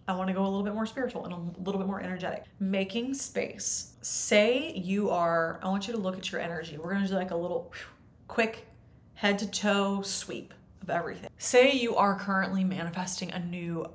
I 0.08 0.13
want 0.13 0.30
to 0.30 0.34
go 0.34 0.43
a 0.43 0.48
little 0.48 0.63
bit 0.63 0.74
more 0.74 0.86
spiritual 0.86 1.26
and 1.26 1.34
a 1.34 1.60
little 1.62 1.80
bit 1.80 1.88
more 1.88 2.02
energetic. 2.02 2.46
Making 2.60 3.13
space. 3.13 3.93
Say 4.02 4.72
you 4.74 5.10
are, 5.10 5.60
I 5.62 5.67
want 5.67 5.88
you 5.88 5.93
to 5.93 6.00
look 6.00 6.17
at 6.17 6.32
your 6.32 6.39
energy. 6.39 6.78
We're 6.78 6.91
going 6.91 7.04
to 7.04 7.10
do 7.10 7.15
like 7.15 7.32
a 7.32 7.36
little 7.36 7.74
quick 8.28 8.67
head 9.15 9.38
to 9.39 9.52
toe 9.52 10.02
sweep 10.04 10.54
of 10.82 10.89
everything. 10.89 11.30
Say 11.38 11.74
you 11.74 11.96
are 11.98 12.17
currently 12.17 12.63
manifesting 12.63 13.32
a 13.32 13.39
new 13.39 13.86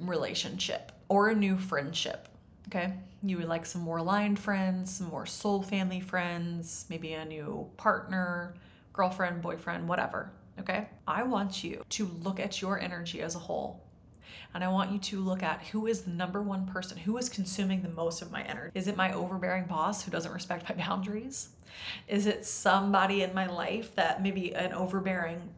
relationship 0.00 0.90
or 1.08 1.28
a 1.28 1.34
new 1.34 1.56
friendship, 1.56 2.28
okay? 2.68 2.94
You 3.22 3.36
would 3.36 3.48
like 3.48 3.64
some 3.64 3.82
more 3.82 3.98
aligned 3.98 4.40
friends, 4.40 4.96
some 4.96 5.08
more 5.08 5.26
soul 5.26 5.62
family 5.62 6.00
friends, 6.00 6.86
maybe 6.88 7.12
a 7.12 7.24
new 7.24 7.68
partner, 7.76 8.54
girlfriend, 8.92 9.42
boyfriend, 9.42 9.86
whatever, 9.86 10.32
okay? 10.58 10.88
I 11.06 11.22
want 11.22 11.62
you 11.62 11.84
to 11.90 12.06
look 12.22 12.40
at 12.40 12.60
your 12.60 12.80
energy 12.80 13.22
as 13.22 13.36
a 13.36 13.38
whole. 13.38 13.84
And 14.54 14.62
I 14.62 14.68
want 14.68 14.92
you 14.92 14.98
to 14.98 15.20
look 15.20 15.42
at 15.42 15.62
who 15.68 15.86
is 15.86 16.02
the 16.02 16.10
number 16.10 16.42
one 16.42 16.66
person, 16.66 16.98
who 16.98 17.16
is 17.16 17.28
consuming 17.28 17.82
the 17.82 17.88
most 17.88 18.22
of 18.22 18.30
my 18.30 18.42
energy. 18.42 18.72
Is 18.74 18.86
it 18.86 18.96
my 18.96 19.12
overbearing 19.12 19.64
boss 19.64 20.04
who 20.04 20.10
doesn't 20.10 20.32
respect 20.32 20.68
my 20.68 20.74
boundaries? 20.86 21.50
Is 22.08 22.26
it 22.26 22.44
somebody 22.44 23.22
in 23.22 23.34
my 23.34 23.46
life 23.46 23.94
that 23.96 24.22
maybe 24.22 24.54
an 24.54 24.72
overbearing 24.72 25.50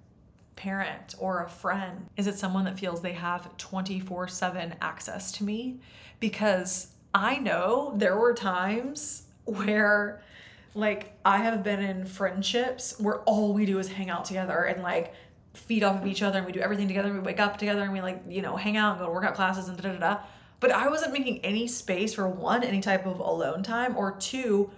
parent 0.56 1.14
or 1.18 1.42
a 1.42 1.48
friend? 1.48 2.06
Is 2.16 2.26
it 2.26 2.38
someone 2.38 2.64
that 2.64 2.78
feels 2.78 3.02
they 3.02 3.12
have 3.12 3.56
24 3.56 4.28
7 4.28 4.74
access 4.80 5.32
to 5.32 5.44
me? 5.44 5.80
Because 6.20 6.88
I 7.12 7.38
know 7.38 7.94
there 7.96 8.16
were 8.16 8.34
times 8.34 9.24
where, 9.44 10.22
like, 10.74 11.12
I 11.24 11.38
have 11.38 11.62
been 11.62 11.80
in 11.80 12.04
friendships 12.06 12.98
where 12.98 13.20
all 13.20 13.52
we 13.52 13.66
do 13.66 13.78
is 13.78 13.88
hang 13.88 14.10
out 14.10 14.24
together 14.24 14.62
and, 14.62 14.82
like, 14.82 15.14
feed 15.54 15.82
off 15.82 16.02
of 16.02 16.06
each 16.06 16.22
other 16.22 16.38
and 16.38 16.46
we 16.46 16.52
do 16.52 16.60
everything 16.60 16.88
together 16.88 17.08
and 17.08 17.18
we 17.18 17.24
wake 17.24 17.40
up 17.40 17.56
together 17.56 17.82
and 17.82 17.92
we, 17.92 18.00
like, 18.00 18.22
you 18.28 18.42
know, 18.42 18.56
hang 18.56 18.76
out 18.76 18.92
and 18.92 19.00
go 19.00 19.06
to 19.06 19.12
workout 19.12 19.34
classes 19.34 19.68
and 19.68 19.80
da 19.80 19.92
da 19.92 19.98
da. 19.98 20.18
But 20.60 20.70
I 20.70 20.88
wasn't 20.88 21.12
making 21.12 21.44
any 21.44 21.66
space 21.66 22.14
for 22.14 22.28
one, 22.28 22.62
any 22.62 22.80
type 22.80 23.06
of 23.06 23.20
alone 23.20 23.62
time, 23.62 23.96
or 23.96 24.12
two, 24.12 24.70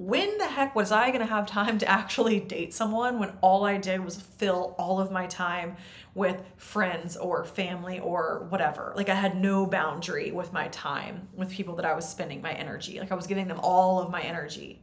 when 0.00 0.38
the 0.38 0.46
heck 0.46 0.74
was 0.74 0.92
I 0.92 1.08
going 1.08 1.20
to 1.20 1.26
have 1.26 1.46
time 1.46 1.76
to 1.78 1.88
actually 1.88 2.40
date 2.40 2.72
someone 2.72 3.18
when 3.18 3.34
all 3.42 3.66
I 3.66 3.76
did 3.76 4.02
was 4.02 4.16
fill 4.16 4.74
all 4.78 4.98
of 4.98 5.10
my 5.10 5.26
time 5.26 5.76
with 6.14 6.42
friends 6.56 7.18
or 7.18 7.44
family 7.44 8.00
or 8.00 8.46
whatever? 8.48 8.94
Like 8.96 9.10
I 9.10 9.14
had 9.14 9.36
no 9.36 9.66
boundary 9.66 10.30
with 10.30 10.54
my 10.54 10.68
time 10.68 11.28
with 11.34 11.50
people 11.50 11.76
that 11.76 11.84
I 11.84 11.92
was 11.92 12.08
spending 12.08 12.40
my 12.40 12.52
energy. 12.52 12.98
Like 12.98 13.12
I 13.12 13.14
was 13.14 13.26
giving 13.26 13.46
them 13.46 13.60
all 13.62 14.00
of 14.00 14.10
my 14.10 14.22
energy. 14.22 14.80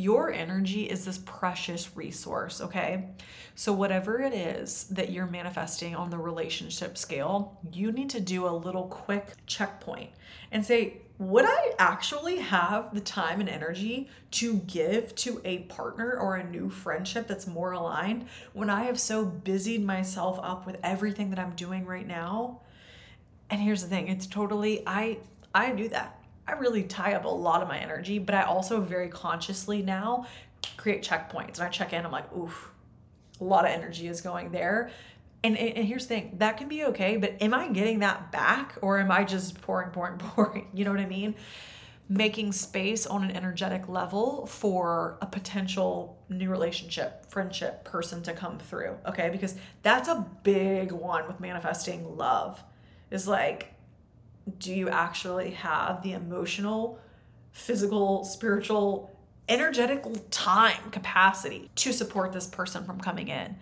Your 0.00 0.32
energy 0.32 0.84
is 0.84 1.04
this 1.04 1.18
precious 1.18 1.94
resource, 1.94 2.62
okay? 2.62 3.10
So, 3.54 3.72
whatever 3.74 4.22
it 4.22 4.32
is 4.32 4.84
that 4.84 5.10
you're 5.10 5.26
manifesting 5.26 5.94
on 5.94 6.08
the 6.08 6.16
relationship 6.16 6.96
scale, 6.96 7.58
you 7.70 7.92
need 7.92 8.08
to 8.10 8.20
do 8.20 8.46
a 8.46 8.50
little 8.50 8.84
quick 8.84 9.34
checkpoint 9.46 10.10
and 10.52 10.64
say, 10.64 11.02
would 11.18 11.44
I 11.44 11.74
actually 11.78 12.38
have 12.38 12.94
the 12.94 13.00
time 13.02 13.40
and 13.40 13.48
energy 13.48 14.08
to 14.30 14.54
give 14.60 15.14
to 15.16 15.42
a 15.44 15.58
partner 15.64 16.14
or 16.14 16.36
a 16.36 16.48
new 16.48 16.70
friendship 16.70 17.26
that's 17.26 17.46
more 17.46 17.72
aligned 17.72 18.24
when 18.54 18.70
I 18.70 18.84
have 18.84 18.98
so 18.98 19.26
busied 19.26 19.84
myself 19.84 20.40
up 20.42 20.64
with 20.64 20.78
everything 20.82 21.28
that 21.28 21.38
I'm 21.38 21.54
doing 21.56 21.84
right 21.84 22.06
now? 22.06 22.62
And 23.50 23.60
here's 23.60 23.82
the 23.82 23.88
thing, 23.88 24.08
it's 24.08 24.26
totally 24.26 24.82
I 24.86 25.18
I 25.54 25.72
do 25.72 25.90
that. 25.90 26.19
I 26.46 26.52
really 26.52 26.82
tie 26.82 27.14
up 27.14 27.24
a 27.24 27.28
lot 27.28 27.62
of 27.62 27.68
my 27.68 27.78
energy, 27.78 28.18
but 28.18 28.34
I 28.34 28.42
also 28.42 28.80
very 28.80 29.08
consciously 29.08 29.82
now 29.82 30.26
create 30.76 31.02
checkpoints 31.02 31.54
and 31.54 31.62
I 31.62 31.68
check 31.68 31.92
in. 31.92 32.04
I'm 32.04 32.12
like, 32.12 32.34
oof, 32.36 32.70
a 33.40 33.44
lot 33.44 33.64
of 33.64 33.70
energy 33.70 34.08
is 34.08 34.20
going 34.20 34.50
there. 34.50 34.90
And, 35.42 35.56
and 35.56 35.86
here's 35.86 36.06
the 36.06 36.14
thing 36.14 36.34
that 36.38 36.58
can 36.58 36.68
be 36.68 36.84
okay, 36.86 37.16
but 37.16 37.40
am 37.40 37.54
I 37.54 37.68
getting 37.68 38.00
that 38.00 38.30
back 38.30 38.76
or 38.82 38.98
am 38.98 39.10
I 39.10 39.24
just 39.24 39.60
pouring, 39.62 39.90
pouring, 39.90 40.18
pouring? 40.18 40.68
You 40.74 40.84
know 40.84 40.90
what 40.90 41.00
I 41.00 41.06
mean? 41.06 41.34
Making 42.08 42.52
space 42.52 43.06
on 43.06 43.24
an 43.24 43.30
energetic 43.30 43.88
level 43.88 44.44
for 44.46 45.16
a 45.22 45.26
potential 45.26 46.18
new 46.28 46.50
relationship, 46.50 47.30
friendship, 47.30 47.84
person 47.84 48.22
to 48.24 48.32
come 48.32 48.58
through. 48.58 48.96
Okay. 49.06 49.30
Because 49.30 49.54
that's 49.82 50.08
a 50.08 50.26
big 50.42 50.92
one 50.92 51.26
with 51.26 51.40
manifesting 51.40 52.16
love 52.16 52.62
is 53.10 53.26
like, 53.26 53.74
do 54.58 54.74
you 54.74 54.88
actually 54.88 55.50
have 55.52 56.02
the 56.02 56.12
emotional, 56.12 56.98
physical, 57.52 58.24
spiritual, 58.24 59.16
energetic 59.48 60.04
time 60.30 60.90
capacity 60.90 61.70
to 61.74 61.92
support 61.92 62.32
this 62.32 62.46
person 62.46 62.84
from 62.84 63.00
coming 63.00 63.28
in? 63.28 63.56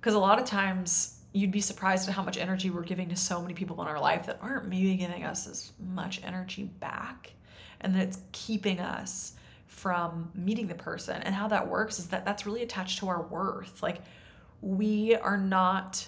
Because 0.00 0.14
a 0.14 0.18
lot 0.18 0.38
of 0.38 0.44
times 0.44 1.20
you'd 1.32 1.50
be 1.50 1.60
surprised 1.60 2.08
at 2.08 2.14
how 2.14 2.22
much 2.22 2.38
energy 2.38 2.70
we're 2.70 2.82
giving 2.82 3.08
to 3.10 3.16
so 3.16 3.42
many 3.42 3.52
people 3.52 3.80
in 3.82 3.88
our 3.88 4.00
life 4.00 4.26
that 4.26 4.38
aren't 4.40 4.68
maybe 4.68 4.96
giving 4.96 5.24
us 5.24 5.46
as 5.46 5.72
much 5.78 6.20
energy 6.24 6.64
back. 6.80 7.32
And 7.82 7.94
that 7.94 8.02
it's 8.02 8.20
keeping 8.32 8.80
us 8.80 9.34
from 9.66 10.30
meeting 10.34 10.66
the 10.66 10.74
person. 10.74 11.20
And 11.22 11.34
how 11.34 11.48
that 11.48 11.68
works 11.68 11.98
is 11.98 12.06
that 12.08 12.24
that's 12.24 12.46
really 12.46 12.62
attached 12.62 12.98
to 13.00 13.08
our 13.08 13.22
worth. 13.22 13.82
Like, 13.82 13.98
we 14.62 15.14
are 15.14 15.36
not 15.36 16.06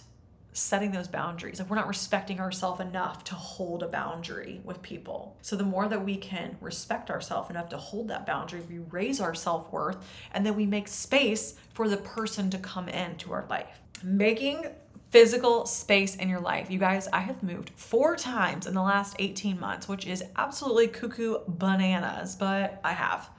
setting 0.52 0.90
those 0.90 1.08
boundaries. 1.08 1.58
Like 1.58 1.70
we're 1.70 1.76
not 1.76 1.88
respecting 1.88 2.40
ourselves 2.40 2.80
enough 2.80 3.24
to 3.24 3.34
hold 3.34 3.82
a 3.82 3.88
boundary 3.88 4.60
with 4.64 4.82
people. 4.82 5.36
So 5.42 5.56
the 5.56 5.64
more 5.64 5.88
that 5.88 6.04
we 6.04 6.16
can 6.16 6.56
respect 6.60 7.10
ourselves 7.10 7.50
enough 7.50 7.68
to 7.70 7.76
hold 7.76 8.08
that 8.08 8.26
boundary, 8.26 8.62
we 8.68 8.78
raise 8.78 9.20
our 9.20 9.34
self-worth 9.34 9.98
and 10.32 10.44
then 10.44 10.56
we 10.56 10.66
make 10.66 10.88
space 10.88 11.54
for 11.74 11.88
the 11.88 11.96
person 11.96 12.50
to 12.50 12.58
come 12.58 12.88
into 12.88 13.32
our 13.32 13.46
life. 13.48 13.80
Making 14.02 14.66
physical 15.10 15.64
space 15.64 16.16
in 16.16 16.28
your 16.28 16.40
life. 16.40 16.70
You 16.70 16.78
guys, 16.78 17.08
I 17.08 17.20
have 17.20 17.42
moved 17.42 17.70
four 17.76 18.14
times 18.14 18.66
in 18.66 18.74
the 18.74 18.82
last 18.82 19.16
18 19.18 19.58
months, 19.58 19.88
which 19.88 20.06
is 20.06 20.22
absolutely 20.36 20.88
cuckoo 20.88 21.38
bananas, 21.46 22.36
but 22.36 22.80
I 22.84 22.92
have. 22.92 23.30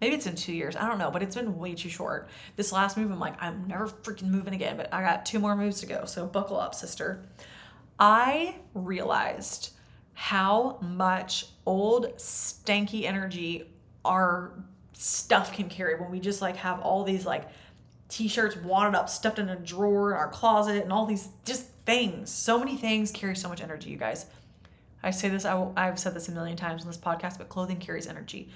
Maybe 0.00 0.14
it's 0.14 0.26
in 0.26 0.36
two 0.36 0.52
years. 0.52 0.76
I 0.76 0.88
don't 0.88 0.98
know, 0.98 1.10
but 1.10 1.22
it's 1.22 1.34
been 1.34 1.58
way 1.58 1.74
too 1.74 1.88
short. 1.88 2.28
This 2.56 2.72
last 2.72 2.96
move, 2.96 3.10
I'm 3.10 3.18
like, 3.18 3.42
I'm 3.42 3.66
never 3.66 3.88
freaking 3.88 4.28
moving 4.28 4.54
again, 4.54 4.76
but 4.76 4.92
I 4.92 5.02
got 5.02 5.26
two 5.26 5.38
more 5.38 5.56
moves 5.56 5.80
to 5.80 5.86
go. 5.86 6.04
So 6.04 6.26
buckle 6.26 6.58
up, 6.58 6.74
sister. 6.74 7.26
I 7.98 8.56
realized 8.74 9.72
how 10.14 10.78
much 10.80 11.46
old, 11.66 12.16
stanky 12.16 13.04
energy 13.04 13.70
our 14.04 14.52
stuff 14.92 15.52
can 15.52 15.68
carry 15.68 16.00
when 16.00 16.10
we 16.10 16.18
just 16.18 16.42
like 16.42 16.56
have 16.56 16.80
all 16.80 17.04
these 17.04 17.24
like 17.26 17.48
t-shirts 18.08 18.56
wadded 18.56 18.96
up, 18.96 19.08
stuffed 19.08 19.38
in 19.38 19.48
a 19.48 19.56
drawer 19.56 20.12
in 20.12 20.16
our 20.16 20.28
closet, 20.28 20.82
and 20.82 20.92
all 20.92 21.06
these 21.06 21.28
just 21.44 21.66
things. 21.84 22.30
So 22.30 22.58
many 22.58 22.76
things 22.76 23.10
carry 23.10 23.36
so 23.36 23.48
much 23.48 23.60
energy, 23.60 23.90
you 23.90 23.96
guys. 23.96 24.26
I 25.02 25.10
say 25.10 25.28
this, 25.28 25.44
I, 25.44 25.68
I've 25.76 25.98
said 25.98 26.14
this 26.14 26.28
a 26.28 26.32
million 26.32 26.56
times 26.56 26.82
on 26.82 26.88
this 26.88 26.96
podcast, 26.96 27.38
but 27.38 27.48
clothing 27.48 27.76
carries 27.78 28.06
energy. 28.06 28.50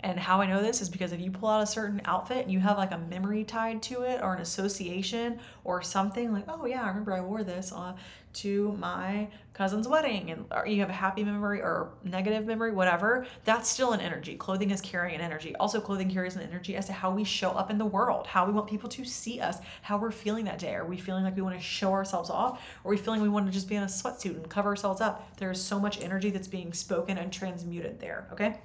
And 0.00 0.18
how 0.18 0.40
I 0.40 0.46
know 0.46 0.62
this 0.62 0.80
is 0.80 0.88
because 0.88 1.12
if 1.12 1.20
you 1.20 1.32
pull 1.32 1.48
out 1.48 1.62
a 1.62 1.66
certain 1.66 2.00
outfit 2.04 2.44
and 2.44 2.52
you 2.52 2.60
have 2.60 2.78
like 2.78 2.92
a 2.92 2.98
memory 2.98 3.42
tied 3.42 3.82
to 3.84 4.02
it 4.02 4.20
or 4.22 4.34
an 4.34 4.40
association 4.40 5.40
or 5.64 5.82
something 5.82 6.32
like, 6.32 6.44
oh 6.46 6.66
yeah, 6.66 6.84
I 6.84 6.88
remember 6.88 7.12
I 7.12 7.20
wore 7.20 7.42
this 7.42 7.72
uh, 7.72 7.94
to 8.34 8.72
my 8.78 9.28
cousin's 9.54 9.88
wedding, 9.88 10.30
and 10.30 10.44
you 10.70 10.78
have 10.80 10.90
a 10.90 10.92
happy 10.92 11.24
memory 11.24 11.60
or 11.60 11.94
negative 12.04 12.46
memory, 12.46 12.70
whatever, 12.70 13.26
that's 13.44 13.68
still 13.68 13.92
an 13.92 14.00
energy. 14.00 14.36
Clothing 14.36 14.70
is 14.70 14.80
carrying 14.80 15.16
an 15.16 15.20
energy. 15.20 15.56
Also, 15.56 15.80
clothing 15.80 16.08
carries 16.08 16.36
an 16.36 16.42
energy 16.42 16.76
as 16.76 16.86
to 16.86 16.92
how 16.92 17.10
we 17.10 17.24
show 17.24 17.50
up 17.50 17.68
in 17.68 17.78
the 17.78 17.84
world, 17.84 18.28
how 18.28 18.46
we 18.46 18.52
want 18.52 18.68
people 18.68 18.88
to 18.90 19.04
see 19.04 19.40
us, 19.40 19.58
how 19.82 19.98
we're 19.98 20.12
feeling 20.12 20.44
that 20.44 20.60
day. 20.60 20.74
Are 20.74 20.86
we 20.86 20.96
feeling 20.96 21.24
like 21.24 21.34
we 21.34 21.42
want 21.42 21.56
to 21.56 21.62
show 21.62 21.90
ourselves 21.92 22.30
off? 22.30 22.62
Or 22.84 22.90
are 22.90 22.94
we 22.94 22.96
feeling 22.96 23.20
we 23.20 23.28
want 23.28 23.46
to 23.46 23.52
just 23.52 23.68
be 23.68 23.74
in 23.74 23.82
a 23.82 23.86
sweatsuit 23.86 24.36
and 24.36 24.48
cover 24.48 24.68
ourselves 24.68 25.00
up? 25.00 25.36
There's 25.38 25.60
so 25.60 25.80
much 25.80 26.00
energy 26.00 26.30
that's 26.30 26.46
being 26.46 26.72
spoken 26.72 27.18
and 27.18 27.32
transmuted 27.32 27.98
there, 27.98 28.28
okay? 28.32 28.60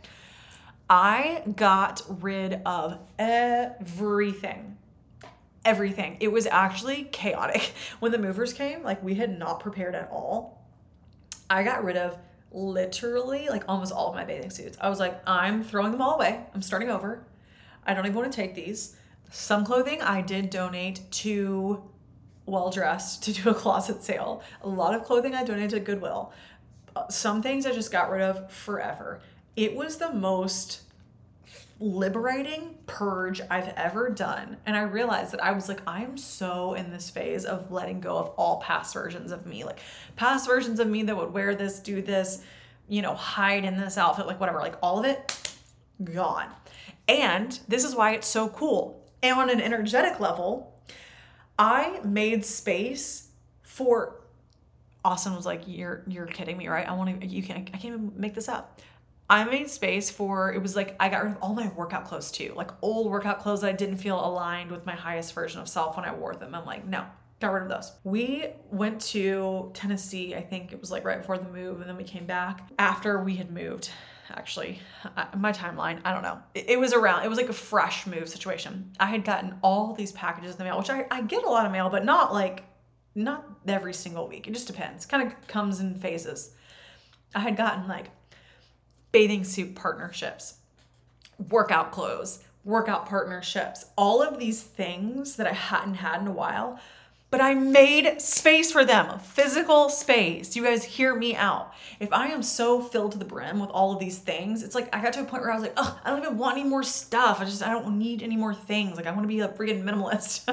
I 0.90 1.44
got 1.56 2.02
rid 2.22 2.62
of 2.66 3.00
everything. 3.18 4.78
Everything. 5.66 6.18
It 6.20 6.32
was 6.32 6.46
actually 6.46 7.06
chaotic. 7.06 7.74
When 8.00 8.12
the 8.12 8.18
movers 8.18 8.54
came, 8.54 8.84
like 8.84 9.02
we 9.02 9.16
had 9.16 9.38
not 9.38 9.60
prepared 9.60 9.96
at 9.96 10.10
all. 10.12 10.62
I 11.50 11.64
got 11.64 11.84
rid 11.84 11.98
of 11.98 12.18
literally 12.52 13.50
like 13.50 13.64
almost 13.68 13.92
all 13.92 14.10
of 14.10 14.16
my 14.16 14.26
bathing 14.26 14.50
suits. 14.50 14.78
I 14.80 14.90
was 14.90 15.00
like, 15.00 15.22
I'm 15.26 15.64
throwing 15.64 15.92
them 15.92 16.02
all 16.02 16.16
away. 16.16 16.42
I'm 16.54 16.62
starting 16.62 16.90
over. 16.90 17.26
I 17.86 17.94
don't 17.94 18.06
even 18.06 18.16
want 18.16 18.32
to 18.32 18.36
take 18.36 18.56
these. 18.56 18.96
Some 19.32 19.66
clothing 19.66 20.02
I 20.02 20.22
did 20.22 20.50
donate 20.50 21.02
to 21.12 21.84
well 22.46 22.70
dressed 22.70 23.24
to 23.26 23.34
do 23.34 23.50
a 23.50 23.54
closet 23.54 24.04
sale. 24.04 24.44
A 24.62 24.70
lot 24.70 24.94
of 24.94 25.04
clothing 25.04 25.34
I 25.34 25.44
donated 25.44 25.72
to 25.72 25.80
Goodwill. 25.80 26.32
Uh, 26.96 27.08
some 27.10 27.42
things 27.42 27.66
I 27.66 27.72
just 27.72 27.92
got 27.92 28.12
rid 28.12 28.22
of 28.22 28.52
forever. 28.52 29.22
It 29.56 29.76
was 29.76 29.98
the 29.98 30.12
most 30.12 30.82
liberating 31.80 32.78
purge 32.86 33.42
I've 33.50 33.70
ever 33.76 34.10
done. 34.10 34.58
And 34.66 34.78
I 34.78 34.84
realized 34.84 35.34
that 35.34 35.44
I 35.44 35.52
was 35.52 35.68
like, 35.68 35.82
I'm 35.86 36.18
so 36.18 36.76
in 36.76 36.92
this 36.92 37.10
phase 37.10 37.46
of 37.46 37.72
letting 37.72 38.00
go 38.00 38.18
of 38.18 38.28
all 38.38 38.62
past 38.62 38.94
versions 38.94 39.32
of 39.32 39.46
me, 39.46 39.64
like 39.64 39.80
past 40.16 40.48
versions 40.48 40.80
of 40.80 40.88
me 40.88 41.04
that 41.04 41.16
would 41.16 41.34
wear 41.34 41.56
this, 41.56 41.80
do 41.80 42.02
this, 42.02 42.44
you 42.88 43.02
know, 43.02 43.14
hide 43.14 43.66
in 43.66 43.78
this 43.78 43.98
outfit, 43.98 44.28
like 44.28 44.40
whatever, 44.40 44.60
like 44.60 44.76
all 44.82 45.00
of 45.00 45.06
it 45.06 45.54
gone. 46.04 46.50
And 47.08 47.60
this 47.68 47.84
is 47.84 47.96
why 47.96 48.14
it's 48.14 48.28
so 48.28 48.50
cool. 48.50 49.04
And 49.22 49.38
on 49.38 49.50
an 49.50 49.62
energetic 49.62 50.20
level, 50.20 50.74
I 51.60 52.00
made 52.04 52.46
space 52.46 53.30
for 53.62 54.20
Austin 55.06 55.36
was 55.36 55.46
like, 55.46 55.64
"You're 55.66 56.04
you're 56.08 56.26
kidding 56.26 56.58
me, 56.58 56.70
right? 56.70 56.88
I 56.88 56.94
want 56.94 57.20
to. 57.20 57.28
You 57.28 57.44
can't. 57.44 57.70
I 57.74 57.78
can't 57.78 57.86
even 57.96 58.14
make 58.16 58.34
this 58.34 58.48
up." 58.48 58.80
I 59.30 59.44
made 59.46 59.70
space 59.70 60.10
for 60.10 60.54
it 60.54 60.62
was 60.62 60.76
like 60.76 60.96
I 61.00 61.10
got 61.10 61.24
rid 61.24 61.34
of 61.34 61.38
all 61.42 61.54
my 61.54 61.70
workout 61.70 62.06
clothes 62.06 62.32
too, 62.32 62.54
like 62.56 62.72
old 62.82 63.10
workout 63.10 63.40
clothes 63.40 63.62
that 63.62 63.70
I 63.70 63.74
didn't 63.74 63.98
feel 63.98 64.24
aligned 64.24 64.72
with 64.72 64.86
my 64.86 64.94
highest 64.94 65.34
version 65.34 65.62
of 65.62 65.70
self 65.70 65.96
when 65.96 66.06
I 66.06 66.14
wore 66.14 66.36
them. 66.36 66.54
I'm 66.54 66.66
like, 66.66 66.86
no, 66.86 67.06
got 67.40 67.54
rid 67.54 67.64
of 67.64 67.70
those. 67.70 67.92
We 68.04 68.48
went 68.70 69.02
to 69.08 69.72
Tennessee. 69.74 70.36
I 70.36 70.42
think 70.42 70.72
it 70.72 70.80
was 70.80 70.92
like 70.92 71.06
right 71.06 71.20
before 71.20 71.38
the 71.38 71.50
move, 71.50 71.80
and 71.80 71.90
then 71.90 71.98
we 71.98 72.04
came 72.04 72.26
back 72.26 72.70
after 72.78 73.24
we 73.24 73.36
had 73.36 73.52
moved. 73.52 73.90
Actually, 74.30 74.80
my 75.38 75.52
timeline, 75.52 76.00
I 76.06 76.14
don't 76.14 76.24
know. 76.24 76.40
It, 76.56 76.70
it 76.70 76.80
was 76.80 76.94
around, 76.94 77.26
it 77.26 77.30
was 77.30 77.38
like 77.38 77.50
a 77.50 77.54
fresh 77.54 78.08
move 78.08 78.30
situation. 78.30 78.92
I 79.00 79.08
had 79.08 79.26
gotten 79.26 79.56
all 79.62 79.94
these 79.94 80.12
packages 80.14 80.54
in 80.54 80.58
the 80.58 80.64
mail, 80.64 80.78
which 80.78 80.90
I, 80.90 81.06
I 81.12 81.22
get 81.22 81.44
a 81.44 81.50
lot 81.50 81.66
of 81.66 81.72
mail, 81.72 81.90
but 81.90 82.06
not 82.06 82.34
like 82.34 82.64
not 83.16 83.46
every 83.68 83.94
single 83.94 84.28
week. 84.28 84.48
It 84.48 84.54
just 84.54 84.68
depends. 84.68 85.06
Kind 85.06 85.28
of 85.28 85.48
comes 85.48 85.82
in 85.82 85.96
phases. 85.96 86.56
I 87.36 87.40
had 87.42 87.58
gotten 87.58 87.88
like 87.88 88.12
bathing 89.14 89.46
suit 89.46 89.76
partnerships, 89.76 90.56
workout 91.50 91.94
clothes, 91.94 92.44
workout 92.66 93.06
partnerships, 93.06 93.86
all 93.98 94.22
of 94.22 94.38
these 94.38 94.62
things 94.62 95.38
that 95.38 95.48
I 95.48 95.54
hadn't 95.54 95.96
had 95.96 96.20
in 96.20 96.28
a 96.28 96.32
while 96.32 96.80
but 97.34 97.42
I 97.42 97.56
made 97.56 98.22
space 98.22 98.72
for 98.72 98.86
them, 98.86 99.18
physical 99.18 99.90
space. 99.90 100.56
You 100.56 100.64
guys 100.64 100.84
hear 100.84 101.16
me 101.16 101.36
out. 101.36 101.74
If 102.00 102.14
I 102.14 102.28
am 102.28 102.44
so 102.44 102.80
filled 102.80 103.14
to 103.14 103.18
the 103.18 103.26
brim 103.26 103.60
with 103.60 103.72
all 103.72 103.92
of 103.92 103.98
these 103.98 104.20
things, 104.20 104.62
it's 104.62 104.76
like 104.76 104.96
I 104.96 105.02
got 105.02 105.14
to 105.14 105.22
a 105.22 105.24
point 105.24 105.42
where 105.42 105.52
I 105.52 105.56
was 105.56 105.64
like, 105.64 105.74
oh, 105.76 106.00
I 106.04 106.12
don't 106.12 106.22
even 106.22 106.38
want 106.38 106.60
any 106.60 106.70
more 106.70 106.84
stuff. 106.84 107.42
I 107.42 107.46
just, 107.46 107.64
I 107.64 107.72
don't 107.72 107.98
need 107.98 108.22
any 108.22 108.38
more 108.38 108.54
things. 108.54 108.98
Like 108.98 109.08
I 109.08 109.10
want 109.10 109.24
to 109.24 109.28
be 109.28 109.40
a 109.40 109.48
freaking 109.48 109.84
minimalist, 109.84 110.46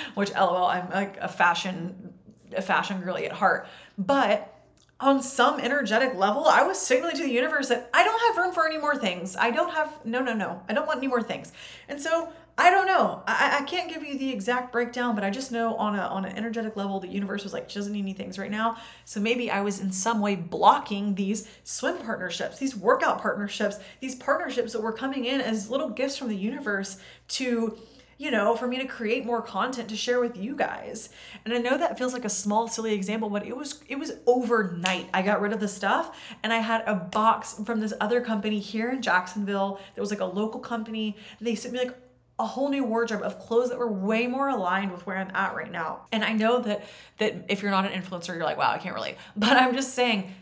which 0.14 0.32
lol, 0.32 0.64
I'm 0.64 0.88
like 0.88 1.18
a 1.18 1.28
fashion, 1.28 2.14
a 2.56 2.62
fashion 2.62 3.02
girly 3.02 3.26
at 3.26 3.32
heart. 3.32 3.68
But 3.98 4.55
on 4.98 5.22
some 5.22 5.60
energetic 5.60 6.14
level, 6.14 6.46
I 6.46 6.62
was 6.62 6.78
signaling 6.78 7.16
to 7.16 7.22
the 7.22 7.30
universe 7.30 7.68
that 7.68 7.90
I 7.92 8.02
don't 8.02 8.18
have 8.18 8.44
room 8.44 8.54
for 8.54 8.66
any 8.66 8.78
more 8.78 8.96
things. 8.96 9.36
I 9.36 9.50
don't 9.50 9.72
have, 9.72 10.04
no, 10.04 10.20
no, 10.20 10.32
no. 10.32 10.62
I 10.68 10.72
don't 10.72 10.86
want 10.86 10.98
any 10.98 11.08
more 11.08 11.22
things. 11.22 11.52
And 11.88 12.00
so 12.00 12.32
I 12.58 12.70
don't 12.70 12.86
know. 12.86 13.22
I, 13.26 13.58
I 13.60 13.62
can't 13.64 13.92
give 13.92 14.02
you 14.02 14.16
the 14.16 14.32
exact 14.32 14.72
breakdown, 14.72 15.14
but 15.14 15.22
I 15.22 15.28
just 15.28 15.52
know 15.52 15.74
on 15.76 15.94
a 15.94 16.00
on 16.00 16.24
an 16.24 16.34
energetic 16.34 16.74
level, 16.74 16.98
the 16.98 17.08
universe 17.08 17.44
was 17.44 17.52
like, 17.52 17.68
she 17.68 17.78
doesn't 17.78 17.92
need 17.92 18.00
any 18.00 18.14
things 18.14 18.38
right 18.38 18.50
now. 18.50 18.78
So 19.04 19.20
maybe 19.20 19.50
I 19.50 19.60
was 19.60 19.80
in 19.80 19.92
some 19.92 20.20
way 20.20 20.36
blocking 20.36 21.14
these 21.14 21.46
swim 21.64 21.98
partnerships, 21.98 22.58
these 22.58 22.74
workout 22.74 23.20
partnerships, 23.20 23.78
these 24.00 24.14
partnerships 24.14 24.72
that 24.72 24.80
were 24.80 24.92
coming 24.92 25.26
in 25.26 25.42
as 25.42 25.68
little 25.68 25.90
gifts 25.90 26.16
from 26.16 26.28
the 26.28 26.36
universe 26.36 26.96
to 27.28 27.76
you 28.18 28.30
know, 28.30 28.56
for 28.56 28.66
me 28.66 28.78
to 28.78 28.86
create 28.86 29.26
more 29.26 29.42
content 29.42 29.88
to 29.90 29.96
share 29.96 30.20
with 30.20 30.36
you 30.36 30.56
guys. 30.56 31.10
And 31.44 31.52
I 31.52 31.58
know 31.58 31.76
that 31.76 31.98
feels 31.98 32.12
like 32.12 32.24
a 32.24 32.30
small 32.30 32.66
silly 32.68 32.94
example, 32.94 33.28
but 33.28 33.46
it 33.46 33.56
was 33.56 33.82
it 33.88 33.98
was 33.98 34.12
overnight. 34.26 35.08
I 35.12 35.22
got 35.22 35.40
rid 35.40 35.52
of 35.52 35.60
the 35.60 35.68
stuff 35.68 36.18
and 36.42 36.52
I 36.52 36.58
had 36.58 36.82
a 36.86 36.94
box 36.94 37.60
from 37.64 37.80
this 37.80 37.92
other 38.00 38.20
company 38.20 38.58
here 38.58 38.90
in 38.90 39.02
Jacksonville. 39.02 39.80
There 39.94 40.02
was 40.02 40.10
like 40.10 40.20
a 40.20 40.24
local 40.24 40.60
company. 40.60 41.16
They 41.40 41.54
sent 41.54 41.74
me 41.74 41.80
like 41.80 41.96
a 42.38 42.46
whole 42.46 42.68
new 42.68 42.84
wardrobe 42.84 43.22
of 43.22 43.38
clothes 43.38 43.70
that 43.70 43.78
were 43.78 43.90
way 43.90 44.26
more 44.26 44.48
aligned 44.48 44.92
with 44.92 45.06
where 45.06 45.16
I'm 45.16 45.34
at 45.34 45.54
right 45.54 45.70
now. 45.70 46.06
And 46.12 46.24
I 46.24 46.32
know 46.32 46.60
that 46.60 46.84
that 47.18 47.46
if 47.48 47.62
you're 47.62 47.70
not 47.70 47.90
an 47.90 48.00
influencer, 48.00 48.28
you're 48.28 48.44
like, 48.44 48.58
wow, 48.58 48.72
I 48.72 48.78
can't 48.78 48.94
relate. 48.94 49.16
But 49.36 49.56
I'm 49.56 49.74
just 49.74 49.94
saying, 49.94 50.34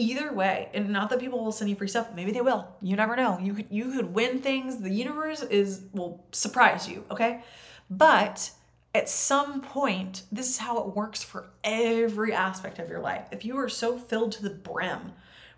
either 0.00 0.32
way, 0.32 0.68
and 0.74 0.90
not 0.90 1.10
that 1.10 1.20
people 1.20 1.44
will 1.44 1.52
send 1.52 1.70
you 1.70 1.76
free 1.76 1.88
stuff, 1.88 2.08
maybe 2.14 2.32
they 2.32 2.40
will. 2.40 2.68
You 2.80 2.96
never 2.96 3.16
know. 3.16 3.38
You 3.38 3.54
could 3.54 3.66
you 3.70 3.92
could 3.92 4.14
win 4.14 4.40
things. 4.40 4.78
The 4.78 4.90
universe 4.90 5.42
is 5.42 5.82
will 5.92 6.24
surprise 6.32 6.88
you, 6.88 7.04
okay? 7.10 7.42
But 7.88 8.50
at 8.94 9.08
some 9.08 9.60
point, 9.60 10.22
this 10.32 10.48
is 10.48 10.58
how 10.58 10.78
it 10.78 10.96
works 10.96 11.22
for 11.22 11.50
every 11.62 12.32
aspect 12.32 12.78
of 12.78 12.88
your 12.88 13.00
life. 13.00 13.28
If 13.30 13.44
you 13.44 13.56
are 13.58 13.68
so 13.68 13.96
filled 13.96 14.32
to 14.32 14.42
the 14.42 14.50
brim 14.50 15.12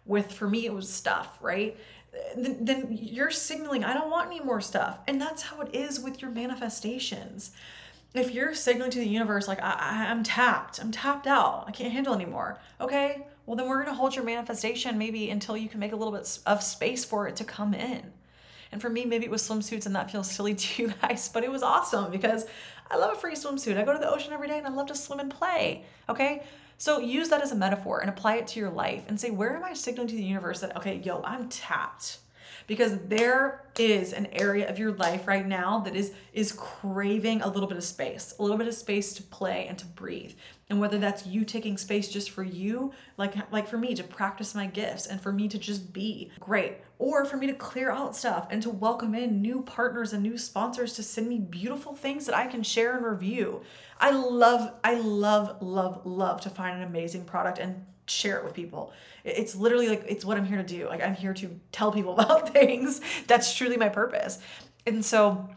with, 0.04 0.32
for 0.32 0.48
me, 0.48 0.66
it 0.66 0.74
was 0.74 0.92
stuff, 0.92 1.38
right? 1.40 1.76
then, 2.36 2.64
then 2.64 2.98
you're 3.00 3.30
signaling, 3.30 3.84
I 3.84 3.94
don't 3.94 4.10
want 4.10 4.28
any 4.28 4.40
more 4.40 4.60
stuff. 4.60 4.98
And 5.06 5.20
that's 5.20 5.42
how 5.42 5.60
it 5.60 5.74
is 5.74 6.00
with 6.00 6.20
your 6.20 6.30
manifestations. 6.30 7.52
If 8.14 8.32
you're 8.32 8.54
signaling 8.54 8.90
to 8.92 8.98
the 8.98 9.08
universe, 9.08 9.48
like, 9.48 9.62
I, 9.62 10.06
I'm 10.10 10.22
tapped, 10.22 10.78
I'm 10.78 10.92
tapped 10.92 11.26
out, 11.26 11.64
I 11.66 11.70
can't 11.70 11.92
handle 11.92 12.14
anymore, 12.14 12.60
okay, 12.80 13.26
well, 13.46 13.56
then 13.56 13.68
we're 13.68 13.82
gonna 13.82 13.96
hold 13.96 14.14
your 14.14 14.24
manifestation 14.24 14.98
maybe 14.98 15.30
until 15.30 15.56
you 15.56 15.68
can 15.68 15.80
make 15.80 15.92
a 15.92 15.96
little 15.96 16.12
bit 16.12 16.38
of 16.46 16.62
space 16.62 17.04
for 17.04 17.26
it 17.28 17.36
to 17.36 17.44
come 17.44 17.74
in. 17.74 18.12
And 18.70 18.80
for 18.80 18.88
me, 18.88 19.04
maybe 19.04 19.26
it 19.26 19.30
was 19.30 19.46
swimsuits, 19.46 19.86
and 19.86 19.94
that 19.94 20.10
feels 20.10 20.30
silly 20.34 20.54
to 20.54 20.82
you 20.82 20.94
guys, 21.02 21.28
but 21.28 21.44
it 21.44 21.50
was 21.50 21.62
awesome 21.62 22.10
because 22.10 22.46
I 22.90 22.96
love 22.96 23.12
a 23.12 23.16
free 23.16 23.34
swimsuit. 23.34 23.78
I 23.78 23.84
go 23.84 23.92
to 23.92 23.98
the 23.98 24.10
ocean 24.10 24.32
every 24.32 24.48
day 24.48 24.58
and 24.58 24.66
I 24.66 24.70
love 24.70 24.86
to 24.88 24.94
swim 24.94 25.20
and 25.20 25.30
play. 25.30 25.84
Okay. 26.08 26.42
So 26.78 26.98
use 26.98 27.28
that 27.28 27.40
as 27.40 27.52
a 27.52 27.54
metaphor 27.54 28.00
and 28.00 28.10
apply 28.10 28.36
it 28.36 28.48
to 28.48 28.60
your 28.60 28.70
life 28.70 29.04
and 29.08 29.18
say, 29.18 29.30
where 29.30 29.56
am 29.56 29.62
I 29.62 29.72
signaling 29.72 30.08
to 30.08 30.16
the 30.16 30.22
universe 30.22 30.60
that, 30.60 30.76
okay, 30.76 30.96
yo, 30.96 31.22
I'm 31.22 31.48
tapped? 31.48 32.18
Because 32.66 32.98
there 33.06 33.66
is 33.78 34.12
an 34.12 34.26
area 34.32 34.68
of 34.68 34.78
your 34.78 34.92
life 34.92 35.26
right 35.26 35.46
now 35.46 35.80
that 35.80 35.96
is 35.96 36.12
is 36.32 36.52
craving 36.52 37.42
a 37.42 37.48
little 37.48 37.68
bit 37.68 37.78
of 37.78 37.84
space, 37.84 38.34
a 38.38 38.42
little 38.42 38.58
bit 38.58 38.68
of 38.68 38.74
space 38.74 39.14
to 39.14 39.22
play 39.22 39.66
and 39.68 39.78
to 39.78 39.86
breathe. 39.86 40.34
And 40.68 40.80
whether 40.80 40.98
that's 40.98 41.26
you 41.26 41.44
taking 41.44 41.76
space 41.76 42.08
just 42.08 42.30
for 42.30 42.42
you, 42.42 42.92
like 43.16 43.34
like 43.52 43.68
for 43.68 43.78
me 43.78 43.94
to 43.94 44.04
practice 44.04 44.54
my 44.54 44.66
gifts 44.66 45.06
and 45.06 45.20
for 45.20 45.32
me 45.32 45.48
to 45.48 45.58
just 45.58 45.92
be 45.92 46.30
great, 46.40 46.78
or 46.98 47.24
for 47.24 47.36
me 47.36 47.46
to 47.46 47.54
clear 47.54 47.90
out 47.90 48.16
stuff 48.16 48.46
and 48.50 48.62
to 48.62 48.70
welcome 48.70 49.14
in 49.14 49.42
new 49.42 49.62
partners 49.62 50.12
and 50.12 50.22
new 50.22 50.38
sponsors 50.38 50.94
to 50.94 51.02
send 51.02 51.28
me 51.28 51.38
beautiful 51.38 51.94
things 51.94 52.26
that 52.26 52.36
I 52.36 52.46
can 52.46 52.62
share 52.62 52.96
and 52.96 53.04
review. 53.04 53.62
I 54.00 54.10
love, 54.10 54.72
I 54.82 54.94
love, 54.94 55.62
love, 55.62 56.04
love 56.04 56.40
to 56.42 56.50
find 56.50 56.76
an 56.76 56.88
amazing 56.88 57.24
product 57.24 57.58
and 57.58 57.84
share 58.12 58.38
it 58.38 58.44
with 58.44 58.54
people. 58.54 58.92
It's 59.24 59.54
literally 59.54 59.88
like 59.88 60.04
it's 60.08 60.24
what 60.24 60.36
I'm 60.36 60.44
here 60.44 60.58
to 60.58 60.62
do. 60.62 60.88
Like 60.88 61.02
I'm 61.02 61.14
here 61.14 61.34
to 61.34 61.60
tell 61.70 61.92
people 61.92 62.12
about 62.18 62.50
things. 62.50 63.00
That's 63.26 63.54
truly 63.54 63.76
my 63.76 63.88
purpose. 63.88 64.38
And 64.86 65.04
so, 65.04 65.48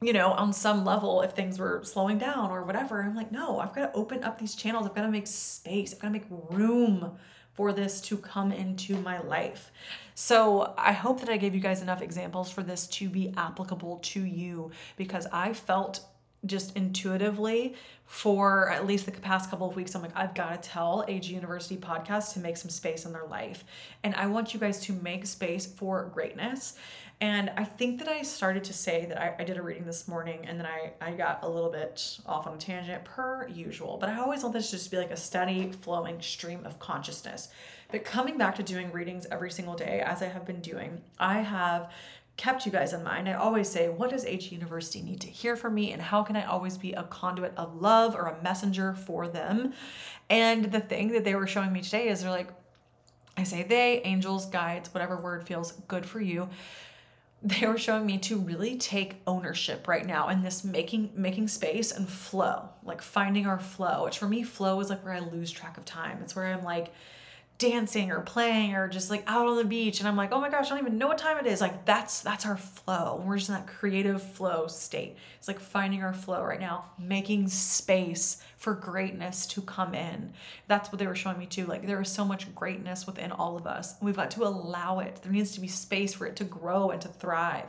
you 0.00 0.12
know, 0.12 0.32
on 0.32 0.52
some 0.52 0.84
level, 0.84 1.22
if 1.22 1.32
things 1.32 1.58
were 1.58 1.80
slowing 1.84 2.18
down 2.18 2.50
or 2.50 2.62
whatever, 2.64 3.02
I'm 3.02 3.14
like, 3.14 3.30
no, 3.30 3.58
I've 3.60 3.74
got 3.74 3.92
to 3.92 3.98
open 3.98 4.24
up 4.24 4.38
these 4.38 4.54
channels. 4.54 4.86
I've 4.86 4.94
got 4.94 5.02
to 5.02 5.10
make 5.10 5.26
space. 5.26 5.92
I've 5.92 6.00
got 6.00 6.08
to 6.08 6.12
make 6.12 6.26
room 6.50 7.16
for 7.52 7.72
this 7.72 8.00
to 8.00 8.16
come 8.16 8.52
into 8.52 8.96
my 8.96 9.20
life. 9.20 9.70
So 10.14 10.74
I 10.76 10.92
hope 10.92 11.20
that 11.20 11.28
I 11.28 11.36
gave 11.36 11.54
you 11.54 11.60
guys 11.60 11.82
enough 11.82 12.02
examples 12.02 12.50
for 12.50 12.62
this 12.62 12.86
to 12.88 13.08
be 13.08 13.32
applicable 13.36 13.98
to 13.98 14.24
you 14.24 14.72
because 14.96 15.26
I 15.32 15.52
felt 15.52 16.00
just 16.46 16.76
intuitively 16.76 17.74
for 18.06 18.70
at 18.70 18.86
least 18.86 19.06
the 19.06 19.12
past 19.12 19.50
couple 19.50 19.68
of 19.68 19.76
weeks 19.76 19.94
i'm 19.94 20.02
like 20.02 20.14
i've 20.14 20.34
got 20.34 20.62
to 20.62 20.68
tell 20.68 21.04
ag 21.08 21.24
university 21.24 21.76
podcast 21.76 22.32
to 22.34 22.38
make 22.38 22.56
some 22.56 22.70
space 22.70 23.06
in 23.06 23.12
their 23.12 23.26
life. 23.26 23.64
And 24.02 24.14
i 24.14 24.26
want 24.26 24.54
you 24.54 24.60
guys 24.60 24.80
to 24.82 24.92
make 24.92 25.26
space 25.26 25.66
for 25.66 26.10
greatness. 26.12 26.74
And 27.20 27.50
i 27.56 27.64
think 27.64 27.98
that 28.00 28.08
i 28.08 28.22
started 28.22 28.64
to 28.64 28.72
say 28.72 29.06
that 29.06 29.20
i, 29.20 29.34
I 29.38 29.44
did 29.44 29.56
a 29.56 29.62
reading 29.62 29.86
this 29.86 30.06
morning 30.06 30.44
and 30.46 30.58
then 30.58 30.66
I, 30.66 30.92
I 31.00 31.12
got 31.12 31.40
a 31.42 31.48
little 31.48 31.70
bit 31.70 32.18
off 32.26 32.46
on 32.46 32.54
a 32.54 32.58
tangent 32.58 33.04
per 33.04 33.48
usual 33.48 33.96
but 33.98 34.08
i 34.08 34.18
always 34.18 34.42
want 34.42 34.54
this 34.54 34.70
to 34.70 34.76
just 34.76 34.90
be 34.90 34.98
like 34.98 35.10
a 35.10 35.16
steady 35.16 35.72
flowing 35.72 36.20
stream 36.20 36.64
of 36.64 36.78
consciousness. 36.78 37.48
But 37.90 38.04
coming 38.04 38.38
back 38.38 38.56
to 38.56 38.62
doing 38.64 38.90
readings 38.90 39.26
every 39.30 39.50
single 39.50 39.74
day 39.74 40.02
as 40.04 40.20
i 40.22 40.26
have 40.26 40.44
been 40.44 40.60
doing 40.60 41.00
i 41.18 41.40
have 41.40 41.90
kept 42.36 42.66
you 42.66 42.72
guys 42.72 42.92
in 42.92 43.04
mind. 43.04 43.28
I 43.28 43.34
always 43.34 43.68
say, 43.68 43.88
what 43.88 44.10
does 44.10 44.24
AG 44.24 44.48
University 44.48 45.02
need 45.02 45.20
to 45.20 45.28
hear 45.28 45.56
from 45.56 45.74
me, 45.74 45.92
and 45.92 46.02
how 46.02 46.22
can 46.22 46.36
I 46.36 46.44
always 46.44 46.76
be 46.76 46.92
a 46.92 47.04
conduit 47.04 47.52
of 47.56 47.80
love 47.80 48.14
or 48.14 48.26
a 48.26 48.42
messenger 48.42 48.94
for 48.94 49.28
them? 49.28 49.72
And 50.28 50.72
the 50.72 50.80
thing 50.80 51.12
that 51.12 51.24
they 51.24 51.34
were 51.34 51.46
showing 51.46 51.72
me 51.72 51.80
today 51.80 52.08
is 52.08 52.22
they're 52.22 52.30
like, 52.30 52.50
I 53.36 53.42
say 53.42 53.62
they, 53.62 54.00
angels, 54.02 54.46
guides, 54.46 54.92
whatever 54.92 55.16
word 55.16 55.46
feels 55.46 55.72
good 55.88 56.06
for 56.06 56.20
you. 56.20 56.48
They 57.42 57.66
were 57.66 57.78
showing 57.78 58.06
me 58.06 58.18
to 58.18 58.38
really 58.38 58.78
take 58.78 59.20
ownership 59.26 59.86
right 59.86 60.06
now 60.06 60.28
in 60.28 60.42
this 60.42 60.64
making 60.64 61.10
making 61.14 61.48
space 61.48 61.92
and 61.92 62.08
flow, 62.08 62.70
like 62.84 63.02
finding 63.02 63.46
our 63.46 63.58
flow. 63.58 64.04
Which 64.04 64.18
for 64.18 64.26
me, 64.26 64.42
flow 64.44 64.80
is 64.80 64.88
like 64.88 65.04
where 65.04 65.12
I 65.12 65.18
lose 65.18 65.50
track 65.50 65.76
of 65.76 65.84
time. 65.84 66.20
It's 66.22 66.34
where 66.34 66.46
I'm 66.46 66.64
like, 66.64 66.94
dancing 67.58 68.10
or 68.10 68.20
playing 68.20 68.74
or 68.74 68.88
just 68.88 69.10
like 69.10 69.22
out 69.26 69.46
on 69.46 69.56
the 69.56 69.64
beach 69.64 70.00
and 70.00 70.08
I'm 70.08 70.16
like, 70.16 70.32
"Oh 70.32 70.40
my 70.40 70.50
gosh, 70.50 70.66
I 70.66 70.68
don't 70.70 70.80
even 70.80 70.98
know 70.98 71.06
what 71.06 71.18
time 71.18 71.38
it 71.38 71.46
is." 71.46 71.60
Like 71.60 71.84
that's 71.84 72.20
that's 72.20 72.46
our 72.46 72.56
flow. 72.56 73.22
We're 73.24 73.36
just 73.38 73.48
in 73.48 73.54
that 73.54 73.66
creative 73.66 74.22
flow 74.22 74.66
state. 74.66 75.16
It's 75.38 75.48
like 75.48 75.60
finding 75.60 76.02
our 76.02 76.12
flow 76.12 76.42
right 76.42 76.60
now, 76.60 76.86
making 76.98 77.48
space 77.48 78.42
for 78.64 78.72
greatness 78.72 79.46
to 79.46 79.60
come 79.60 79.94
in. 79.94 80.32
That's 80.68 80.90
what 80.90 80.98
they 80.98 81.06
were 81.06 81.14
showing 81.14 81.38
me 81.38 81.44
too. 81.44 81.66
Like 81.66 81.86
there 81.86 82.00
is 82.00 82.10
so 82.10 82.24
much 82.24 82.52
greatness 82.54 83.06
within 83.06 83.30
all 83.30 83.58
of 83.58 83.66
us. 83.66 83.96
We've 84.00 84.16
got 84.16 84.30
to 84.32 84.44
allow 84.44 85.00
it. 85.00 85.20
There 85.22 85.30
needs 85.30 85.52
to 85.52 85.60
be 85.60 85.68
space 85.68 86.14
for 86.14 86.26
it 86.26 86.36
to 86.36 86.44
grow 86.44 86.88
and 86.88 86.98
to 87.02 87.08
thrive. 87.08 87.66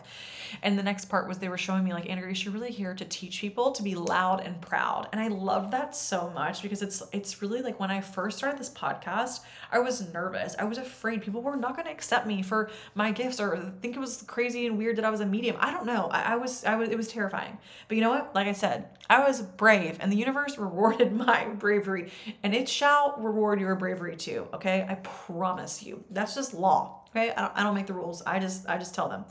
And 0.63 0.79
the 0.79 0.83
next 0.83 1.05
part 1.05 1.27
was 1.27 1.37
they 1.37 1.49
were 1.49 1.57
showing 1.57 1.83
me 1.83 1.91
like, 1.91 2.09
Andrea, 2.09 2.33
you're 2.33 2.53
really 2.53 2.71
here 2.71 2.93
to 2.93 3.03
teach 3.03 3.41
people 3.41 3.73
to 3.73 3.83
be 3.83 3.93
loud 3.93 4.39
and 4.39 4.61
proud. 4.61 5.09
And 5.11 5.19
I 5.19 5.27
love 5.27 5.69
that 5.71 5.97
so 5.97 6.31
much 6.33 6.61
because 6.61 6.81
it's 6.81 7.03
it's 7.11 7.41
really 7.41 7.61
like 7.61 7.77
when 7.77 7.91
I 7.91 7.99
first 7.99 8.37
started 8.37 8.57
this 8.57 8.69
podcast, 8.69 9.41
I 9.73 9.79
was 9.79 10.13
nervous. 10.13 10.55
I 10.57 10.63
was 10.63 10.77
afraid 10.77 11.21
people 11.21 11.41
were 11.41 11.57
not 11.57 11.75
going 11.75 11.87
to 11.87 11.91
accept 11.91 12.25
me 12.25 12.41
for 12.41 12.69
my 12.93 13.11
gifts 13.11 13.41
or 13.41 13.73
think 13.81 13.97
it 13.97 13.99
was 13.99 14.21
crazy 14.21 14.65
and 14.65 14.77
weird 14.77 14.95
that 14.95 15.03
I 15.03 15.09
was 15.09 15.19
a 15.19 15.25
medium. 15.25 15.57
I 15.59 15.73
don't 15.73 15.85
know. 15.85 16.07
I, 16.07 16.21
I 16.21 16.35
was 16.37 16.63
I 16.63 16.77
was 16.77 16.87
it 16.87 16.95
was 16.95 17.09
terrifying. 17.09 17.57
But 17.89 17.97
you 17.97 18.01
know 18.01 18.11
what? 18.11 18.33
Like 18.33 18.47
I 18.47 18.53
said, 18.53 18.87
I 19.09 19.27
was 19.27 19.41
brave 19.41 19.97
and 19.99 20.09
the 20.09 20.15
universe 20.15 20.57
rewarded 20.57 20.84
my 21.11 21.45
bravery 21.45 22.11
and 22.43 22.53
it 22.53 22.67
shall 22.67 23.15
reward 23.17 23.59
your 23.59 23.75
bravery 23.75 24.15
too. 24.15 24.47
Okay. 24.53 24.85
I 24.87 24.95
promise 24.95 25.83
you. 25.83 26.03
That's 26.11 26.35
just 26.35 26.53
law. 26.53 27.01
Okay. 27.09 27.31
I 27.31 27.41
don't, 27.41 27.53
I 27.55 27.63
don't 27.63 27.75
make 27.75 27.87
the 27.87 27.93
rules. 27.93 28.21
I 28.23 28.39
just, 28.39 28.67
I 28.67 28.77
just 28.77 28.93
tell 28.93 29.09
them. 29.09 29.25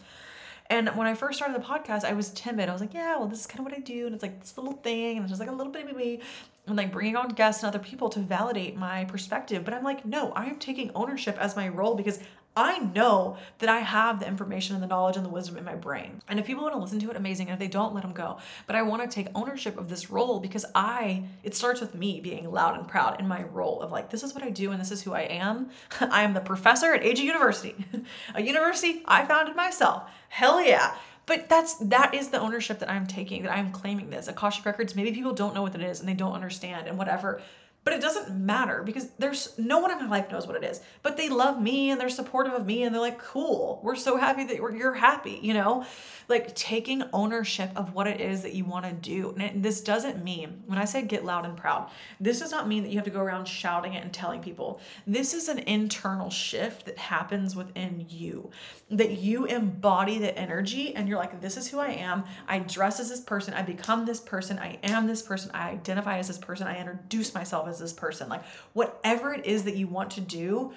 And 0.71 0.89
when 0.97 1.07
I 1.07 1.15
first 1.15 1.39
started 1.39 1.61
the 1.61 1.65
podcast, 1.65 2.05
I 2.05 2.15
was 2.15 2.31
timid. 2.31 2.69
I 2.71 2.73
was 2.73 2.81
like, 2.81 2.95
yeah, 2.95 3.19
well, 3.19 3.29
this 3.29 3.41
is 3.41 3.47
kind 3.47 3.61
of 3.61 3.67
what 3.67 3.75
I 3.75 3.81
do. 3.81 4.07
And 4.07 4.15
it's 4.15 4.23
like 4.23 4.41
this 4.41 4.57
little 4.57 4.73
thing. 4.73 5.19
And 5.19 5.25
it's 5.25 5.31
just 5.31 5.41
like 5.41 5.51
a 5.51 5.55
little 5.55 5.73
bit 5.73 5.89
of 5.89 5.97
me. 5.97 6.21
And 6.67 6.77
like 6.77 6.91
bringing 6.91 7.17
on 7.17 7.29
guests 7.29 7.63
and 7.63 7.69
other 7.69 7.85
people 7.85 8.09
to 8.11 8.21
validate 8.21 8.75
my 8.75 9.05
perspective. 9.05 9.65
But 9.65 9.75
I'm 9.75 9.85
like, 9.85 10.07
no, 10.07 10.33
I 10.33 10.47
am 10.47 10.59
taking 10.59 10.91
ownership 10.95 11.37
as 11.39 11.55
my 11.55 11.69
role 11.69 11.95
because 11.95 12.21
I 12.57 12.79
know 12.79 13.37
that 13.59 13.69
I 13.69 13.81
have 13.81 14.21
the 14.21 14.29
information 14.29 14.75
and 14.77 14.83
the 14.83 14.87
knowledge 14.87 15.17
and 15.17 15.25
the 15.25 15.31
wisdom 15.31 15.57
in 15.57 15.65
my 15.65 15.75
brain. 15.75 16.23
And 16.29 16.39
if 16.39 16.47
people 16.47 16.63
want 16.63 16.75
to 16.75 16.81
listen 16.81 17.01
to 17.01 17.11
it, 17.11 17.17
amazing. 17.17 17.49
And 17.49 17.55
if 17.55 17.59
they 17.59 17.69
don't, 17.69 17.95
let 17.95 18.03
them 18.03 18.13
go. 18.13 18.39
But 18.67 18.77
I 18.77 18.83
want 18.83 19.03
to 19.03 19.13
take 19.13 19.29
ownership 19.35 19.77
of 19.77 19.89
this 19.89 20.09
role 20.09 20.39
because 20.39 20.65
I, 20.73 21.25
it 21.43 21.57
starts 21.57 21.81
with 21.81 21.95
me 21.97 22.21
being 22.21 22.51
loud 22.51 22.79
and 22.79 22.87
proud 22.87 23.19
in 23.19 23.27
my 23.27 23.43
role 23.43 23.83
of 23.83 23.91
like, 23.91 24.11
this 24.11 24.23
is 24.23 24.35
what 24.35 24.45
I 24.45 24.51
do 24.51 24.71
and 24.71 24.81
this 24.81 24.93
is 24.93 25.03
who 25.03 25.13
I 25.13 25.23
am. 25.23 25.71
I 26.01 26.23
am 26.23 26.33
the 26.33 26.41
professor 26.41 26.95
at 26.95 27.05
AG 27.05 27.21
University, 27.21 27.75
a 28.35 28.43
university 28.43 29.03
I 29.05 29.25
founded 29.25 29.57
myself. 29.57 30.09
Hell 30.29 30.65
yeah. 30.65 30.95
But 31.27 31.49
that's 31.49 31.75
that 31.77 32.15
is 32.15 32.29
the 32.29 32.39
ownership 32.39 32.81
that 32.81 32.91
I'm 32.91 33.07
taking, 33.07 33.45
that 33.45 33.53
I'm 33.53 33.73
claiming 33.73 34.11
this. 34.11 34.29
Akashic 34.29 34.67
Records, 34.67 34.95
maybe 34.95 35.13
people 35.13 35.33
don't 35.33 35.55
know 35.55 35.63
what 35.63 35.75
it 35.75 35.81
is 35.81 36.01
and 36.01 36.09
they 36.09 36.15
don't 36.15 36.35
understand 36.35 36.87
and 36.87 36.99
whatever 36.99 37.41
but 37.85 37.93
it 37.93 38.01
doesn't 38.01 38.35
matter 38.35 38.82
because 38.82 39.11
there's 39.18 39.57
no 39.59 39.78
one 39.78 39.91
in 39.91 39.99
my 39.99 40.09
life 40.09 40.30
knows 40.30 40.47
what 40.47 40.57
it 40.57 40.64
is. 40.64 40.80
But 41.03 41.16
they 41.16 41.28
love 41.28 41.61
me 41.61 41.91
and 41.91 42.01
they're 42.01 42.09
supportive 42.09 42.55
of 42.55 42.66
me 42.66 42.82
and 42.82 42.95
they're 42.95 43.01
like 43.01 43.18
cool. 43.18 43.80
We're 43.82 43.95
so 43.95 44.16
happy 44.16 44.45
that 44.45 44.57
you're 44.57 44.95
happy 44.95 45.35
you 45.45 45.55
know? 45.55 45.85
Like 46.26 46.55
taking 46.55 47.03
ownership 47.12 47.70
of 47.76 47.93
what 47.93 48.07
it 48.07 48.20
is 48.20 48.43
that 48.43 48.55
you 48.55 48.64
want 48.64 48.87
to 48.87 48.93
do. 48.93 49.35
And 49.39 49.62
this 49.62 49.82
doesn't 49.82 50.24
mean 50.24 50.62
when 50.66 50.78
i 50.78 50.85
say 50.85 51.03
get 51.03 51.24
loud 51.24 51.45
and 51.45 51.57
proud 51.57 51.91
this 52.18 52.41
does 52.41 52.51
not 52.51 52.66
mean 52.66 52.82
that 52.82 52.89
you 52.89 52.97
have 52.97 53.05
to 53.05 53.11
go 53.11 53.20
around 53.20 53.47
shouting 53.47 53.95
it 53.95 54.03
and 54.03 54.12
telling 54.12 54.41
people. 54.41 54.80
This 55.07 55.35
is 55.35 55.49
an 55.49 55.59
internal 55.59 56.30
shift 56.30 56.87
that 56.87 56.97
happens 56.97 57.55
within 57.55 58.07
you. 58.09 58.51
That 58.91 59.18
you 59.18 59.45
embody 59.45 60.18
the 60.18 60.37
energy 60.39 60.95
and 60.95 61.09
you're 61.09 61.18
like 61.18 61.41
this 61.41 61.57
is 61.57 61.68
who 61.68 61.78
i 61.78 61.89
am. 61.89 62.24
I 62.49 62.61
dress 62.61 63.01
as 63.01 63.11
this 63.11 63.20
person. 63.20 63.53
I 63.53 63.62
become 63.62 64.07
this 64.07 64.20
person. 64.20 64.59
I 64.59 64.78
am 64.82 65.07
this 65.07 65.20
person. 65.20 65.51
I 65.53 65.70
identify 65.70 66.18
as 66.18 66.28
this 66.28 66.39
person. 66.39 66.66
I 66.66 66.78
introduce 66.78 67.35
myself 67.35 67.68
as 67.68 67.74
this 67.79 67.93
person. 67.93 68.29
Like 68.29 68.45
whatever 68.72 69.33
it 69.33 69.47
is 69.47 69.64
that 69.64 69.77
you 69.77 69.87
want 69.87 70.12
to 70.12 70.20
do, 70.20 70.72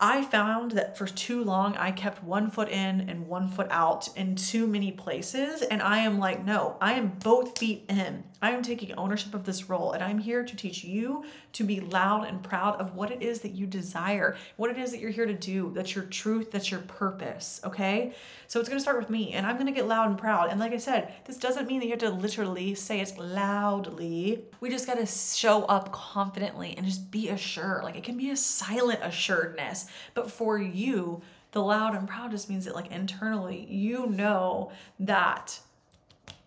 I 0.00 0.24
found 0.24 0.72
that 0.72 0.98
for 0.98 1.06
too 1.06 1.44
long 1.44 1.76
I 1.76 1.92
kept 1.92 2.24
one 2.24 2.50
foot 2.50 2.68
in 2.68 3.08
and 3.08 3.28
one 3.28 3.48
foot 3.48 3.68
out 3.70 4.08
in 4.16 4.34
too 4.34 4.66
many 4.66 4.90
places. 4.90 5.62
And 5.62 5.80
I 5.80 5.98
am 5.98 6.18
like, 6.18 6.44
no, 6.44 6.76
I 6.80 6.94
am 6.94 7.12
both 7.22 7.58
feet 7.58 7.84
in. 7.88 8.24
I 8.42 8.50
am 8.50 8.62
taking 8.62 8.92
ownership 8.94 9.34
of 9.34 9.44
this 9.44 9.70
role 9.70 9.92
and 9.92 10.02
I'm 10.02 10.18
here 10.18 10.44
to 10.44 10.56
teach 10.56 10.82
you 10.82 11.24
to 11.52 11.64
be 11.64 11.80
loud 11.80 12.26
and 12.26 12.42
proud 12.42 12.80
of 12.80 12.96
what 12.96 13.12
it 13.12 13.22
is 13.22 13.40
that 13.40 13.52
you 13.52 13.66
desire, 13.66 14.36
what 14.56 14.70
it 14.70 14.78
is 14.78 14.90
that 14.90 15.00
you're 15.00 15.10
here 15.10 15.26
to 15.26 15.32
do, 15.32 15.70
that's 15.74 15.94
your 15.94 16.04
truth, 16.04 16.50
that's 16.50 16.70
your 16.70 16.80
purpose. 16.80 17.60
Okay. 17.64 18.14
So 18.54 18.60
it's 18.60 18.68
going 18.68 18.78
to 18.78 18.82
start 18.82 18.98
with 18.98 19.10
me 19.10 19.32
and 19.32 19.44
I'm 19.44 19.56
going 19.56 19.66
to 19.66 19.72
get 19.72 19.88
loud 19.88 20.10
and 20.10 20.16
proud. 20.16 20.48
And 20.48 20.60
like 20.60 20.70
I 20.70 20.76
said, 20.76 21.12
this 21.24 21.38
doesn't 21.38 21.66
mean 21.66 21.80
that 21.80 21.86
you 21.86 21.90
have 21.90 21.98
to 21.98 22.10
literally 22.10 22.76
say 22.76 23.00
it 23.00 23.18
loudly. 23.18 24.44
We 24.60 24.70
just 24.70 24.86
got 24.86 24.96
to 24.98 25.06
show 25.06 25.64
up 25.64 25.90
confidently 25.90 26.72
and 26.76 26.86
just 26.86 27.10
be 27.10 27.30
assured. 27.30 27.82
Like 27.82 27.96
it 27.96 28.04
can 28.04 28.16
be 28.16 28.30
a 28.30 28.36
silent 28.36 29.00
assuredness, 29.02 29.86
but 30.14 30.30
for 30.30 30.56
you, 30.56 31.20
the 31.50 31.62
loud 31.62 31.96
and 31.96 32.06
proud 32.06 32.30
just 32.30 32.48
means 32.48 32.64
that 32.66 32.76
like 32.76 32.92
internally, 32.92 33.66
you 33.68 34.06
know 34.06 34.70
that 35.00 35.58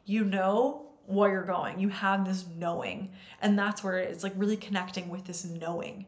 you 0.05 0.23
know 0.23 0.85
where 1.07 1.29
you're 1.29 1.43
going. 1.43 1.77
You 1.77 1.89
have 1.89 2.25
this 2.25 2.45
knowing. 2.57 3.11
And 3.41 3.59
that's 3.59 3.83
where 3.83 3.97
it's 3.97 4.23
like 4.23 4.33
really 4.37 4.55
connecting 4.55 5.09
with 5.09 5.25
this 5.25 5.43
knowing. 5.43 6.05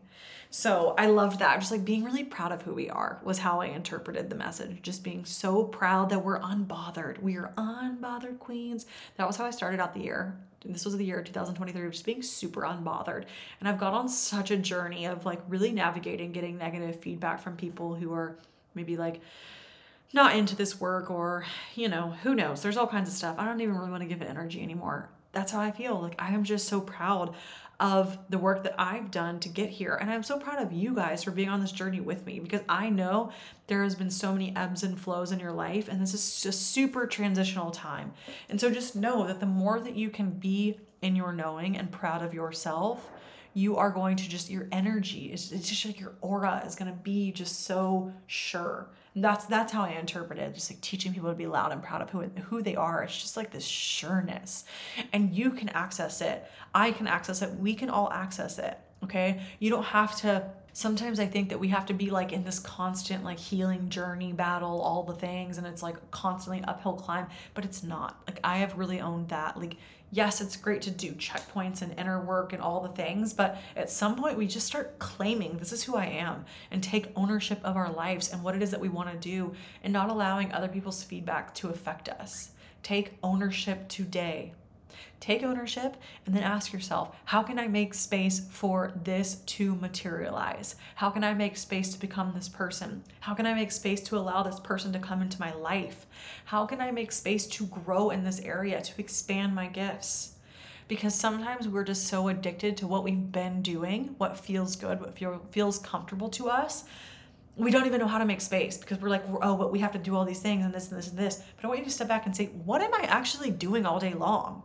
So 0.51 0.95
I 0.97 1.07
loved 1.07 1.39
that. 1.39 1.59
Just 1.59 1.71
like 1.71 1.85
being 1.85 2.03
really 2.03 2.23
proud 2.23 2.51
of 2.51 2.63
who 2.63 2.73
we 2.73 2.89
are 2.89 3.19
was 3.23 3.37
how 3.37 3.61
I 3.61 3.67
interpreted 3.67 4.29
the 4.29 4.35
message. 4.35 4.81
Just 4.81 5.03
being 5.03 5.23
so 5.25 5.63
proud 5.63 6.09
that 6.09 6.23
we're 6.23 6.39
unbothered. 6.39 7.21
We 7.21 7.37
are 7.37 7.53
unbothered 7.55 8.39
queens. 8.39 8.87
That 9.17 9.27
was 9.27 9.37
how 9.37 9.45
I 9.45 9.51
started 9.51 9.79
out 9.79 9.93
the 9.93 10.01
year. 10.01 10.35
And 10.63 10.73
This 10.73 10.85
was 10.85 10.97
the 10.97 11.05
year 11.05 11.21
2023, 11.21 11.89
just 11.91 12.05
being 12.05 12.23
super 12.23 12.61
unbothered. 12.61 13.25
And 13.59 13.69
I've 13.69 13.79
got 13.79 13.93
on 13.93 14.09
such 14.09 14.51
a 14.51 14.57
journey 14.57 15.05
of 15.05 15.25
like 15.25 15.41
really 15.47 15.71
navigating 15.71 16.31
getting 16.31 16.57
negative 16.57 16.99
feedback 16.99 17.41
from 17.41 17.55
people 17.55 17.95
who 17.95 18.11
are 18.13 18.37
maybe 18.73 18.97
like, 18.97 19.21
not 20.13 20.35
into 20.35 20.55
this 20.55 20.81
work 20.81 21.11
or, 21.11 21.45
you 21.75 21.87
know, 21.87 22.15
who 22.23 22.33
knows? 22.33 22.61
There's 22.61 22.77
all 22.77 22.87
kinds 22.87 23.09
of 23.09 23.15
stuff. 23.15 23.35
I 23.37 23.45
don't 23.45 23.61
even 23.61 23.77
really 23.77 23.91
want 23.91 24.01
to 24.01 24.09
give 24.09 24.21
it 24.21 24.29
energy 24.29 24.61
anymore. 24.61 25.09
That's 25.31 25.51
how 25.51 25.59
I 25.59 25.71
feel. 25.71 26.01
Like 26.01 26.15
I 26.19 26.33
am 26.33 26.43
just 26.43 26.67
so 26.67 26.81
proud 26.81 27.35
of 27.79 28.17
the 28.29 28.37
work 28.37 28.63
that 28.63 28.75
I've 28.77 29.09
done 29.09 29.39
to 29.39 29.49
get 29.49 29.69
here. 29.69 29.95
And 29.95 30.11
I'm 30.11 30.23
so 30.23 30.37
proud 30.37 30.61
of 30.61 30.73
you 30.73 30.93
guys 30.93 31.23
for 31.23 31.31
being 31.31 31.49
on 31.49 31.61
this 31.61 31.71
journey 31.71 32.01
with 32.01 32.25
me 32.25 32.39
because 32.39 32.61
I 32.67 32.89
know 32.89 33.31
there 33.67 33.83
has 33.83 33.95
been 33.95 34.09
so 34.09 34.33
many 34.33 34.53
ebbs 34.55 34.83
and 34.83 34.99
flows 34.99 35.31
in 35.31 35.39
your 35.39 35.53
life 35.53 35.87
and 35.87 36.01
this 36.01 36.13
is 36.13 36.41
just 36.41 36.71
super 36.71 37.07
transitional 37.07 37.71
time. 37.71 38.11
And 38.49 38.59
so 38.59 38.69
just 38.69 38.95
know 38.95 39.25
that 39.27 39.39
the 39.39 39.45
more 39.45 39.79
that 39.79 39.95
you 39.95 40.09
can 40.09 40.31
be 40.31 40.79
in 41.01 41.15
your 41.15 41.31
knowing 41.31 41.77
and 41.77 41.89
proud 41.89 42.21
of 42.21 42.33
yourself, 42.33 43.09
you 43.53 43.77
are 43.77 43.91
going 43.91 44.15
to 44.15 44.29
just 44.29 44.49
your 44.49 44.67
energy 44.71 45.31
it's, 45.33 45.51
it's 45.51 45.67
just 45.67 45.83
like 45.83 45.99
your 45.99 46.13
aura 46.21 46.63
is 46.65 46.75
going 46.75 46.91
to 46.91 46.97
be 46.99 47.31
just 47.31 47.65
so 47.65 48.13
sure 48.27 48.87
that's 49.15 49.45
that's 49.45 49.73
how 49.73 49.83
I 49.83 49.91
interpret 49.91 50.39
it. 50.39 50.53
Just 50.53 50.71
like 50.71 50.81
teaching 50.81 51.13
people 51.13 51.29
to 51.29 51.35
be 51.35 51.47
loud 51.47 51.71
and 51.71 51.81
proud 51.81 52.01
of 52.01 52.09
who 52.09 52.21
who 52.49 52.61
they 52.61 52.75
are. 52.75 53.03
It's 53.03 53.19
just 53.19 53.37
like 53.37 53.51
this 53.51 53.65
sureness, 53.65 54.65
and 55.11 55.33
you 55.33 55.51
can 55.51 55.69
access 55.69 56.21
it. 56.21 56.45
I 56.73 56.91
can 56.91 57.07
access 57.07 57.41
it. 57.41 57.53
We 57.55 57.73
can 57.73 57.89
all 57.89 58.11
access 58.11 58.59
it. 58.59 58.77
Okay, 59.03 59.41
you 59.59 59.69
don't 59.69 59.83
have 59.83 60.15
to. 60.21 60.49
Sometimes 60.73 61.19
I 61.19 61.25
think 61.25 61.49
that 61.49 61.59
we 61.59 61.69
have 61.69 61.87
to 61.87 61.93
be 61.93 62.11
like 62.11 62.31
in 62.31 62.43
this 62.43 62.59
constant 62.59 63.23
like 63.23 63.39
healing 63.39 63.89
journey 63.89 64.31
battle, 64.31 64.79
all 64.81 65.03
the 65.03 65.15
things, 65.15 65.57
and 65.57 65.65
it's 65.65 65.81
like 65.81 66.11
constantly 66.11 66.63
uphill 66.63 66.93
climb. 66.93 67.27
But 67.53 67.65
it's 67.65 67.83
not. 67.83 68.21
Like 68.27 68.39
I 68.43 68.57
have 68.57 68.77
really 68.77 69.01
owned 69.01 69.29
that. 69.29 69.59
Like 69.59 69.77
yes, 70.11 70.41
it's 70.41 70.55
great 70.55 70.81
to 70.83 70.91
do 70.91 71.11
checkpoints 71.13 71.81
and 71.81 71.97
inner 71.99 72.19
work 72.19 72.53
and 72.53 72.61
all 72.61 72.81
the 72.81 72.89
things, 72.89 73.33
but 73.33 73.57
at 73.75 73.89
some 73.89 74.15
point 74.15 74.37
we 74.37 74.47
just 74.47 74.67
start 74.67 74.99
claiming 74.99 75.57
this 75.57 75.71
is 75.71 75.83
who 75.83 75.95
I 75.95 76.05
am 76.05 76.45
and 76.71 76.83
take 76.83 77.11
ownership 77.15 77.59
of 77.63 77.75
our 77.75 77.91
lives 77.91 78.29
and 78.31 78.43
what 78.43 78.55
it 78.55 78.61
is 78.61 78.71
that 78.71 78.79
we 78.79 78.89
want 78.89 79.11
to 79.11 79.17
do 79.17 79.53
and 79.83 79.93
not 79.93 80.09
allowing 80.09 80.51
other 80.51 80.67
people's 80.67 81.03
feedback 81.03 81.53
to 81.55 81.69
affect 81.69 82.09
us. 82.09 82.51
Take 82.81 83.17
ownership 83.23 83.87
today. 83.87 84.53
Take 85.19 85.43
ownership 85.43 85.97
and 86.25 86.33
then 86.33 86.43
ask 86.43 86.71
yourself, 86.71 87.15
how 87.25 87.43
can 87.43 87.59
I 87.59 87.67
make 87.67 87.93
space 87.93 88.47
for 88.49 88.93
this 89.03 89.35
to 89.35 89.75
materialize? 89.75 90.75
How 90.95 91.09
can 91.09 91.23
I 91.23 91.33
make 91.33 91.57
space 91.57 91.91
to 91.93 91.99
become 91.99 92.31
this 92.33 92.47
person? 92.47 93.03
How 93.19 93.33
can 93.33 93.45
I 93.45 93.53
make 93.53 93.71
space 93.71 94.01
to 94.01 94.17
allow 94.17 94.43
this 94.43 94.59
person 94.59 94.93
to 94.93 94.99
come 94.99 95.21
into 95.21 95.39
my 95.39 95.53
life? 95.53 96.05
How 96.45 96.65
can 96.65 96.79
I 96.79 96.91
make 96.91 97.11
space 97.11 97.47
to 97.47 97.65
grow 97.67 98.11
in 98.11 98.23
this 98.23 98.39
area, 98.39 98.81
to 98.81 98.99
expand 98.99 99.53
my 99.53 99.67
gifts? 99.67 100.35
Because 100.87 101.13
sometimes 101.13 101.67
we're 101.67 101.83
just 101.83 102.07
so 102.07 102.29
addicted 102.29 102.77
to 102.77 102.87
what 102.87 103.03
we've 103.03 103.31
been 103.31 103.61
doing, 103.61 104.15
what 104.17 104.39
feels 104.39 104.75
good, 104.75 105.01
what 105.01 105.17
feel, 105.17 105.41
feels 105.51 105.79
comfortable 105.79 106.29
to 106.29 106.49
us, 106.49 106.85
we 107.59 107.71
don't 107.71 107.85
even 107.85 107.99
know 107.99 108.07
how 108.07 108.17
to 108.19 108.25
make 108.25 108.39
space 108.39 108.77
because 108.77 108.99
we're 108.99 109.09
like, 109.09 109.23
oh, 109.41 109.57
but 109.57 109.69
we 109.69 109.79
have 109.79 109.91
to 109.91 109.99
do 109.99 110.15
all 110.15 110.23
these 110.23 110.39
things 110.39 110.63
and 110.63 110.73
this 110.73 110.89
and 110.89 110.97
this 110.97 111.09
and 111.09 111.17
this. 111.17 111.43
But 111.57 111.65
I 111.65 111.67
want 111.67 111.79
you 111.79 111.85
to 111.85 111.91
step 111.91 112.07
back 112.07 112.25
and 112.25 112.35
say, 112.35 112.45
what 112.45 112.81
am 112.81 112.93
I 112.93 113.01
actually 113.01 113.51
doing 113.51 113.85
all 113.85 113.99
day 113.99 114.13
long? 114.13 114.63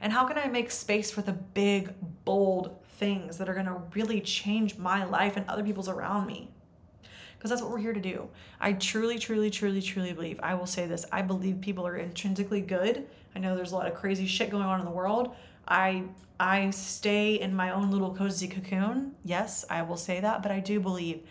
And 0.00 0.12
how 0.12 0.26
can 0.26 0.38
I 0.38 0.46
make 0.48 0.70
space 0.70 1.10
for 1.10 1.22
the 1.22 1.32
big, 1.32 1.92
bold 2.24 2.76
things 2.98 3.38
that 3.38 3.48
are 3.48 3.54
going 3.54 3.66
to 3.66 3.82
really 3.94 4.20
change 4.20 4.78
my 4.78 5.04
life 5.04 5.36
and 5.36 5.48
other 5.48 5.62
people's 5.62 5.88
around 5.88 6.26
me? 6.26 6.50
Because 7.36 7.50
that's 7.50 7.62
what 7.62 7.70
we're 7.70 7.78
here 7.78 7.92
to 7.92 8.00
do. 8.00 8.28
I 8.60 8.72
truly, 8.72 9.18
truly, 9.18 9.50
truly, 9.50 9.82
truly 9.82 10.12
believe, 10.12 10.40
I 10.42 10.54
will 10.54 10.66
say 10.66 10.86
this 10.86 11.04
I 11.12 11.22
believe 11.22 11.60
people 11.60 11.86
are 11.86 11.96
intrinsically 11.96 12.60
good. 12.60 13.06
I 13.34 13.38
know 13.38 13.54
there's 13.54 13.72
a 13.72 13.76
lot 13.76 13.86
of 13.86 13.94
crazy 13.94 14.26
shit 14.26 14.50
going 14.50 14.64
on 14.64 14.80
in 14.80 14.86
the 14.86 14.92
world. 14.92 15.34
I 15.68 16.04
I 16.38 16.70
stay 16.70 17.40
in 17.40 17.54
my 17.54 17.70
own 17.70 17.90
little 17.90 18.14
cozy 18.14 18.48
cocoon. 18.48 19.14
Yes, 19.24 19.64
I 19.70 19.82
will 19.82 19.96
say 19.96 20.20
that, 20.20 20.42
but 20.42 20.52
I 20.52 20.60
do 20.60 20.80
believe 20.80 21.22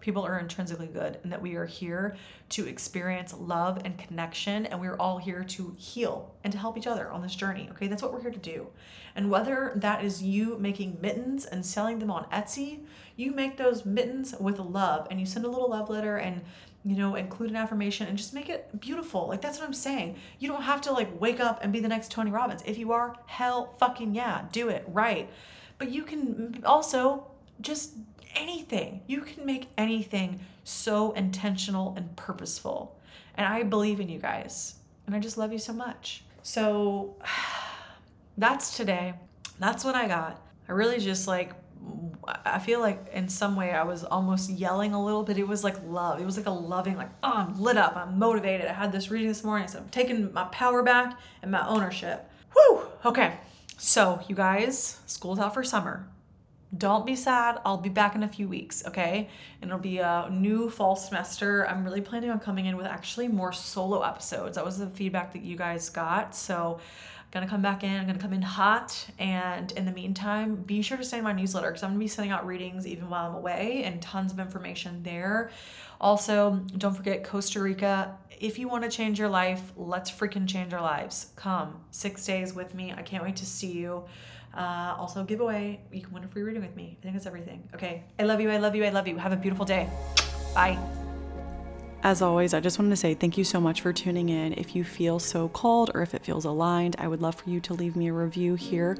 people 0.00 0.24
are 0.24 0.38
intrinsically 0.38 0.86
good 0.86 1.18
and 1.22 1.32
that 1.32 1.40
we 1.40 1.54
are 1.56 1.66
here 1.66 2.16
to 2.48 2.66
experience 2.66 3.34
love 3.38 3.80
and 3.84 3.98
connection 3.98 4.66
and 4.66 4.80
we're 4.80 4.96
all 4.96 5.18
here 5.18 5.42
to 5.42 5.74
heal 5.78 6.34
and 6.44 6.52
to 6.52 6.58
help 6.58 6.76
each 6.76 6.86
other 6.86 7.10
on 7.10 7.22
this 7.22 7.34
journey 7.34 7.68
okay? 7.70 7.88
That's 7.88 8.02
what 8.02 8.12
we're 8.12 8.20
here 8.20 8.30
to 8.30 8.38
do. 8.38 8.68
And 9.14 9.30
whether 9.30 9.72
that 9.76 10.04
is 10.04 10.22
you 10.22 10.58
making 10.58 10.98
mittens 11.00 11.46
and 11.46 11.64
selling 11.64 11.98
them 11.98 12.10
on 12.10 12.24
etsy 12.26 12.80
you 13.16 13.32
make 13.32 13.56
those 13.56 13.84
mittens 13.84 14.34
with 14.38 14.58
love 14.58 15.06
and 15.10 15.18
you 15.18 15.26
send 15.26 15.44
a 15.44 15.48
little 15.48 15.70
love 15.70 15.88
letter 15.88 16.18
and 16.18 16.42
you 16.84 16.94
know 16.94 17.16
include 17.16 17.50
an 17.50 17.56
affirmation 17.56 18.06
and 18.06 18.16
just 18.16 18.34
make 18.34 18.48
it 18.48 18.78
beautiful 18.78 19.26
like 19.26 19.40
that's 19.40 19.58
what 19.58 19.66
i'm 19.66 19.74
saying. 19.74 20.16
You 20.38 20.48
don't 20.48 20.62
have 20.62 20.82
to 20.82 20.92
like 20.92 21.20
wake 21.20 21.40
up 21.40 21.60
and 21.62 21.72
be 21.72 21.80
the 21.80 21.88
next 21.88 22.10
tony 22.12 22.30
robbins. 22.30 22.62
If 22.64 22.78
you 22.78 22.92
are 22.92 23.16
hell 23.26 23.74
fucking 23.78 24.14
yeah 24.14 24.44
do 24.52 24.68
it 24.68 24.84
right. 24.86 25.28
But 25.78 25.90
you 25.90 26.04
can 26.04 26.62
also 26.64 27.26
just 27.60 27.94
anything. 28.36 29.00
You 29.06 29.22
can 29.22 29.44
make 29.44 29.68
anything 29.76 30.40
so 30.64 31.12
intentional 31.12 31.94
and 31.96 32.14
purposeful. 32.16 32.98
And 33.34 33.46
I 33.46 33.62
believe 33.62 34.00
in 34.00 34.08
you 34.08 34.18
guys. 34.18 34.76
And 35.06 35.14
I 35.14 35.18
just 35.18 35.38
love 35.38 35.52
you 35.52 35.58
so 35.58 35.72
much. 35.72 36.24
So 36.42 37.16
that's 38.38 38.76
today. 38.76 39.14
That's 39.58 39.84
what 39.84 39.94
I 39.94 40.06
got. 40.06 40.40
I 40.68 40.72
really 40.72 40.98
just 40.98 41.26
like, 41.26 41.52
I 42.44 42.58
feel 42.58 42.80
like 42.80 43.08
in 43.12 43.28
some 43.28 43.56
way 43.56 43.70
I 43.70 43.84
was 43.84 44.04
almost 44.04 44.50
yelling 44.50 44.92
a 44.92 45.04
little 45.04 45.22
bit. 45.22 45.38
It 45.38 45.46
was 45.46 45.64
like 45.64 45.76
love. 45.86 46.20
It 46.20 46.24
was 46.24 46.36
like 46.36 46.46
a 46.46 46.50
loving, 46.50 46.96
like, 46.96 47.10
oh, 47.22 47.32
I'm 47.34 47.60
lit 47.60 47.76
up. 47.76 47.96
I'm 47.96 48.18
motivated. 48.18 48.66
I 48.66 48.72
had 48.72 48.92
this 48.92 49.10
reading 49.10 49.28
this 49.28 49.44
morning. 49.44 49.68
So 49.68 49.78
I'm 49.78 49.88
taking 49.88 50.32
my 50.32 50.44
power 50.44 50.82
back 50.82 51.18
and 51.42 51.50
my 51.50 51.66
ownership. 51.66 52.28
Whew. 52.52 52.82
Okay. 53.04 53.38
So, 53.78 54.20
you 54.26 54.34
guys, 54.34 55.00
school's 55.06 55.38
out 55.38 55.54
for 55.54 55.62
summer 55.62 56.08
don't 56.76 57.06
be 57.06 57.16
sad. 57.16 57.60
I'll 57.64 57.76
be 57.76 57.88
back 57.88 58.14
in 58.14 58.22
a 58.22 58.28
few 58.28 58.48
weeks, 58.48 58.84
okay? 58.86 59.28
And 59.60 59.70
it'll 59.70 59.80
be 59.80 59.98
a 59.98 60.28
new 60.30 60.70
fall 60.70 60.96
semester. 60.96 61.66
I'm 61.68 61.84
really 61.84 62.00
planning 62.00 62.30
on 62.30 62.40
coming 62.40 62.66
in 62.66 62.76
with 62.76 62.86
actually 62.86 63.28
more 63.28 63.52
solo 63.52 64.02
episodes. 64.02 64.56
That 64.56 64.64
was 64.64 64.78
the 64.78 64.88
feedback 64.88 65.32
that 65.32 65.42
you 65.42 65.56
guys 65.56 65.88
got. 65.88 66.34
So, 66.34 66.80
I'm 67.26 67.40
gonna 67.40 67.50
come 67.50 67.62
back 67.62 67.82
in. 67.82 67.90
I'm 67.90 68.06
gonna 68.06 68.18
come 68.18 68.32
in 68.32 68.42
hot. 68.42 69.06
And 69.18 69.70
in 69.72 69.84
the 69.84 69.92
meantime, 69.92 70.56
be 70.56 70.80
sure 70.82 70.96
to 70.96 71.04
stay 71.04 71.18
in 71.18 71.24
my 71.24 71.32
newsletter 71.32 71.68
because 71.68 71.82
I'm 71.82 71.90
gonna 71.90 71.98
be 71.98 72.08
sending 72.08 72.32
out 72.32 72.46
readings 72.46 72.86
even 72.86 73.10
while 73.10 73.28
I'm 73.30 73.36
away 73.36 73.82
and 73.84 74.00
tons 74.00 74.32
of 74.32 74.38
information 74.38 75.02
there. 75.02 75.50
Also, 76.00 76.62
don't 76.76 76.94
forget 76.94 77.24
Costa 77.24 77.60
Rica. 77.60 78.16
If 78.38 78.58
you 78.58 78.68
want 78.68 78.84
to 78.84 78.90
change 78.90 79.18
your 79.18 79.28
life, 79.28 79.72
let's 79.76 80.10
freaking 80.10 80.46
change 80.46 80.74
our 80.74 80.82
lives. 80.82 81.32
Come 81.36 81.80
six 81.90 82.24
days 82.24 82.54
with 82.54 82.74
me. 82.74 82.92
I 82.96 83.02
can't 83.02 83.24
wait 83.24 83.36
to 83.36 83.46
see 83.46 83.72
you. 83.72 84.04
Uh, 84.56 84.96
also, 84.98 85.22
giveaway. 85.22 85.80
You 85.92 86.00
can 86.00 86.12
win 86.14 86.24
a 86.24 86.28
free 86.28 86.42
reading 86.42 86.62
with 86.62 86.74
me. 86.74 86.96
I 86.98 87.02
think 87.02 87.14
that's 87.14 87.26
everything. 87.26 87.68
Okay. 87.74 88.04
I 88.18 88.22
love 88.22 88.40
you. 88.40 88.50
I 88.50 88.56
love 88.56 88.74
you. 88.74 88.84
I 88.84 88.88
love 88.88 89.06
you. 89.06 89.16
Have 89.18 89.32
a 89.32 89.36
beautiful 89.36 89.66
day. 89.66 89.88
Bye. 90.54 90.78
As 92.02 92.22
always, 92.22 92.54
I 92.54 92.60
just 92.60 92.78
wanted 92.78 92.90
to 92.90 92.96
say 92.96 93.14
thank 93.14 93.36
you 93.36 93.44
so 93.44 93.60
much 93.60 93.82
for 93.82 93.92
tuning 93.92 94.28
in. 94.28 94.52
If 94.54 94.74
you 94.74 94.84
feel 94.84 95.18
so 95.18 95.48
called 95.48 95.90
or 95.94 96.02
if 96.02 96.14
it 96.14 96.24
feels 96.24 96.44
aligned, 96.44 96.96
I 96.98 97.08
would 97.08 97.20
love 97.20 97.34
for 97.34 97.50
you 97.50 97.60
to 97.60 97.74
leave 97.74 97.96
me 97.96 98.08
a 98.08 98.12
review 98.12 98.54
here 98.54 98.96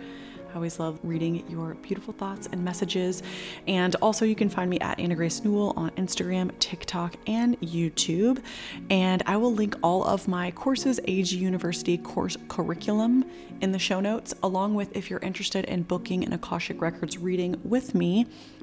I 0.57 0.59
always 0.59 0.81
love 0.81 0.99
reading 1.03 1.45
your 1.51 1.75
beautiful 1.75 2.15
thoughts 2.15 2.49
and 2.51 2.65
messages. 2.65 3.23
And 3.67 3.95
also, 3.97 4.25
you 4.25 4.35
can 4.35 4.49
find 4.49 4.71
me 4.71 4.81
at 4.81 4.99
Anna 4.99 5.15
Grace 5.15 5.45
Newell 5.45 5.75
on 5.77 5.91
Instagram, 5.99 6.51
TikTok, 6.61 7.17
and 7.27 7.61
YouTube. 7.61 8.43
And 8.89 9.23
I 9.27 9.37
will 9.37 9.53
link 9.53 9.77
all 9.83 10.03
of 10.03 10.27
my 10.27 10.51
courses, 10.53 10.99
AG 11.05 11.37
University 11.37 11.99
course 11.99 12.39
curriculum, 12.49 13.27
in 13.61 13.73
the 13.73 13.79
show 13.79 14.01
notes, 14.01 14.33
along 14.43 14.75
with 14.75 14.97
if 14.97 15.11
you're 15.11 15.21
interested 15.21 15.67
in 15.67 15.83
booking 15.83 16.25
an 16.25 16.33
Akashic 16.33 16.81
Records 16.81 17.19
reading 17.19 17.61
with 17.63 17.95
me. 17.95 18.25